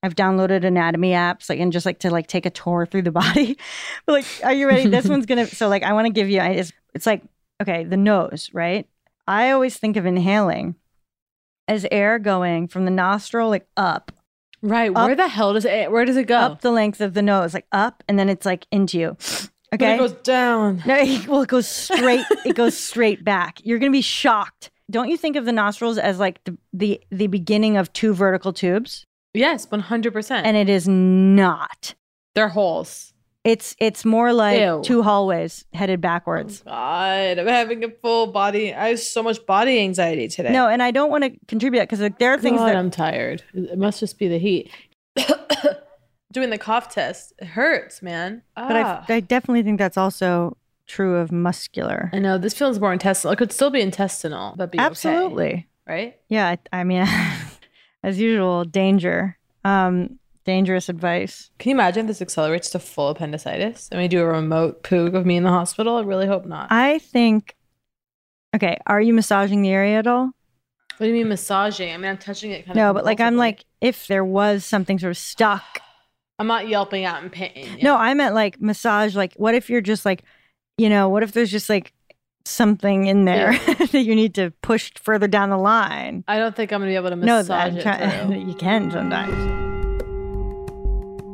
I've 0.03 0.15
downloaded 0.15 0.63
anatomy 0.63 1.11
apps 1.11 1.49
like 1.49 1.59
and 1.59 1.73
just 1.73 1.85
like 1.85 1.99
to 1.99 2.11
like 2.11 2.27
take 2.27 2.45
a 2.45 2.49
tour 2.49 2.85
through 2.85 3.03
the 3.03 3.11
body. 3.23 3.57
but 4.05 4.13
like 4.13 4.25
are 4.43 4.53
you 4.53 4.67
ready? 4.67 4.89
this 4.89 5.07
one's 5.07 5.25
to 5.25 5.47
so 5.47 5.67
like 5.67 5.83
I 5.83 5.93
want 5.93 6.07
to 6.07 6.13
give 6.13 6.29
you 6.29 6.41
it's, 6.41 6.71
it's 6.93 7.05
like 7.05 7.23
okay, 7.61 7.83
the 7.83 7.97
nose, 7.97 8.49
right? 8.53 8.87
I 9.27 9.51
always 9.51 9.77
think 9.77 9.97
of 9.97 10.05
inhaling 10.05 10.75
as 11.67 11.85
air 11.91 12.19
going 12.19 12.67
from 12.67 12.85
the 12.85 12.91
nostril 12.91 13.49
like 13.49 13.67
up 13.75 14.11
right. 14.67 14.91
Where 14.93 15.15
the 15.15 15.27
hell 15.27 15.53
does 15.53 15.65
it 15.65 15.91
where 15.91 16.05
does 16.05 16.17
it 16.17 16.27
go? 16.27 16.37
up 16.37 16.61
the 16.61 16.71
length 16.71 17.01
of 17.01 17.13
the 17.13 17.21
nose, 17.21 17.53
like 17.53 17.67
up, 17.71 18.03
and 18.07 18.17
then 18.19 18.29
it's 18.29 18.45
like 18.45 18.65
into 18.71 18.99
you. 18.99 19.17
But 19.71 19.81
Okay. 19.81 19.95
it 19.95 19.97
goes 19.97 20.13
down. 20.13 20.81
no, 20.85 20.95
it, 20.95 21.27
well, 21.27 21.41
it 21.41 21.49
goes 21.49 21.67
straight. 21.67 22.25
it 22.45 22.55
goes 22.55 22.77
straight 22.77 23.23
back. 23.25 23.59
You're 23.65 23.79
gonna 23.79 23.91
be 23.91 24.01
shocked. 24.01 24.71
Don't 24.89 25.09
you 25.09 25.17
think 25.17 25.35
of 25.35 25.45
the 25.45 25.51
nostrils 25.51 25.97
as 25.97 26.19
like 26.19 26.41
the 26.45 26.57
the, 26.71 27.01
the 27.11 27.27
beginning 27.27 27.75
of 27.77 27.91
two 27.91 28.13
vertical 28.13 28.53
tubes? 28.53 29.05
Yes, 29.33 29.65
100%. 29.65 30.31
And 30.45 30.55
it 30.55 30.69
is 30.69 30.87
not. 30.87 31.93
they're 32.35 32.47
holes. 32.49 33.11
It's 33.45 33.75
it's 33.79 34.03
more 34.03 34.33
like 34.33 34.59
Ew. 34.59 34.81
two 34.83 35.03
hallways 35.03 35.65
headed 35.73 36.01
backwards. 36.01 36.63
God, 36.63 37.37
I'm 37.37 37.47
having 37.47 37.83
a 37.83 37.89
full 38.01 38.27
body. 38.27 38.73
I 38.73 38.87
have 38.89 38.99
so 38.99 39.21
much 39.21 39.45
body 39.45 39.79
anxiety 39.79 40.27
today. 40.27 40.51
No, 40.51 40.67
and 40.67 40.81
I 40.81 40.89
don't 40.91 41.11
want 41.11 41.23
to 41.25 41.31
contribute 41.47 41.81
because 41.81 42.01
like, 42.01 42.17
there 42.17 42.33
are 42.33 42.39
things 42.39 42.57
God, 42.57 42.65
that 42.69 42.75
I'm 42.75 42.89
tired. 42.89 43.43
It 43.53 43.77
must 43.77 43.99
just 43.99 44.17
be 44.17 44.27
the 44.27 44.39
heat. 44.39 44.71
Doing 46.33 46.49
the 46.49 46.57
cough 46.57 46.89
test, 46.93 47.33
it 47.39 47.45
hurts, 47.45 48.01
man. 48.01 48.41
but 48.55 48.75
I, 48.75 48.81
Ah. 48.81 49.05
I 49.07 49.19
definitely 49.21 49.63
think 49.63 49.77
that's 49.79 49.95
also 49.95 50.57
true 50.87 51.15
of 51.17 51.31
muscular. 51.31 52.09
I 52.13 52.19
know 52.19 52.37
this 52.37 52.53
feels 52.53 52.77
more 52.79 52.91
intestinal. 52.91 53.31
It 53.31 53.37
could 53.37 53.53
still 53.53 53.69
be 53.69 53.79
intestinal, 53.79 54.53
but 54.57 54.71
be 54.71 54.77
okay, 54.77 54.85
Absolutely. 54.85 55.67
right? 55.87 56.19
Yeah, 56.27 56.47
I, 56.49 56.57
I 56.73 56.83
mean, 56.83 57.07
as 58.03 58.19
usual, 58.19 58.65
danger. 58.65 59.37
Um, 59.63 60.19
dangerous 60.45 60.89
advice. 60.89 61.49
Can 61.59 61.71
you 61.71 61.75
imagine 61.75 62.05
this 62.07 62.21
accelerates 62.21 62.69
to 62.71 62.79
full 62.79 63.09
appendicitis 63.09 63.89
and 63.91 63.99
we 63.99 64.07
do 64.07 64.21
a 64.21 64.25
remote 64.25 64.83
poog 64.83 65.15
of 65.15 65.25
me 65.25 65.35
in 65.37 65.43
the 65.43 65.49
hospital? 65.49 65.97
I 65.97 66.01
really 66.01 66.27
hope 66.27 66.45
not. 66.45 66.67
I 66.71 66.99
think. 66.99 67.55
Okay, 68.55 68.77
are 68.87 69.01
you 69.01 69.13
massaging 69.13 69.61
the 69.61 69.69
area 69.71 69.99
at 69.99 70.07
all? 70.07 70.31
what 70.97 71.07
do 71.07 71.11
you 71.11 71.13
mean 71.13 71.27
massaging? 71.27 71.91
I 71.93 71.97
mean, 71.97 72.09
I'm 72.11 72.17
touching 72.17 72.51
it 72.51 72.65
kind 72.65 72.77
No, 72.77 72.89
of. 72.91 72.95
No, 72.95 72.99
but 72.99 73.03
like 73.05 73.19
I'm 73.19 73.35
like, 73.35 73.65
if 73.81 74.07
there 74.07 74.23
was 74.23 74.63
something 74.63 74.97
sort 74.97 75.11
of 75.11 75.17
stuck. 75.17 75.81
I'm 76.39 76.47
not 76.47 76.67
yelping 76.69 77.03
out 77.03 77.21
in 77.23 77.29
pain. 77.29 77.79
No, 77.81 77.97
I 77.97 78.13
meant 78.13 78.33
like 78.35 78.61
massage. 78.61 79.13
Like, 79.15 79.33
what 79.35 79.55
if 79.55 79.69
you're 79.69 79.81
just 79.81 80.05
like, 80.05 80.23
you 80.77 80.89
know, 80.89 81.09
what 81.09 81.21
if 81.23 81.33
there's 81.33 81.51
just 81.51 81.69
like 81.69 81.91
something 82.45 83.07
in 83.07 83.25
there 83.25 83.51
that 83.91 83.93
you 83.93 84.15
need 84.15 84.35
to 84.35 84.51
push 84.61 84.91
further 85.01 85.27
down 85.27 85.49
the 85.49 85.57
line? 85.57 86.23
I 86.29 86.37
don't 86.37 86.55
think 86.55 86.71
I'm 86.71 86.79
gonna 86.79 86.91
be 86.91 86.95
able 86.95 87.09
to 87.09 87.15
No, 87.17 87.37
massage 87.39 87.73
that, 87.73 87.77
it 87.79 88.27
try- 88.29 88.35
you 88.47 88.53
can 88.53 88.89
sometimes. 88.91 89.74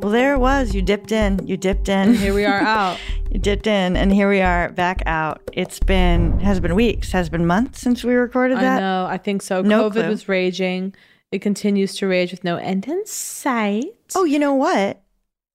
Well, 0.01 0.11
there 0.11 0.33
it 0.33 0.39
was. 0.39 0.73
You 0.73 0.81
dipped 0.81 1.11
in. 1.11 1.45
You 1.45 1.57
dipped 1.57 1.87
in. 1.87 2.09
And 2.09 2.17
here 2.17 2.33
we 2.33 2.43
are 2.43 2.59
out. 2.61 2.97
you 3.29 3.39
dipped 3.39 3.67
in, 3.67 3.95
and 3.95 4.11
here 4.11 4.27
we 4.27 4.41
are 4.41 4.69
back 4.71 5.03
out. 5.05 5.41
It's 5.53 5.79
been 5.79 6.39
has 6.39 6.59
been 6.59 6.73
weeks, 6.73 7.11
has 7.11 7.29
been 7.29 7.45
months 7.45 7.81
since 7.81 8.03
we 8.03 8.13
recorded 8.15 8.57
that. 8.57 8.77
I 8.77 8.79
know. 8.79 9.05
I 9.05 9.17
think 9.19 9.43
so. 9.43 9.61
No 9.61 9.89
COVID 9.89 9.93
clue. 9.93 10.07
was 10.07 10.27
raging. 10.27 10.95
It 11.31 11.39
continues 11.43 11.95
to 11.97 12.07
rage 12.07 12.31
with 12.31 12.43
no 12.43 12.57
end 12.57 12.87
in 12.87 13.05
sight. 13.05 13.85
Oh, 14.15 14.23
you 14.23 14.39
know 14.39 14.55
what? 14.55 15.01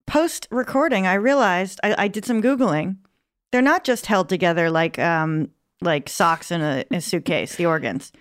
Post 0.07 0.47
recording, 0.53 1.09
I 1.09 1.15
realized 1.15 1.81
I, 1.83 2.05
I 2.05 2.09
did 2.09 2.25
some 2.25 2.41
googling. 2.41 2.99
They're 3.51 3.63
not 3.63 3.83
just 3.83 4.07
held 4.07 4.29
together 4.29 4.71
like 4.71 4.97
um 5.01 5.51
like 5.81 6.09
socks 6.09 6.53
in 6.53 6.61
a, 6.63 6.85
a 6.93 7.01
suitcase. 7.01 7.57
The 7.57 7.67
organs 7.67 8.13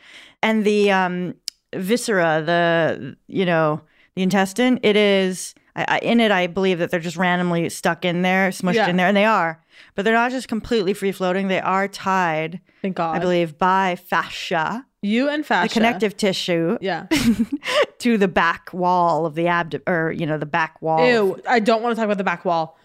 and 0.42 0.66
the 0.66 0.92
um 0.92 1.36
viscera, 1.76 2.42
the 2.44 3.16
you 3.28 3.46
know 3.46 3.82
the 4.16 4.24
intestine. 4.24 4.80
It 4.82 4.96
is 4.96 5.54
I, 5.76 5.86
I, 5.88 5.98
in 6.00 6.20
it. 6.20 6.32
I 6.32 6.48
believe 6.48 6.80
that 6.80 6.90
they're 6.92 7.00
just 7.00 7.18
randomly 7.18 7.68
stuck 7.70 8.06
in 8.06 8.22
there, 8.22 8.50
smushed 8.52 8.76
Yeah. 8.76 8.88
in 8.90 8.96
there, 8.98 9.08
and 9.08 9.18
they 9.18 9.26
are. 9.26 9.62
But 9.96 10.06
they're 10.06 10.14
not 10.14 10.32
just 10.32 10.48
completely 10.48 10.94
free 10.94 11.12
floating. 11.12 11.48
They 11.50 11.60
are 11.60 11.88
tied, 11.88 12.62
Thank 12.82 12.96
God. 12.96 13.16
I 13.16 13.20
believe, 13.20 13.58
by 13.58 13.96
fascia, 13.98 14.86
you 15.02 15.28
and 15.30 15.46
fascia. 15.46 15.68
the 15.70 15.74
connective 15.74 16.16
tissue, 16.18 16.78
Yeah. 16.82 17.08
to 18.00 18.18
the 18.18 18.28
back 18.28 18.74
wall 18.74 19.26
of 19.26 19.36
the 19.36 19.48
abdomen, 19.48 19.84
or 19.88 20.12
you 20.12 20.26
know 20.26 20.38
the 20.38 20.46
back 20.46 20.82
wall. 20.82 21.06
Ew. 21.06 21.42
I 21.48 21.60
don't 21.60 21.82
want 21.82 21.94
to 21.94 21.96
talk 21.98 22.06
about 22.06 22.18
the 22.18 22.24
back 22.24 22.46
wall. 22.46 22.78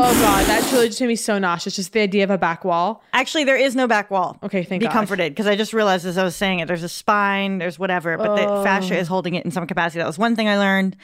Oh 0.00 0.12
God, 0.22 0.46
that 0.46 0.64
truly 0.70 0.86
just 0.86 1.00
made 1.00 1.08
me 1.08 1.16
so 1.16 1.38
nauseous. 1.40 1.74
Just 1.74 1.92
the 1.92 2.00
idea 2.00 2.22
of 2.22 2.30
a 2.30 2.38
back 2.38 2.64
wall. 2.64 3.02
Actually, 3.12 3.42
there 3.44 3.56
is 3.56 3.74
no 3.74 3.88
back 3.88 4.10
wall. 4.12 4.38
Okay, 4.44 4.62
thank 4.62 4.80
Be 4.80 4.86
God. 4.86 4.92
comforted 4.92 5.32
because 5.32 5.48
I 5.48 5.56
just 5.56 5.72
realized 5.72 6.06
as 6.06 6.16
I 6.16 6.22
was 6.22 6.36
saying 6.36 6.60
it, 6.60 6.68
there's 6.68 6.84
a 6.84 6.88
spine, 6.88 7.58
there's 7.58 7.78
whatever, 7.80 8.16
but 8.16 8.36
the 8.36 8.46
Oh. 8.46 8.62
fascia 8.62 8.96
is 8.96 9.08
holding 9.08 9.34
it 9.34 9.44
in 9.44 9.50
some 9.50 9.66
capacity. 9.66 9.98
That 9.98 10.06
was 10.06 10.18
one 10.18 10.36
thing 10.36 10.48
I 10.48 10.56
learned. 10.56 10.96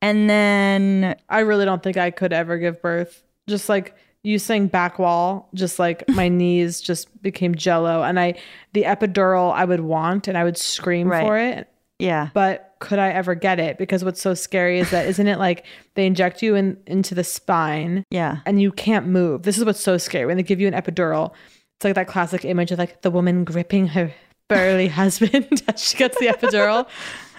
And 0.00 0.30
then, 0.30 1.16
I 1.28 1.40
really 1.40 1.64
don't 1.64 1.82
think 1.82 1.96
I 1.96 2.10
could 2.10 2.32
ever 2.32 2.56
give 2.58 2.80
birth. 2.80 3.22
Just 3.48 3.68
like 3.68 3.94
you 4.22 4.38
saying 4.38 4.68
back 4.68 4.98
wall, 4.98 5.48
just 5.54 5.78
like 5.78 6.08
my 6.08 6.28
knees 6.40 6.80
just 6.80 7.20
became 7.22 7.54
jello, 7.54 8.02
and 8.02 8.18
I 8.20 8.34
the 8.74 8.82
epidural 8.84 9.52
I 9.52 9.64
would 9.64 9.80
want, 9.80 10.28
and 10.28 10.36
I 10.38 10.44
would 10.44 10.56
scream 10.58 11.08
Right. 11.08 11.22
for 11.22 11.38
it. 11.38 11.68
yeah, 11.98 12.28
But 12.34 12.76
could 12.80 12.98
I 13.00 13.08
ever 13.10 13.34
get 13.34 13.58
it? 13.58 13.76
Because 13.78 14.04
what's 14.04 14.20
so 14.20 14.34
scary 14.34 14.78
is 14.78 14.90
that 14.92 15.06
isn't 15.08 15.26
it 15.26 15.38
like 15.38 15.64
they 15.94 16.06
inject 16.06 16.42
you 16.42 16.54
in 16.54 16.76
into 16.86 17.14
the 17.14 17.24
spine 17.24 18.04
yeah, 18.10 18.38
and 18.46 18.60
you 18.62 18.70
can't 18.70 19.06
move. 19.06 19.42
This 19.42 19.58
is 19.58 19.64
what's 19.64 19.80
so 19.80 19.98
scary 19.98 20.26
when 20.26 20.36
they 20.36 20.42
give 20.44 20.60
you 20.60 20.68
an 20.68 20.74
epidural. 20.74 21.32
It's 21.76 21.84
like 21.84 21.94
that 21.94 22.06
classic 22.08 22.44
image 22.44 22.70
of 22.70 22.78
like 22.78 23.02
the 23.02 23.10
woman 23.10 23.42
gripping 23.44 23.88
her 23.88 24.12
burly 24.48 24.88
husband 24.88 25.62
as 25.68 25.82
she 25.82 25.96
gets 25.96 26.18
the 26.18 26.26
epidural 26.26 26.86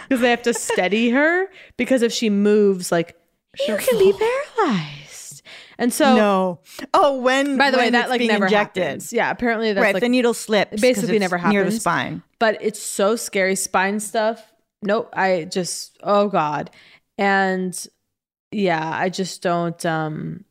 because 0.09 0.21
they 0.21 0.29
have 0.31 0.41
to 0.43 0.53
steady 0.53 1.11
her 1.11 1.47
because 1.77 2.01
if 2.01 2.11
she 2.11 2.29
moves, 2.29 2.91
like 2.91 3.15
you 3.67 3.77
can 3.77 3.97
be 3.99 4.13
paralyzed. 4.57 5.41
And 5.77 5.93
so, 5.93 6.15
no. 6.15 6.59
Oh, 6.93 7.21
when 7.21 7.57
by 7.57 7.71
the 7.71 7.77
way, 7.77 7.89
that 7.91 8.09
like 8.09 8.19
never 8.21 8.45
injected. 8.45 8.83
happens. 8.83 9.13
Yeah, 9.13 9.31
apparently 9.31 9.71
that's 9.71 9.81
right, 9.81 9.93
like 9.93 10.01
the 10.01 10.09
needle 10.09 10.33
slips. 10.33 10.81
basically 10.81 11.19
never 11.19 11.37
near 11.47 11.63
the 11.63 11.71
spine. 11.71 12.21
but 12.37 12.57
it's 12.61 12.81
so 12.81 13.15
scary 13.15 13.55
spine 13.55 13.99
stuff 14.01 14.51
nope 14.81 15.09
i 15.13 15.43
just 15.43 15.97
oh 16.03 16.29
god 16.29 16.69
and 17.17 17.85
yeah 18.51 18.91
i 18.93 19.09
just 19.09 19.41
don't 19.41 19.85
um 19.85 20.45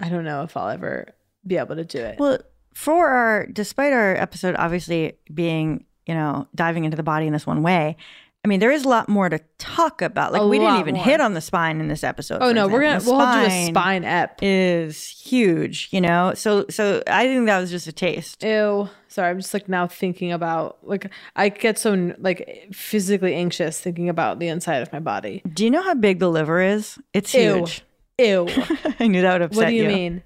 i 0.00 0.08
don't 0.08 0.24
know 0.24 0.42
if 0.42 0.56
i'll 0.56 0.68
ever 0.68 1.06
be 1.46 1.56
able 1.56 1.76
to 1.76 1.84
do 1.84 1.98
it 2.00 2.18
Well, 2.18 2.38
for 2.74 3.06
our, 3.08 3.46
despite 3.46 3.92
our 3.92 4.16
episode 4.16 4.56
obviously 4.58 5.12
being, 5.32 5.84
you 6.06 6.14
know, 6.14 6.48
diving 6.54 6.84
into 6.84 6.96
the 6.96 7.02
body 7.04 7.26
in 7.28 7.32
this 7.32 7.46
one 7.46 7.62
way, 7.62 7.96
I 8.44 8.48
mean, 8.48 8.58
there 8.58 8.72
is 8.72 8.84
a 8.84 8.88
lot 8.88 9.08
more 9.08 9.28
to 9.28 9.38
talk 9.58 10.02
about. 10.02 10.32
Like, 10.32 10.42
A 10.42 10.48
we 10.48 10.58
didn't 10.58 10.80
even 10.80 10.96
more. 10.96 11.04
hit 11.04 11.20
on 11.20 11.34
the 11.34 11.40
spine 11.40 11.78
in 11.80 11.86
this 11.86 12.02
episode. 12.02 12.38
oh 12.42 12.50
no 12.52 12.66
we're 12.66 12.80
gonna 12.82 12.96
example. 12.96 13.18
we'll 13.18 13.40
do 13.40 13.46
a 13.46 13.66
spine 13.66 14.02
ep 14.04 14.40
is 14.42 15.06
huge, 15.08 15.88
you 15.92 16.00
know? 16.00 16.32
So, 16.34 16.66
so 16.68 17.02
I 17.06 17.26
think 17.26 17.46
that 17.46 17.60
was 17.60 17.70
just 17.70 17.86
a 17.86 17.92
taste. 17.92 18.42
ew 18.42 18.88
sorry 19.08 19.28
i'm 19.30 19.38
just 19.38 19.52
like 19.52 19.68
now 19.68 19.86
thinking 19.86 20.32
about 20.32 20.78
like 20.82 21.12
i 21.36 21.50
get 21.50 21.78
so 21.78 22.14
like 22.18 22.66
physically 22.72 23.34
anxious 23.34 23.78
thinking 23.78 24.08
about 24.08 24.38
the 24.38 24.48
inside 24.48 24.78
of 24.78 24.90
my 24.90 24.98
body 25.00 25.42
Do 25.52 25.64
you 25.64 25.70
know 25.70 25.82
how 25.82 25.92
big 25.94 26.18
the 26.18 26.30
liver 26.30 26.62
is? 26.62 26.98
It's 27.12 27.34
Ew. 27.34 27.56
huge. 27.58 27.84
ew 28.18 28.48
I 28.98 29.06
knew 29.08 29.20
that 29.20 29.34
would 29.34 29.42
upset 29.42 29.52
you. 29.52 29.64
what 29.64 29.68
do 29.68 29.74
you 29.74 29.86
mean 29.86 30.22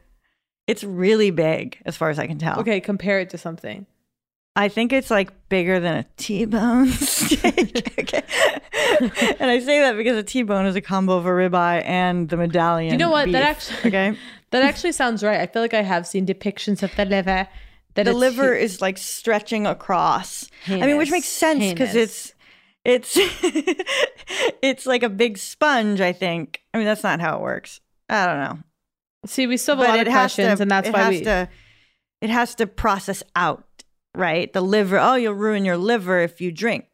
It's 0.69 0.85
really 0.85 1.31
big, 1.33 1.83
as 1.85 1.97
far 1.97 2.11
as 2.11 2.19
I 2.21 2.27
can 2.29 2.39
tell. 2.39 2.61
okay 2.61 2.81
compare 2.81 3.19
it 3.21 3.31
to 3.31 3.39
something 3.39 3.87
I 4.57 4.69
think 4.69 4.93
it's 4.93 5.11
like 5.11 5.49
bigger 5.51 5.79
than 5.79 5.99
a 5.99 6.07
T-bone 6.17 6.89
steak. 6.91 7.93
okay. 7.99 8.23
and 9.39 9.51
I 9.51 9.61
say 9.61 9.81
that 9.81 9.97
because 9.97 10.17
a 10.17 10.23
T-bone 10.23 10.65
is 10.65 10.75
a 10.75 10.81
combo 10.81 11.19
of 11.19 11.27
a 11.27 11.29
ribeye 11.29 11.83
and 11.85 12.29
the 12.29 12.39
medallion. 12.39 12.93
you 12.93 12.99
know 12.99 13.11
what 13.11 13.31
that 13.33 13.43
actually 13.43 13.89
Okay. 13.89 14.19
That 14.53 14.63
actually 14.63 14.93
sounds 14.93 15.25
right. 15.25 15.41
I 15.41 15.47
feel 15.47 15.61
like 15.61 15.75
I 15.75 15.83
have 15.83 16.07
seen 16.07 16.25
depictions 16.25 16.83
of 16.83 16.95
the 16.95 17.05
liver 17.05 17.49
That 17.95 18.05
the 18.05 18.13
liver 18.13 18.55
is 18.55 18.81
like 18.81 18.97
stretching 18.97 19.67
across. 19.67 20.49
I 20.69 20.87
mean, 20.87 20.97
which 20.97 21.11
makes 21.11 21.27
sense 21.27 21.73
because 21.73 21.97
it's 21.97 22.33
it's 22.85 23.19
it's 24.63 24.87
like 24.87 25.03
a 25.03 25.09
big 25.09 25.37
sponge. 25.37 26.01
I 26.01 26.13
think. 26.13 26.63
I 26.73 26.79
mean, 26.79 26.87
that's 26.87 27.03
not 27.03 27.21
how 27.21 27.37
it 27.37 27.43
works. 27.43 27.81
I 28.09 28.27
don't 28.27 28.39
know. 28.39 28.59
See, 29.27 29.49
we 29.49 29.57
still 29.57 29.77
have 29.77 29.85
a 29.85 29.89
lot 29.89 30.07
of 30.07 30.13
questions, 30.13 30.59
to, 30.59 30.63
and 30.63 30.71
that's 30.71 30.89
why 30.91 31.09
we. 31.09 31.23
to, 31.23 31.49
it 32.21 32.31
has 32.31 32.55
to 32.55 32.67
process 32.69 33.25
out, 33.35 33.66
right? 34.17 34.53
The 34.53 34.61
liver. 34.61 34.99
Oh, 34.99 35.15
you'll 35.15 35.35
ruin 35.35 35.65
your 35.65 35.77
liver 35.77 36.21
if 36.21 36.41
you 36.41 36.51
drink. 36.53 36.85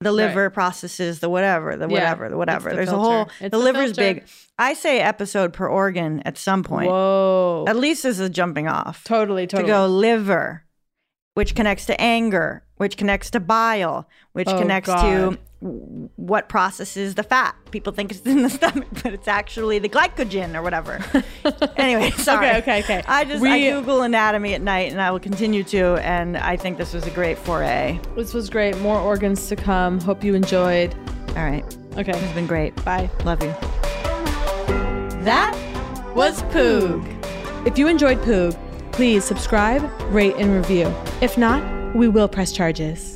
The 0.00 0.10
Right. 0.10 0.16
liver 0.28 0.50
processes 0.50 1.20
the 1.20 1.28
whatever, 1.30 1.74
the 1.76 1.86
Yeah, 1.88 1.92
whatever, 1.94 2.28
the 2.28 2.36
whatever. 2.36 2.68
the 2.70 2.76
There's 2.76 2.88
a 2.90 2.98
whole. 2.98 3.30
It's 3.40 3.50
the 3.50 3.58
liver's 3.58 3.96
filter. 3.96 4.14
big. 4.20 4.24
I 4.58 4.74
say 4.74 5.00
episode 5.00 5.52
per 5.54 5.66
organ 5.66 6.20
at 6.26 6.36
some 6.36 6.62
point. 6.62 6.88
Whoa. 6.90 7.64
At 7.66 7.76
least 7.76 8.04
as 8.04 8.20
a 8.20 8.28
jumping 8.28 8.68
off. 8.68 9.04
Totally, 9.04 9.46
totally. 9.46 9.66
To 9.68 9.72
go 9.72 9.86
liver, 9.86 10.64
which 11.34 11.54
connects 11.54 11.86
to 11.86 11.98
anger, 12.00 12.62
which 12.76 12.98
connects 12.98 13.30
to 13.30 13.40
bile, 13.40 14.06
which 14.32 14.48
Oh, 14.48 14.58
connects 14.58 14.88
God. 14.90 15.02
to 15.32 15.38
what 15.60 16.48
processes 16.48 17.14
the 17.14 17.22
fat. 17.22 17.56
People 17.70 17.92
think 17.92 18.10
it's 18.10 18.20
in 18.20 18.42
the 18.42 18.50
stomach, 18.60 18.86
but 19.02 19.14
it's 19.14 19.26
actually 19.28 19.78
the 19.78 19.88
glycogen 19.88 20.54
or 20.54 20.62
whatever. 20.62 21.02
anyway, 21.76 22.10
sorry. 22.10 22.48
Okay, 22.48 22.58
okay, 22.58 22.80
okay. 22.80 23.02
I 23.08 23.24
just 23.24 23.40
We- 23.42 23.68
I 23.68 23.70
Google 23.70 24.02
anatomy 24.02 24.54
at 24.54 24.60
night, 24.62 24.92
and 24.92 25.00
I 25.00 25.10
will 25.10 25.20
continue 25.20 25.64
to. 25.64 25.96
And 26.02 26.36
I 26.36 26.56
think 26.56 26.76
this 26.78 26.92
was 26.92 27.06
a 27.06 27.10
great 27.10 27.38
foray. 27.38 27.98
This 28.16 28.34
was 28.34 28.50
great. 28.50 28.76
More 28.78 28.98
organs 29.00 29.48
to 29.48 29.56
come. 29.56 29.98
Hope 30.00 30.22
you 30.22 30.34
enjoyed. 30.34 30.94
All 31.30 31.44
right, 31.44 31.64
Okay. 31.96 32.12
it's 32.12 32.32
been 32.34 32.46
great. 32.46 32.74
Bye. 32.84 33.10
Love 33.24 33.42
you. 33.42 33.54
That 35.24 35.54
was 36.14 36.42
Poog. 36.44 37.04
If 37.66 37.78
you 37.78 37.88
enjoyed 37.88 38.18
Poog, 38.20 38.56
please 38.92 39.24
subscribe, 39.24 39.82
rate, 40.12 40.34
and 40.36 40.52
review. 40.54 40.86
If 41.20 41.36
not, 41.36 41.62
we 41.96 42.08
will 42.08 42.28
press 42.28 42.52
charges. 42.52 43.15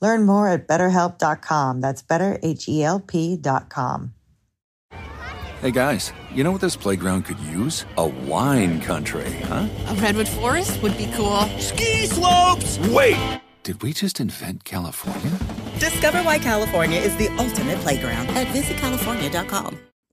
Learn 0.00 0.26
more 0.26 0.48
at 0.48 0.66
betterhelp.com. 0.68 1.80
That's 1.80 2.02
betterhelp.com. 2.02 4.12
Hey 5.62 5.70
guys, 5.70 6.12
you 6.32 6.44
know 6.44 6.52
what 6.52 6.60
this 6.60 6.76
playground 6.76 7.24
could 7.24 7.40
use? 7.40 7.86
A 7.96 8.06
wine 8.06 8.78
country, 8.80 9.30
huh? 9.44 9.66
A 9.88 9.94
redwood 9.94 10.28
forest 10.28 10.82
would 10.82 10.96
be 10.98 11.10
cool. 11.14 11.40
Ski 11.58 12.06
slopes! 12.06 12.78
Wait! 12.90 13.40
Did 13.62 13.82
we 13.82 13.94
just 13.94 14.20
invent 14.20 14.64
California? 14.64 15.30
Discover 15.80 16.22
why 16.22 16.38
California 16.38 17.00
is 17.00 17.16
the 17.16 17.28
ultimate 17.38 17.78
playground 17.78 18.28
at 18.28 18.46
visitcalifornia.com. 18.48 19.78